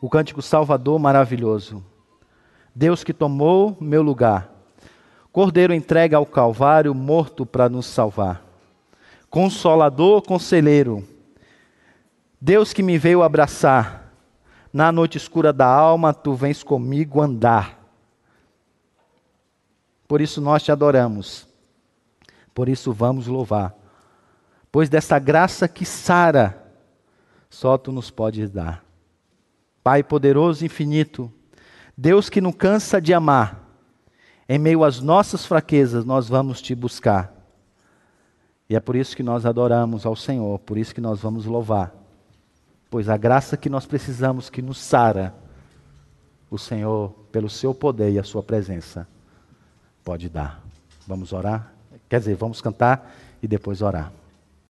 o 0.00 0.10
cântico 0.10 0.42
Salvador 0.42 0.98
maravilhoso. 0.98 1.84
Deus 2.74 3.04
que 3.04 3.14
tomou 3.14 3.76
meu 3.80 4.02
lugar, 4.02 4.50
Cordeiro 5.30 5.72
entregue 5.72 6.16
ao 6.16 6.26
Calvário, 6.26 6.92
morto 6.92 7.46
para 7.46 7.68
nos 7.68 7.86
salvar. 7.86 8.44
Consolador, 9.30 10.22
conselheiro, 10.22 11.06
Deus 12.40 12.72
que 12.72 12.82
me 12.82 12.98
veio 12.98 13.22
abraçar, 13.22 14.12
na 14.72 14.90
noite 14.90 15.16
escura 15.16 15.52
da 15.52 15.66
alma, 15.66 16.12
tu 16.12 16.34
vens 16.34 16.64
comigo 16.64 17.22
andar. 17.22 17.78
Por 20.08 20.20
isso 20.20 20.40
nós 20.40 20.60
te 20.64 20.72
adoramos, 20.72 21.53
por 22.54 22.68
isso 22.68 22.92
vamos 22.92 23.26
louvar, 23.26 23.74
pois 24.70 24.88
dessa 24.88 25.18
graça 25.18 25.66
que 25.66 25.84
sara, 25.84 26.62
só 27.50 27.76
tu 27.76 27.92
nos 27.92 28.10
podes 28.10 28.50
dar. 28.50 28.84
Pai 29.82 30.02
poderoso 30.02 30.64
e 30.64 30.66
infinito, 30.66 31.30
Deus 31.96 32.30
que 32.30 32.40
não 32.40 32.52
cansa 32.52 33.00
de 33.00 33.12
amar, 33.12 33.62
em 34.48 34.58
meio 34.58 34.84
às 34.84 35.00
nossas 35.00 35.44
fraquezas 35.44 36.04
nós 36.04 36.28
vamos 36.28 36.62
te 36.62 36.74
buscar. 36.74 37.34
E 38.68 38.74
é 38.74 38.80
por 38.80 38.96
isso 38.96 39.16
que 39.16 39.22
nós 39.22 39.44
adoramos 39.44 40.06
ao 40.06 40.16
Senhor, 40.16 40.58
por 40.60 40.78
isso 40.78 40.94
que 40.94 41.00
nós 41.00 41.20
vamos 41.20 41.44
louvar 41.44 42.04
pois 42.94 43.08
a 43.08 43.16
graça 43.16 43.56
que 43.56 43.68
nós 43.68 43.86
precisamos 43.86 44.48
que 44.48 44.62
nos 44.62 44.78
sara, 44.78 45.34
o 46.48 46.56
Senhor, 46.56 47.10
pelo 47.32 47.50
seu 47.50 47.74
poder 47.74 48.12
e 48.12 48.20
a 48.20 48.22
sua 48.22 48.40
presença, 48.40 49.08
pode 50.04 50.28
dar. 50.28 50.62
Vamos 51.04 51.32
orar? 51.32 51.73
Quer 52.14 52.20
dizer, 52.20 52.36
vamos 52.36 52.60
cantar 52.60 53.12
e 53.42 53.48
depois 53.48 53.82
orar. 53.82 54.12